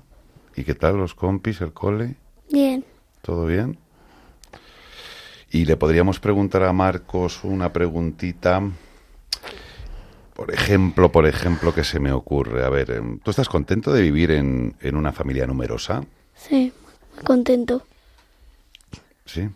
¿Y 0.56 0.64
qué 0.64 0.74
tal 0.74 0.96
los 0.96 1.14
compis, 1.14 1.60
el 1.60 1.72
cole? 1.72 2.16
Bien, 2.50 2.84
¿Todo 3.22 3.46
bien? 3.46 3.78
Y 5.50 5.64
le 5.64 5.76
podríamos 5.76 6.20
preguntar 6.20 6.62
a 6.62 6.72
Marcos 6.72 7.42
una 7.44 7.72
preguntita. 7.72 8.62
Por 10.34 10.52
ejemplo, 10.52 11.10
por 11.10 11.26
ejemplo, 11.26 11.74
que 11.74 11.84
se 11.84 11.98
me 11.98 12.12
ocurre. 12.12 12.64
A 12.64 12.68
ver, 12.68 12.90
em, 12.90 13.18
¿tú 13.20 13.30
estás 13.30 13.48
contento 13.48 13.92
de 13.92 14.02
vivir 14.02 14.30
en, 14.30 14.76
en 14.80 14.96
una 14.96 15.12
familia 15.12 15.46
numerosa? 15.46 16.02
sí, 16.34 16.72
muy 17.14 17.24
contento. 17.24 17.82
Sí. 19.24 19.48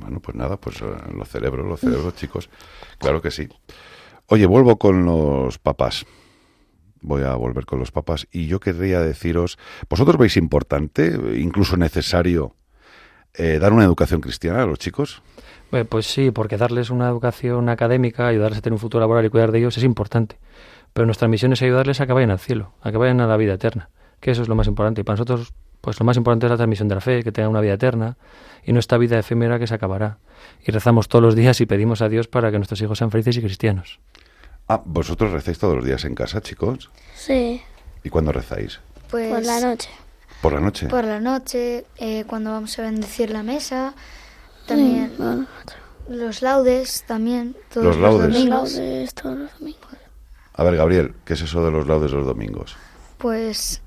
Bueno, 0.00 0.20
pues 0.20 0.36
nada, 0.36 0.56
pues 0.56 0.80
eh, 0.80 0.86
lo 1.14 1.24
celebro, 1.24 1.62
lo 1.62 1.76
celebro, 1.76 2.10
chicos. 2.16 2.48
Claro 2.98 3.20
que 3.20 3.30
sí. 3.30 3.48
Oye, 4.26 4.46
vuelvo 4.46 4.78
con 4.78 5.04
los 5.04 5.58
papás. 5.58 6.06
Voy 7.02 7.22
a 7.22 7.34
volver 7.34 7.64
con 7.64 7.78
los 7.78 7.92
papás 7.92 8.26
y 8.30 8.46
yo 8.46 8.60
querría 8.60 9.00
deciros, 9.00 9.58
¿vosotros 9.88 10.18
veis 10.18 10.36
importante, 10.36 11.18
incluso 11.36 11.78
necesario, 11.78 12.56
eh, 13.34 13.58
dar 13.58 13.72
una 13.72 13.84
educación 13.84 14.20
cristiana 14.20 14.62
a 14.62 14.66
los 14.66 14.78
chicos? 14.78 15.22
Eh, 15.72 15.84
pues 15.84 16.06
sí, 16.06 16.30
porque 16.30 16.56
darles 16.56 16.90
una 16.90 17.08
educación 17.08 17.68
académica, 17.68 18.26
ayudarles 18.26 18.58
a 18.58 18.62
tener 18.62 18.74
un 18.74 18.80
futuro 18.80 19.00
laboral 19.00 19.24
y 19.24 19.30
cuidar 19.30 19.52
de 19.52 19.58
ellos 19.58 19.76
es 19.76 19.84
importante. 19.84 20.38
Pero 20.92 21.06
nuestra 21.06 21.28
misión 21.28 21.52
es 21.52 21.62
ayudarles 21.62 22.00
a 22.00 22.06
que 22.06 22.12
vayan 22.12 22.30
al 22.30 22.40
cielo, 22.40 22.72
a 22.82 22.90
que 22.90 22.96
vayan 22.96 23.20
a 23.20 23.26
la 23.26 23.36
vida 23.36 23.54
eterna, 23.54 23.90
que 24.20 24.32
eso 24.32 24.42
es 24.42 24.48
lo 24.48 24.56
más 24.56 24.66
importante. 24.66 25.02
Y 25.02 25.04
para 25.04 25.14
nosotros, 25.14 25.52
pues 25.80 25.98
lo 26.00 26.04
más 26.04 26.16
importante 26.16 26.46
es 26.46 26.50
la 26.50 26.56
transmisión 26.56 26.88
de 26.88 26.96
la 26.96 27.00
fe, 27.00 27.22
que 27.22 27.30
tengan 27.30 27.50
una 27.50 27.60
vida 27.60 27.74
eterna 27.74 28.16
y 28.64 28.72
no 28.72 28.80
esta 28.80 28.98
vida 28.98 29.18
efímera 29.18 29.58
que 29.58 29.66
se 29.66 29.74
acabará. 29.74 30.18
Y 30.66 30.72
rezamos 30.72 31.08
todos 31.08 31.22
los 31.22 31.36
días 31.36 31.60
y 31.60 31.66
pedimos 31.66 32.02
a 32.02 32.08
Dios 32.08 32.26
para 32.26 32.50
que 32.50 32.58
nuestros 32.58 32.80
hijos 32.82 32.98
sean 32.98 33.10
felices 33.10 33.36
y 33.36 33.40
cristianos. 33.40 34.00
Ah, 34.66 34.82
¿vosotros 34.84 35.32
rezáis 35.32 35.58
todos 35.58 35.76
los 35.76 35.84
días 35.84 36.04
en 36.04 36.14
casa, 36.14 36.40
chicos? 36.40 36.90
Sí, 37.14 37.62
¿Y 38.02 38.10
cuándo 38.10 38.32
rezáis? 38.32 38.80
Pues 39.10 39.32
por 39.32 39.42
la 39.44 39.60
noche. 39.60 39.90
¿Por 40.40 40.52
la 40.54 40.60
noche? 40.60 40.86
por 40.88 41.04
la 41.04 41.20
noche, 41.20 41.84
eh, 41.96 42.24
cuando 42.26 42.50
vamos 42.52 42.78
a 42.78 42.82
bendecir 42.82 43.30
la 43.30 43.42
mesa, 43.42 43.94
también 44.66 45.12
Sí, 45.16 45.22
noche. 45.22 45.46
los 46.08 46.42
laudes, 46.42 47.04
también 47.06 47.56
todos 47.72 47.86
Los 47.86 47.96
los, 47.96 48.02
laudes. 48.20 48.32
domingos. 48.34 48.72
Laudes 48.74 49.14
todos 49.14 49.38
los 49.38 49.58
domingos. 49.58 49.90
A 50.54 50.64
ver, 50.64 50.76
Gabriel, 50.76 51.14
¿qué 51.24 51.34
es 51.34 51.42
eso 51.42 51.64
de 51.64 51.70
los 51.70 51.86
laudes 51.86 52.12
los 52.12 52.26
domingos? 52.26 52.76
Pues 53.18 53.82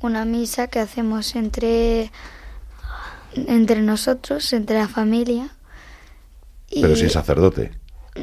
una 0.00 0.24
misa 0.24 0.66
que 0.66 0.80
hacemos 0.80 1.34
entre 1.36 2.10
entre 3.34 3.80
nosotros, 3.80 4.52
entre 4.52 4.78
la 4.78 4.88
familia. 4.88 5.50
Y 6.68 6.82
Pero 6.82 6.96
sin 6.96 7.10
sacerdote. 7.10 7.72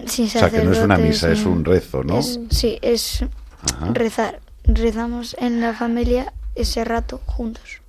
sin 0.05 0.25
O 0.27 0.30
sea, 0.30 0.49
que 0.49 0.63
no 0.63 0.71
es 0.71 0.80
una 0.80 0.97
misa, 0.97 1.32
es 1.32 1.45
un 1.45 1.65
rezo, 1.65 2.03
¿no? 2.03 2.19
es- 2.19 2.39
sí, 2.51 2.77
es 2.82 3.23
Ajá. 3.63 3.91
rezar. 3.93 4.39
Rezamos 4.65 5.36
en 5.39 5.61
la 5.61 5.73
familia 5.73 6.32
ese 6.62 6.84
rato 6.84 7.20
juntos. 7.26 7.82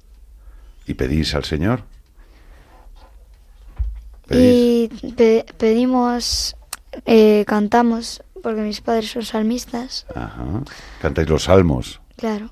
¿Y 0.86 0.94
pedís 0.94 1.34
al 1.34 1.44
Señor? 1.44 1.82
¿Pedís? 4.26 4.56
Y 4.56 4.88
pe- 5.16 5.44
pedimos, 5.58 6.56
eh, 7.06 7.44
cantamos, 7.46 8.22
porque 8.42 8.60
mis 8.62 8.80
padres 8.80 9.10
son 9.10 9.24
salmistas, 9.24 10.06
Ajá. 10.14 10.62
Cantáis 11.00 11.28
los 11.28 11.44
salmos. 11.44 12.00
claro. 12.16 12.50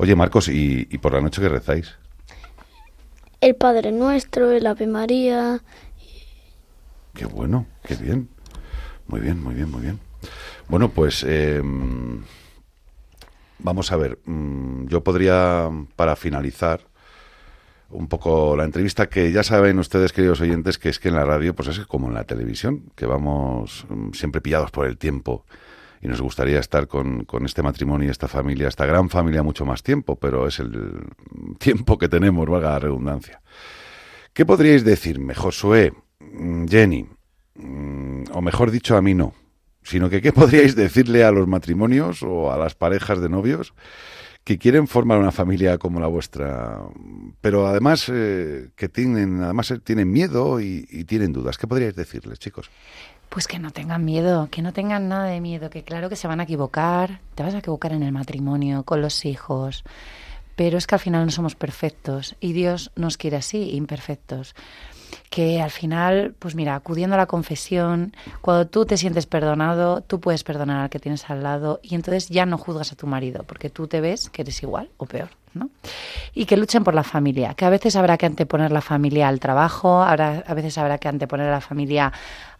Oye, 0.00 0.14
Marcos, 0.14 0.48
¿y, 0.48 0.86
y 0.90 0.98
por 0.98 1.12
la 1.12 1.20
noche 1.20 1.42
qué 1.42 1.48
rezáis? 1.48 1.96
El 3.40 3.56
Padre 3.56 3.90
Nuestro, 3.90 4.50
el 4.52 4.64
Ave 4.66 4.86
María. 4.86 5.60
Qué 7.14 7.24
bueno, 7.26 7.66
qué 7.82 7.96
bien. 7.96 8.28
Muy 9.08 9.18
bien, 9.20 9.42
muy 9.42 9.54
bien, 9.54 9.70
muy 9.70 9.82
bien. 9.82 9.98
Bueno, 10.68 10.90
pues 10.90 11.24
eh, 11.26 11.60
vamos 13.58 13.92
a 13.92 13.96
ver. 13.96 14.18
mm, 14.24 14.86
Yo 14.88 15.02
podría, 15.02 15.70
para 15.96 16.16
finalizar, 16.16 16.80
un 17.90 18.08
poco 18.08 18.56
la 18.56 18.64
entrevista, 18.64 19.08
que 19.08 19.32
ya 19.32 19.42
saben 19.42 19.78
ustedes, 19.78 20.12
queridos 20.12 20.40
oyentes, 20.40 20.78
que 20.78 20.90
es 20.90 20.98
que 20.98 21.08
en 21.08 21.14
la 21.14 21.24
radio, 21.24 21.54
pues 21.54 21.68
es 21.68 21.86
como 21.86 22.08
en 22.08 22.14
la 22.14 22.24
televisión, 22.24 22.84
que 22.94 23.06
vamos 23.06 23.86
mm, 23.88 24.12
siempre 24.12 24.40
pillados 24.40 24.70
por 24.70 24.86
el 24.86 24.98
tiempo. 24.98 25.44
Y 26.00 26.06
nos 26.06 26.20
gustaría 26.20 26.60
estar 26.60 26.86
con, 26.86 27.24
con 27.24 27.44
este 27.44 27.62
matrimonio 27.62 28.06
y 28.06 28.10
esta 28.10 28.28
familia, 28.28 28.68
esta 28.68 28.86
gran 28.86 29.08
familia, 29.10 29.42
mucho 29.42 29.64
más 29.64 29.82
tiempo, 29.82 30.16
pero 30.16 30.46
es 30.46 30.60
el 30.60 31.06
tiempo 31.58 31.98
que 31.98 32.08
tenemos, 32.08 32.48
valga 32.48 32.70
la 32.70 32.78
redundancia. 32.78 33.40
¿Qué 34.32 34.46
podríais 34.46 34.84
decirme, 34.84 35.34
Josué, 35.34 35.92
mm, 36.20 36.66
Jenny, 36.66 37.08
o 38.32 38.40
mejor 38.40 38.70
dicho, 38.70 38.96
a 38.96 39.02
mí 39.02 39.14
no, 39.14 39.34
sino 39.88 40.10
que 40.10 40.20
qué 40.20 40.32
podríais 40.32 40.76
decirle 40.76 41.24
a 41.24 41.30
los 41.30 41.48
matrimonios 41.48 42.22
o 42.22 42.52
a 42.52 42.58
las 42.58 42.74
parejas 42.74 43.20
de 43.20 43.28
novios 43.28 43.72
que 44.44 44.58
quieren 44.58 44.86
formar 44.86 45.18
una 45.18 45.32
familia 45.32 45.76
como 45.78 46.00
la 46.00 46.06
vuestra, 46.06 46.80
pero 47.40 47.66
además 47.66 48.10
eh, 48.10 48.68
que 48.76 48.88
tienen, 48.88 49.42
además 49.42 49.70
eh, 49.70 49.78
tienen 49.78 50.10
miedo 50.10 50.60
y, 50.60 50.86
y 50.90 51.04
tienen 51.04 51.32
dudas? 51.32 51.58
¿Qué 51.58 51.66
podríais 51.66 51.94
decirles, 51.94 52.38
chicos? 52.38 52.70
Pues 53.28 53.46
que 53.46 53.58
no 53.58 53.70
tengan 53.72 54.06
miedo, 54.06 54.48
que 54.50 54.62
no 54.62 54.72
tengan 54.72 55.08
nada 55.08 55.26
de 55.26 55.40
miedo, 55.42 55.68
que 55.68 55.82
claro 55.84 56.08
que 56.08 56.16
se 56.16 56.28
van 56.28 56.40
a 56.40 56.44
equivocar, 56.44 57.20
te 57.34 57.42
vas 57.42 57.54
a 57.54 57.58
equivocar 57.58 57.92
en 57.92 58.02
el 58.02 58.12
matrimonio, 58.12 58.84
con 58.84 59.02
los 59.02 59.26
hijos, 59.26 59.84
pero 60.56 60.78
es 60.78 60.86
que 60.86 60.94
al 60.94 61.00
final 61.00 61.26
no 61.26 61.30
somos 61.30 61.54
perfectos 61.54 62.34
y 62.40 62.52
Dios 62.52 62.90
nos 62.96 63.18
quiere 63.18 63.36
así, 63.36 63.76
imperfectos. 63.76 64.54
Que 65.30 65.60
al 65.60 65.70
final, 65.70 66.34
pues 66.38 66.54
mira, 66.54 66.74
acudiendo 66.74 67.14
a 67.14 67.18
la 67.18 67.26
confesión, 67.26 68.14
cuando 68.40 68.66
tú 68.66 68.86
te 68.86 68.96
sientes 68.96 69.26
perdonado, 69.26 70.00
tú 70.00 70.20
puedes 70.20 70.42
perdonar 70.42 70.80
al 70.80 70.90
que 70.90 70.98
tienes 70.98 71.28
al 71.28 71.42
lado 71.42 71.80
y 71.82 71.94
entonces 71.94 72.28
ya 72.28 72.46
no 72.46 72.56
juzgas 72.56 72.92
a 72.92 72.96
tu 72.96 73.06
marido, 73.06 73.44
porque 73.44 73.68
tú 73.68 73.86
te 73.86 74.00
ves 74.00 74.30
que 74.30 74.42
eres 74.42 74.62
igual 74.62 74.88
o 74.96 75.04
peor, 75.04 75.28
¿no? 75.52 75.68
Y 76.32 76.46
que 76.46 76.56
luchen 76.56 76.82
por 76.82 76.94
la 76.94 77.04
familia, 77.04 77.52
que 77.52 77.66
a 77.66 77.70
veces 77.70 77.94
habrá 77.94 78.16
que 78.16 78.24
anteponer 78.24 78.72
la 78.72 78.80
familia 78.80 79.28
al 79.28 79.38
trabajo, 79.38 80.02
habrá, 80.02 80.44
a 80.46 80.54
veces 80.54 80.78
habrá 80.78 80.96
que 80.96 81.08
anteponer 81.08 81.48
a 81.48 81.52
la 81.52 81.60
familia 81.60 82.10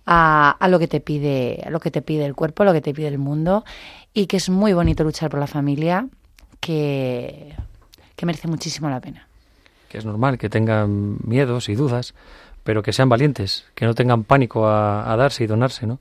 a, 0.05 0.51
a 0.51 0.69
lo 0.69 0.79
que 0.79 0.89
te 0.89 1.01
pide, 1.01 1.63
a 1.67 1.71
lo 1.71 1.81
que 1.81 1.91
te 1.91 2.03
pide 2.03 2.27
el 2.27 2.35
cuerpo, 2.35 2.65
a 2.65 2.67
lo 2.67 2.73
que 2.75 2.83
te 2.83 2.93
pide 2.93 3.09
el 3.09 3.19
mundo, 3.19 3.65
y 4.13 4.27
que 4.27 4.37
es 4.37 4.51
muy 4.51 4.75
bonito 4.75 5.05
luchar 5.05 5.31
por 5.31 5.41
la 5.41 5.47
familia, 5.47 6.07
que, 6.61 7.55
que 8.15 8.27
merece 8.27 8.49
muchísimo 8.49 8.91
la 8.91 9.01
pena. 9.01 9.27
Que 9.89 9.99
es 9.99 10.05
normal 10.05 10.37
que 10.37 10.51
tengan 10.51 11.17
miedos 11.25 11.69
y 11.69 11.75
dudas, 11.75 12.15
pero 12.69 12.83
que 12.83 12.93
sean 12.93 13.09
valientes, 13.09 13.65
que 13.75 13.87
no 13.87 13.95
tengan 13.95 14.25
pánico 14.25 14.69
a, 14.69 15.17
darse 15.17 15.43
y 15.43 15.47
donarse, 15.47 15.87
¿no? 15.87 16.01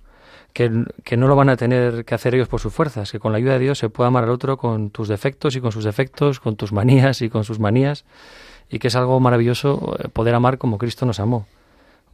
Que, 0.52 0.68
no 0.68 1.28
lo 1.30 1.36
van 1.38 1.48
a 1.48 1.56
tener 1.56 2.04
que 2.04 2.14
hacer 2.14 2.36
ellos 2.36 2.50
por 2.50 2.60
sus 2.60 2.74
fuerzas, 2.74 3.10
que 3.10 3.20
con 3.20 3.32
la 3.32 3.38
ayuda 3.38 3.54
de 3.54 3.60
Dios 3.60 3.80
se 3.80 3.88
puede 3.88 4.10
amar 4.10 4.26
al 4.26 4.32
otro 4.32 4.58
con 4.58 4.90
tus 4.90 5.08
defectos 5.08 5.56
y 5.56 5.62
con 5.62 5.72
sus 5.72 5.86
defectos, 5.86 6.42
con 6.42 6.58
tus 6.58 6.74
manías 6.74 7.22
y 7.22 7.30
con 7.30 7.46
sus 7.46 7.58
manías, 7.58 8.04
y 8.70 8.80
que 8.80 8.90
es 8.90 8.98
algo 8.98 9.18
maravilloso 9.22 9.96
eh, 9.98 10.10
poder 10.10 10.36
amar 10.36 10.58
como 10.58 10.78
Cristo 10.78 11.06
nos 11.06 11.22
amó, 11.22 11.48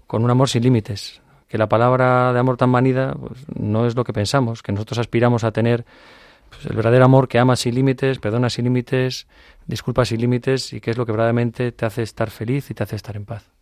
con 0.05 0.23
un 0.23 0.29
amor 0.29 0.49
sin 0.49 0.61
límites. 0.61 1.19
Que 1.47 1.57
la 1.57 1.67
palabra 1.67 2.31
de 2.31 2.37
amor 2.37 2.55
tan 2.55 2.69
manida 2.69 3.15
pues, 3.15 3.39
no 3.55 3.87
es 3.87 3.95
lo 3.95 4.03
que 4.03 4.13
pensamos, 4.13 4.61
que 4.61 4.71
nosotros 4.71 4.99
aspiramos 4.99 5.43
a 5.43 5.51
tener 5.51 5.83
pues, 6.51 6.67
el 6.67 6.75
verdadero 6.75 7.05
amor 7.05 7.27
que 7.27 7.39
ama 7.39 7.55
sin 7.55 7.73
límites, 7.73 8.19
perdona 8.19 8.51
sin 8.51 8.65
límites, 8.65 9.25
disculpa 9.65 10.05
sin 10.05 10.21
límites 10.21 10.73
y 10.73 10.79
que 10.79 10.91
es 10.91 10.97
lo 10.97 11.07
que 11.07 11.11
verdaderamente 11.11 11.71
te 11.71 11.87
hace 11.87 12.03
estar 12.03 12.29
feliz 12.29 12.69
y 12.69 12.75
te 12.75 12.83
hace 12.83 12.97
estar 12.97 13.15
en 13.15 13.25
paz. 13.25 13.52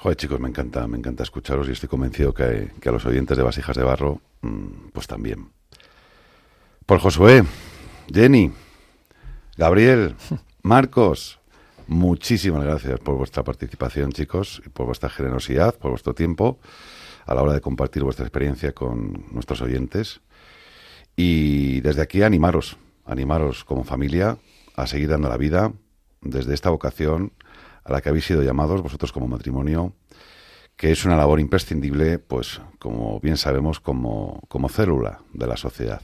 Joder, 0.00 0.16
chicos, 0.16 0.38
me 0.38 0.48
encanta, 0.48 0.86
me 0.86 0.96
encanta 0.96 1.24
escucharos 1.24 1.68
y 1.68 1.72
estoy 1.72 1.88
convencido 1.88 2.32
que, 2.32 2.70
que 2.80 2.88
a 2.88 2.92
los 2.92 3.04
oyentes 3.04 3.36
de 3.36 3.42
Vasijas 3.42 3.76
de 3.76 3.82
Barro, 3.82 4.20
mm, 4.42 4.90
pues 4.92 5.08
también. 5.08 5.50
Por 6.86 7.00
Josué, 7.00 7.42
Jenny, 8.06 8.52
Gabriel, 9.56 10.14
Marcos, 10.62 11.40
muchísimas 11.88 12.62
gracias 12.62 13.00
por 13.00 13.16
vuestra 13.16 13.42
participación, 13.42 14.12
chicos, 14.12 14.62
y 14.64 14.68
por 14.68 14.86
vuestra 14.86 15.08
generosidad, 15.08 15.74
por 15.74 15.90
vuestro 15.90 16.14
tiempo 16.14 16.60
a 17.26 17.34
la 17.34 17.42
hora 17.42 17.52
de 17.54 17.60
compartir 17.60 18.04
vuestra 18.04 18.24
experiencia 18.24 18.72
con 18.72 19.24
nuestros 19.32 19.60
oyentes. 19.62 20.20
Y 21.16 21.80
desde 21.80 22.02
aquí 22.02 22.22
animaros, 22.22 22.76
animaros 23.04 23.64
como 23.64 23.82
familia 23.82 24.38
a 24.76 24.86
seguir 24.86 25.08
dando 25.08 25.28
la 25.28 25.36
vida 25.36 25.72
desde 26.20 26.54
esta 26.54 26.70
vocación 26.70 27.32
a 27.88 27.92
la 27.92 28.02
que 28.02 28.10
habéis 28.10 28.26
sido 28.26 28.42
llamados 28.42 28.82
vosotros 28.82 29.12
como 29.12 29.26
matrimonio, 29.26 29.94
que 30.76 30.92
es 30.92 31.06
una 31.06 31.16
labor 31.16 31.40
imprescindible, 31.40 32.18
pues 32.18 32.60
como 32.78 33.18
bien 33.20 33.38
sabemos, 33.38 33.80
como, 33.80 34.42
como 34.48 34.68
célula 34.68 35.22
de 35.32 35.46
la 35.46 35.56
sociedad, 35.56 36.02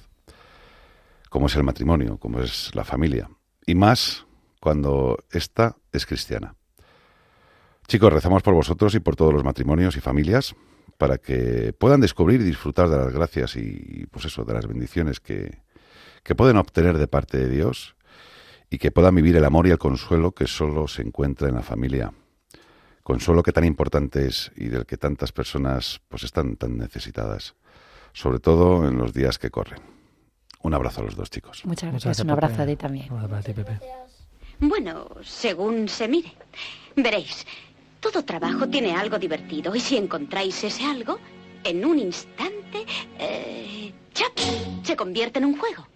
como 1.29 1.47
es 1.47 1.57
el 1.57 1.63
matrimonio, 1.63 2.17
como 2.17 2.41
es 2.41 2.75
la 2.75 2.85
familia, 2.85 3.29
y 3.67 3.75
más 3.75 4.25
cuando 4.61 5.19
ésta 5.31 5.77
es 5.93 6.07
cristiana. 6.07 6.55
Chicos, 7.87 8.11
rezamos 8.11 8.43
por 8.43 8.55
vosotros 8.55 8.95
y 8.95 9.01
por 9.01 9.15
todos 9.15 9.35
los 9.35 9.45
matrimonios 9.45 9.95
y 9.97 10.01
familias 10.01 10.57
para 10.97 11.19
que 11.19 11.75
puedan 11.79 12.01
descubrir 12.01 12.41
y 12.41 12.45
disfrutar 12.45 12.89
de 12.89 12.97
las 12.97 13.13
gracias 13.13 13.57
y, 13.57 14.07
pues 14.11 14.25
eso, 14.25 14.45
de 14.45 14.55
las 14.55 14.67
bendiciones 14.67 15.21
que, 15.21 15.59
que 16.23 16.35
pueden 16.35 16.57
obtener 16.57 16.97
de 16.97 17.09
parte 17.09 17.37
de 17.37 17.51
Dios 17.51 17.94
y 18.75 18.79
que 18.79 18.91
puedan 18.91 19.15
vivir 19.15 19.37
el 19.37 19.45
amor 19.45 19.69
y 19.69 19.71
el 19.71 19.79
consuelo 19.79 20.33
que 20.33 20.49
solo 20.49 20.89
se 20.89 21.03
encuentra 21.03 21.49
en 21.49 21.55
la 21.55 21.63
familia. 21.63 22.13
Consuelo 23.05 23.45
que 23.45 23.53
tan 23.53 23.65
importante 23.65 24.27
es 24.27 24.51
y 24.57 24.67
del 24.67 24.85
que 24.85 24.97
tantas 24.97 25.31
personas 25.31 26.01
pues 26.09 26.25
están 26.25 26.57
tan 26.57 26.77
necesitadas, 26.77 27.55
sobre 28.13 28.41
todo 28.41 28.89
en 28.89 28.99
los 28.99 29.13
días 29.13 29.39
que 29.39 29.51
corren. 29.51 29.81
Un 30.63 30.75
abrazo 30.75 31.03
a 31.03 31.05
los 31.05 31.15
dos 31.15 31.31
chicos. 31.31 31.63
Muchas 31.65 31.93
Muchas 31.93 32.05
gracias, 32.05 32.19
un 32.25 32.27
Pepe. 32.27 32.33
abrazo 32.33 32.63
a 32.63 32.67
ti 32.67 32.77
también. 32.77 33.13
Un 33.13 33.21
abrazo 33.21 33.37
a 33.37 33.43
ti, 33.43 33.53
Pepe. 33.53 33.79
Bueno, 34.59 35.09
según 35.23 35.89
se 35.89 36.09
mire. 36.09 36.33
Veréis, 36.97 37.47
todo 38.01 38.25
trabajo 38.25 38.69
tiene 38.69 38.97
algo 38.97 39.21
divertido 39.21 39.73
y 39.77 39.79
si 39.79 39.97
encontráis 39.97 40.65
ese 40.65 40.85
algo, 40.85 41.21
en 41.63 41.85
un 41.85 42.01
instante, 42.01 42.85
eh, 43.21 43.93
¡chap! 44.13 44.33
se 44.83 44.97
convierte 44.97 45.39
en 45.39 45.45
un 45.45 45.59
juego 45.59 45.87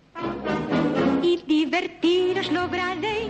y 1.28 1.36
divertiros 1.46 2.50
lograréis, 2.50 3.28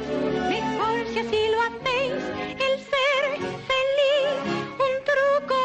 mejor 0.49 0.97
si 1.13 1.19
así 1.19 1.41
lo 1.53 1.61
hacéis, 1.67 2.23
el 2.67 2.75
ser 2.91 3.25
feliz, 3.71 4.39
un 4.87 4.95
truco 5.09 5.59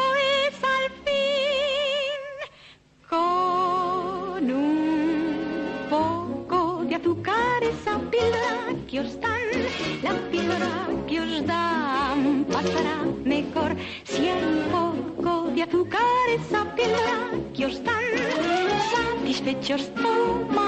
es 0.48 0.56
al 0.76 0.86
fin. 1.04 2.22
Con 3.08 4.50
un 4.50 5.86
poco 5.88 6.84
de 6.88 6.96
azúcar 6.96 7.62
esa 7.62 8.00
píldora 8.10 8.56
que 8.88 9.00
os 9.00 9.20
dan, 9.20 9.48
la 10.02 10.14
píldora 10.32 10.74
que 11.06 11.20
os 11.20 11.46
dan 11.46 12.44
pasará 12.50 12.96
mejor 13.24 13.76
si 14.02 14.26
el 14.26 14.44
poco 14.72 15.50
de 15.54 15.62
azúcar 15.62 16.26
esa 16.36 16.64
píldora 16.74 17.18
que 17.54 17.66
os 17.66 17.84
dan, 17.84 18.04
satisfechos 18.90 19.88
toman. 19.94 20.63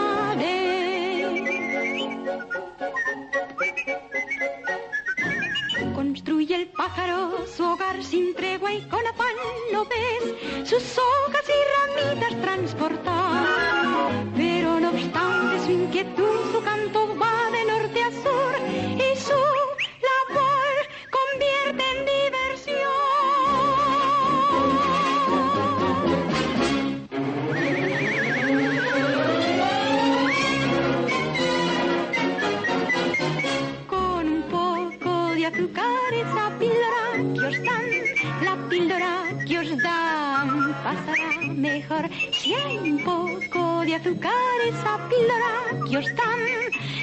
Su 7.57 7.65
hogar 7.65 8.03
sin 8.03 8.35
tregua 8.35 8.73
y 8.73 8.83
con 8.89 9.07
afán 9.07 9.35
no 9.73 9.85
ves 9.85 10.69
sus 10.69 10.99
hojas 10.99 11.45
y 11.49 11.61
ramitas 11.77 12.43
transportar. 12.43 13.47
Pero 14.37 14.81
no 14.81 14.91
obstante 14.91 15.65
su 15.65 15.71
inquietud, 15.73 16.46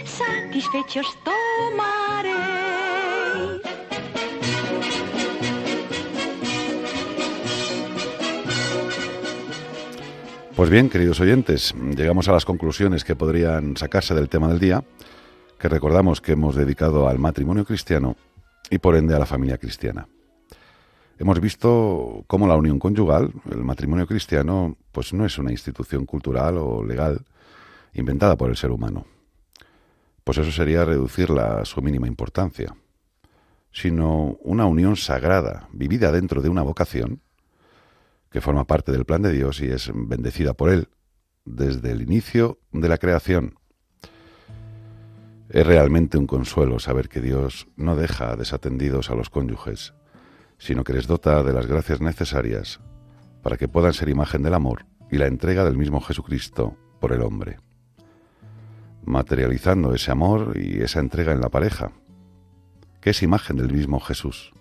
satisfechos 0.06 1.08
tomaréis. 1.24 2.44
Pues 10.56 10.70
bien, 10.70 10.90
queridos 10.90 11.20
oyentes, 11.20 11.74
llegamos 11.96 12.28
a 12.28 12.32
las 12.32 12.46
conclusiones 12.46 13.04
que 13.04 13.16
podrían 13.16 13.76
sacarse 13.76 14.14
del 14.14 14.30
tema 14.30 14.48
del 14.48 14.60
día, 14.60 14.84
que 15.60 15.68
recordamos 15.68 16.22
que 16.22 16.34
hemos 16.34 16.56
dedicado 16.56 17.08
al 17.08 17.18
matrimonio 17.18 17.66
cristiano 17.66 18.16
y 18.70 18.78
por 18.78 18.96
ende 18.96 19.16
a 19.16 19.20
la 19.20 19.26
familia 19.26 19.58
cristiana. 19.58 20.08
Hemos 21.18 21.40
visto 21.40 22.24
cómo 22.28 22.48
la 22.48 22.56
unión 22.56 22.80
conyugal, 22.80 23.32
el 23.50 23.64
matrimonio 23.64 24.06
cristiano, 24.06 24.78
pues 24.92 25.14
no 25.14 25.26
es 25.26 25.38
una 25.38 25.52
institución 25.52 26.06
cultural 26.06 26.58
o 26.58 26.84
legal 26.84 27.24
inventada 27.94 28.38
por 28.38 28.50
el 28.50 28.58
ser 28.58 28.72
humano. 28.72 29.06
Pues 30.24 30.38
eso 30.38 30.52
sería 30.52 30.86
reducirla 30.86 31.60
a 31.60 31.66
su 31.66 31.82
mínima 31.82 32.08
importancia, 32.08 32.76
sino 33.72 34.38
una 34.42 34.66
unión 34.66 34.96
sagrada, 34.96 35.68
vivida 35.74 36.12
dentro 36.12 36.42
de 36.42 36.50
una 36.50 36.62
vocación, 36.62 37.22
que 38.30 38.42
forma 38.42 38.66
parte 38.66 38.92
del 38.92 39.06
plan 39.06 39.22
de 39.22 39.32
Dios 39.32 39.62
y 39.62 39.68
es 39.68 39.92
bendecida 39.94 40.54
por 40.54 40.70
Él 40.70 40.90
desde 41.46 41.92
el 41.92 42.02
inicio 42.02 42.60
de 42.72 42.90
la 42.90 42.98
creación. 42.98 43.56
Es 45.50 45.68
realmente 45.68 46.18
un 46.18 46.26
consuelo 46.26 46.80
saber 46.80 47.10
que 47.10 47.22
Dios 47.22 47.68
no 47.76 47.96
deja 47.96 48.36
desatendidos 48.36 49.12
a 49.12 49.16
los 49.16 49.30
cónyuges, 49.30 49.94
sino 50.58 50.84
que 50.84 50.94
les 50.94 51.06
dota 51.06 51.44
de 51.44 51.54
las 51.54 51.68
gracias 51.68 52.02
necesarias 52.02 52.80
para 53.44 53.58
que 53.58 53.68
puedan 53.68 53.94
ser 53.94 54.10
imagen 54.10 54.42
del 54.42 54.54
amor 54.54 54.86
y 55.12 55.18
la 55.18 55.28
entrega 55.28 55.64
del 55.64 55.78
mismo 55.78 56.02
Jesucristo 56.02 56.76
por 57.00 57.12
el 57.12 57.22
hombre, 57.22 57.60
materializando 59.06 59.94
ese 59.94 60.12
amor 60.12 60.54
y 60.56 60.82
esa 60.82 61.00
entrega 61.00 61.32
en 61.32 61.42
la 61.42 61.50
pareja, 61.50 61.92
que 63.02 63.12
es 63.12 63.24
imagen 63.24 63.58
del 63.58 63.72
mismo 63.72 64.00
Jesús, 64.00 64.54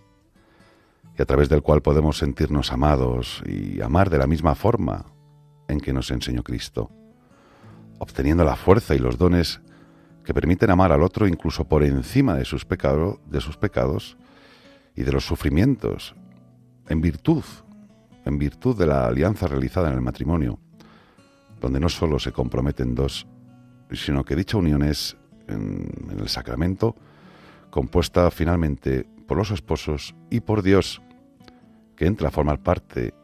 y 1.16 1.22
a 1.22 1.26
través 1.26 1.48
del 1.48 1.62
cual 1.62 1.82
podemos 1.82 2.18
sentirnos 2.18 2.72
amados 2.72 3.42
y 3.46 3.80
amar 3.80 4.10
de 4.10 4.18
la 4.18 4.26
misma 4.26 4.54
forma 4.54 5.06
en 5.68 5.80
que 5.80 5.92
nos 5.92 6.10
enseñó 6.10 6.42
Cristo, 6.42 6.90
obteniendo 7.98 8.44
la 8.44 8.56
fuerza 8.56 8.94
y 8.94 8.98
los 8.98 9.18
dones 9.18 9.60
que 10.24 10.34
permiten 10.34 10.70
amar 10.70 10.92
al 10.92 11.02
otro 11.02 11.26
incluso 11.26 11.64
por 11.64 11.82
encima 11.82 12.34
de 12.34 12.44
sus, 12.44 12.66
de 12.66 13.40
sus 13.40 13.56
pecados 13.56 14.16
y 14.94 15.02
de 15.02 15.12
los 15.12 15.24
sufrimientos, 15.24 16.14
en 16.88 17.00
virtud, 17.00 17.44
en 18.24 18.38
virtud 18.38 18.76
de 18.76 18.86
la 18.86 19.06
alianza 19.06 19.46
realizada 19.46 19.88
en 19.88 19.94
el 19.94 20.00
matrimonio, 20.00 20.58
donde 21.60 21.80
no 21.80 21.88
solo 21.88 22.18
se 22.18 22.32
comprometen 22.32 22.94
dos, 22.94 23.26
sino 23.94 24.24
que 24.24 24.36
dicha 24.36 24.56
unión 24.56 24.82
es, 24.82 25.16
en, 25.48 25.88
el 26.18 26.28
sacramento, 26.28 26.96
compuesta 27.70 28.30
finalmente 28.30 29.06
por 29.26 29.38
los 29.38 29.50
esposos 29.50 30.14
y 30.30 30.40
por 30.40 30.62
Dios, 30.62 31.02
que 31.96 32.06
entra 32.06 32.28
a 32.28 32.30
formar 32.32 32.62
parte 32.62 33.14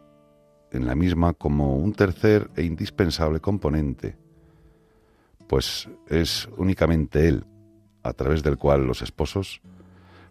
en 0.71 0.87
la 0.87 0.95
misma 0.95 1.33
como 1.33 1.77
un 1.77 1.93
tercer 1.93 2.51
e 2.57 2.63
indispensable 2.63 3.41
componente, 3.41 4.17
pues 5.47 5.89
es 6.09 6.49
únicamente 6.57 7.29
Él, 7.29 7.45
a 8.03 8.13
través 8.13 8.43
del 8.43 8.59
cual 8.59 8.87
los 8.87 9.03
esposos 9.03 9.61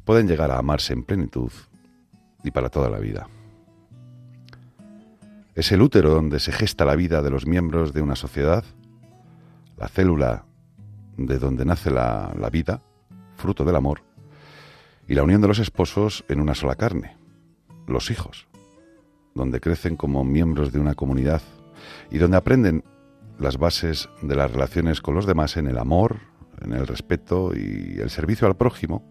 pueden 0.05 0.27
llegar 0.27 0.51
a 0.51 0.57
amarse 0.57 0.93
en 0.93 1.03
plenitud 1.03 1.51
y 2.43 2.51
para 2.51 2.69
toda 2.69 2.89
la 2.89 2.99
vida. 2.99 3.27
Es 5.55 5.71
el 5.71 5.81
útero 5.81 6.11
donde 6.11 6.39
se 6.39 6.51
gesta 6.51 6.85
la 6.85 6.95
vida 6.95 7.23
de 7.23 7.31
los 7.31 7.47
miembros 7.47 7.91
de 7.91 8.01
una 8.01 8.15
sociedad, 8.15 8.63
la 9.77 9.87
célula 9.87 10.45
de 11.17 11.39
donde 11.39 11.65
nace 11.65 11.91
la, 11.91 12.33
la 12.37 12.49
vida, 12.49 12.81
fruto 13.35 13.63
del 13.63 13.75
amor, 13.75 14.01
y 15.07 15.13
la 15.13 15.23
unión 15.23 15.41
de 15.41 15.47
los 15.47 15.59
esposos 15.59 16.25
en 16.27 16.39
una 16.39 16.55
sola 16.55 16.75
carne, 16.75 17.17
los 17.87 18.11
hijos, 18.11 18.47
donde 19.33 19.59
crecen 19.59 19.95
como 19.95 20.23
miembros 20.23 20.71
de 20.71 20.79
una 20.79 20.95
comunidad 20.95 21.41
y 22.11 22.17
donde 22.17 22.37
aprenden 22.37 22.83
las 23.39 23.57
bases 23.57 24.09
de 24.21 24.35
las 24.35 24.51
relaciones 24.51 25.01
con 25.01 25.15
los 25.15 25.25
demás 25.25 25.57
en 25.57 25.67
el 25.67 25.77
amor, 25.77 26.17
en 26.61 26.73
el 26.73 26.87
respeto 26.87 27.51
y 27.55 27.99
el 27.99 28.09
servicio 28.09 28.47
al 28.47 28.57
prójimo, 28.57 29.07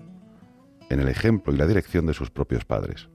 en 0.90 1.00
el 1.00 1.08
ejemplo 1.08 1.52
y 1.52 1.56
la 1.56 1.66
dirección 1.66 2.06
de 2.06 2.14
sus 2.14 2.30
propios 2.30 2.64
padres. 2.64 3.08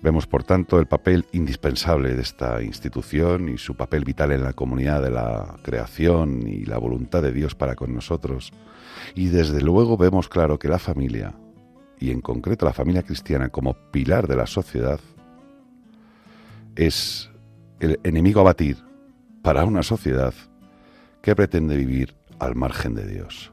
Vemos, 0.00 0.26
por 0.26 0.44
tanto, 0.44 0.78
el 0.78 0.86
papel 0.86 1.26
indispensable 1.32 2.14
de 2.14 2.22
esta 2.22 2.62
institución 2.62 3.48
y 3.48 3.58
su 3.58 3.76
papel 3.76 4.04
vital 4.04 4.30
en 4.30 4.44
la 4.44 4.52
comunidad 4.52 5.02
de 5.02 5.10
la 5.10 5.56
creación 5.62 6.46
y 6.46 6.64
la 6.64 6.78
voluntad 6.78 7.22
de 7.22 7.32
Dios 7.32 7.56
para 7.56 7.74
con 7.74 7.92
nosotros. 7.94 8.52
Y 9.14 9.26
desde 9.26 9.60
luego 9.60 9.96
vemos 9.96 10.28
claro 10.28 10.58
que 10.58 10.68
la 10.68 10.78
familia, 10.78 11.34
y 11.98 12.10
en 12.12 12.20
concreto 12.20 12.64
la 12.64 12.72
familia 12.72 13.02
cristiana 13.02 13.48
como 13.48 13.74
pilar 13.90 14.28
de 14.28 14.36
la 14.36 14.46
sociedad, 14.46 15.00
es 16.76 17.28
el 17.80 17.98
enemigo 18.04 18.40
a 18.40 18.44
batir 18.44 18.76
para 19.42 19.64
una 19.64 19.82
sociedad 19.82 20.32
que 21.22 21.34
pretende 21.34 21.76
vivir 21.76 22.14
al 22.38 22.54
margen 22.54 22.94
de 22.94 23.06
Dios. 23.06 23.52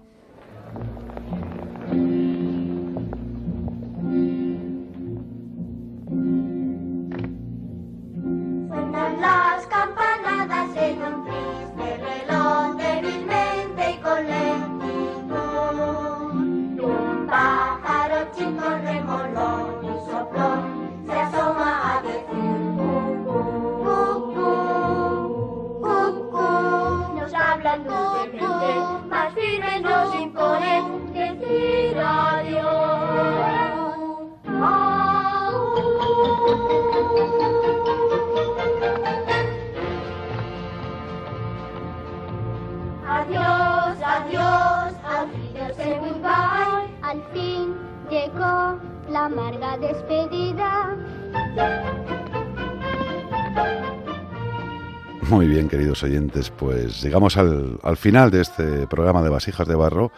Oyentes, 56.04 56.50
pues 56.52 57.02
llegamos 57.02 57.38
al, 57.38 57.80
al, 57.84 57.98
final 57.98 58.32
de 58.32 58.42
este 58.42 58.88
programa 58.88 59.22
de 59.22 59.30
Vasijas 59.30 59.68
de 59.68 59.76
Barro, 59.76 60.12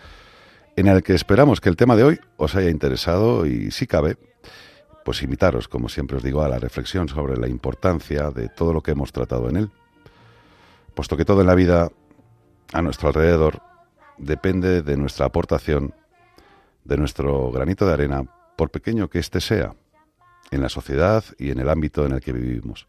en 0.78 0.88
el 0.88 1.02
que 1.02 1.16
esperamos 1.16 1.60
que 1.60 1.70
el 1.70 1.76
tema 1.76 1.96
de 1.96 2.04
hoy 2.04 2.20
os 2.38 2.56
haya 2.56 2.70
interesado 2.70 3.48
y, 3.48 3.72
si 3.72 3.88
cabe, 3.88 4.18
pues 5.04 5.24
invitaros, 5.24 5.68
como 5.68 5.90
siempre 5.90 6.18
os 6.18 6.24
digo, 6.24 6.44
a 6.44 6.50
la 6.50 6.60
reflexión 6.60 7.10
sobre 7.10 7.36
la 7.38 7.48
importancia 7.48 8.30
de 8.30 8.48
todo 8.48 8.74
lo 8.74 8.82
que 8.82 8.92
hemos 8.92 9.12
tratado 9.12 9.50
en 9.50 9.58
él, 9.58 9.72
puesto 10.94 11.18
que 11.18 11.26
todo 11.26 11.42
en 11.42 11.48
la 11.48 11.56
vida 11.56 11.90
a 12.74 12.82
nuestro 12.84 13.08
alrededor 13.08 13.62
depende 14.20 14.84
de 14.84 14.98
nuestra 14.98 15.26
aportación, 15.26 15.96
de 16.84 16.98
nuestro 16.98 17.52
granito 17.52 17.88
de 17.88 17.94
arena, 17.94 18.24
por 18.56 18.70
pequeño 18.70 19.10
que 19.10 19.18
éste 19.20 19.42
sea, 19.42 19.74
en 20.52 20.62
la 20.62 20.70
sociedad 20.70 21.24
y 21.40 21.50
en 21.50 21.60
el 21.60 21.70
ámbito 21.70 22.06
en 22.06 22.14
el 22.14 22.22
que 22.22 22.34
vivimos. 22.34 22.88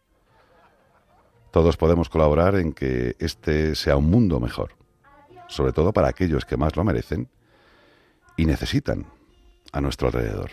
Todos 1.50 1.76
podemos 1.76 2.08
colaborar 2.08 2.56
en 2.56 2.72
que 2.72 3.16
este 3.18 3.74
sea 3.74 3.96
un 3.96 4.10
mundo 4.10 4.40
mejor, 4.40 4.70
sobre 5.48 5.72
todo 5.72 5.92
para 5.92 6.08
aquellos 6.08 6.44
que 6.44 6.56
más 6.56 6.76
lo 6.76 6.84
merecen 6.84 7.28
y 8.36 8.46
necesitan 8.46 9.06
a 9.72 9.80
nuestro 9.80 10.08
alrededor. 10.08 10.50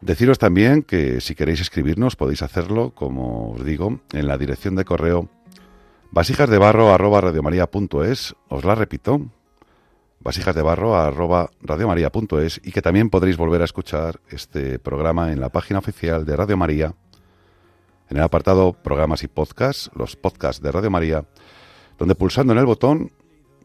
Deciros 0.00 0.38
también 0.38 0.82
que 0.82 1.20
si 1.20 1.34
queréis 1.34 1.60
escribirnos 1.60 2.14
podéis 2.14 2.42
hacerlo, 2.42 2.92
como 2.94 3.50
os 3.52 3.64
digo, 3.64 3.98
en 4.12 4.28
la 4.28 4.38
dirección 4.38 4.76
de 4.76 4.84
correo 4.84 5.28
vasijasdebarro@radiomaria.es, 6.12 8.36
os 8.48 8.64
la 8.64 8.76
repito, 8.76 9.22
vasijasdebarro@radiomaria.es 10.20 12.60
y 12.62 12.70
que 12.70 12.82
también 12.82 13.10
podréis 13.10 13.36
volver 13.36 13.62
a 13.62 13.64
escuchar 13.64 14.20
este 14.30 14.78
programa 14.78 15.32
en 15.32 15.40
la 15.40 15.48
página 15.48 15.80
oficial 15.80 16.24
de 16.24 16.36
Radio 16.36 16.56
María 16.56 16.94
en 18.08 18.16
el 18.16 18.22
apartado 18.22 18.72
programas 18.72 19.22
y 19.22 19.28
podcasts, 19.28 19.90
los 19.94 20.16
podcasts 20.16 20.62
de 20.62 20.72
Radio 20.72 20.90
María, 20.90 21.24
donde 21.98 22.14
pulsando 22.14 22.52
en 22.52 22.58
el 22.58 22.66
botón 22.66 23.12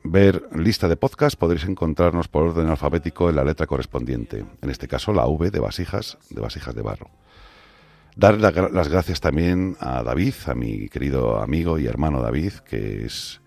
ver 0.04 0.50
lista 0.54 0.88
de 0.88 0.98
podcasts 0.98 1.38
podréis 1.38 1.64
encontrarnos 1.66 2.28
por 2.28 2.44
orden 2.44 2.68
alfabético 2.68 3.30
en 3.30 3.38
la 3.38 3.44
letra 3.44 3.68
correspondiente, 3.68 4.46
en 4.62 4.70
este 4.70 4.88
caso 4.88 5.14
la 5.14 5.26
V 5.28 5.50
de 5.50 5.60
vasijas, 5.60 6.18
de 6.30 6.42
vasijas 6.42 6.76
de 6.76 6.82
barro. 6.82 7.10
Dar 8.16 8.38
las 8.40 8.90
gracias 8.90 9.22
también 9.22 9.76
a 9.80 10.04
David, 10.04 10.36
a 10.46 10.54
mi 10.54 10.88
querido 10.88 11.40
amigo 11.40 11.80
y 11.80 11.88
hermano 11.88 12.22
David, 12.22 12.54
que 12.66 13.06
es 13.06 13.42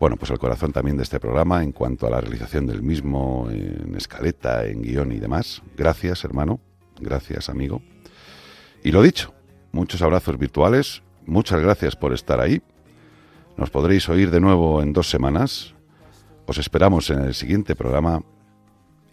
bueno, 0.00 0.16
pues 0.16 0.30
el 0.30 0.38
corazón 0.38 0.72
también 0.72 0.96
de 0.96 1.04
este 1.04 1.20
programa 1.20 1.62
en 1.62 1.72
cuanto 1.72 2.06
a 2.06 2.10
la 2.10 2.20
realización 2.20 2.66
del 2.66 2.82
mismo 2.82 3.48
en 3.50 3.94
escaleta, 3.96 4.66
en 4.66 4.82
guion 4.82 5.12
y 5.12 5.18
demás. 5.18 5.62
Gracias, 5.76 6.24
hermano. 6.24 6.60
Gracias, 7.00 7.48
amigo. 7.48 7.80
Y 8.84 8.92
lo 8.92 9.00
dicho, 9.00 9.32
muchos 9.76 10.02
abrazos 10.02 10.36
virtuales. 10.38 11.02
Muchas 11.26 11.60
gracias 11.60 11.94
por 11.94 12.12
estar 12.12 12.40
ahí. 12.40 12.62
Nos 13.56 13.70
podréis 13.70 14.08
oír 14.08 14.30
de 14.30 14.40
nuevo 14.40 14.82
en 14.82 14.92
dos 14.92 15.08
semanas. 15.08 15.74
Os 16.46 16.58
esperamos 16.58 17.10
en 17.10 17.20
el 17.20 17.34
siguiente 17.34 17.76
programa 17.76 18.22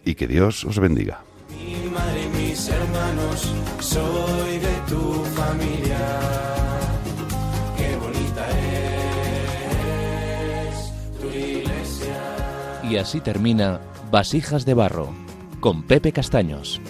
y 0.04 0.14
que 0.14 0.26
Dios 0.26 0.64
os 0.64 0.78
bendiga. 0.78 1.22
Mi 1.50 1.90
madre 1.90 2.24
y 2.24 2.28
mis 2.36 2.68
hermanos, 2.68 3.52
soy 3.80 4.58
de 4.58 4.74
tu 4.88 5.24
familia. 5.36 5.98
Qué 7.76 7.96
bonita 7.96 8.46
es 10.68 10.92
tu 11.20 11.26
iglesia. 11.26 12.80
Y 12.90 12.96
así 12.96 13.20
termina 13.20 13.80
Vasijas 14.10 14.64
de 14.64 14.74
Barro 14.74 15.12
con 15.60 15.82
Pepe 15.82 16.12
Castaños. 16.12 16.80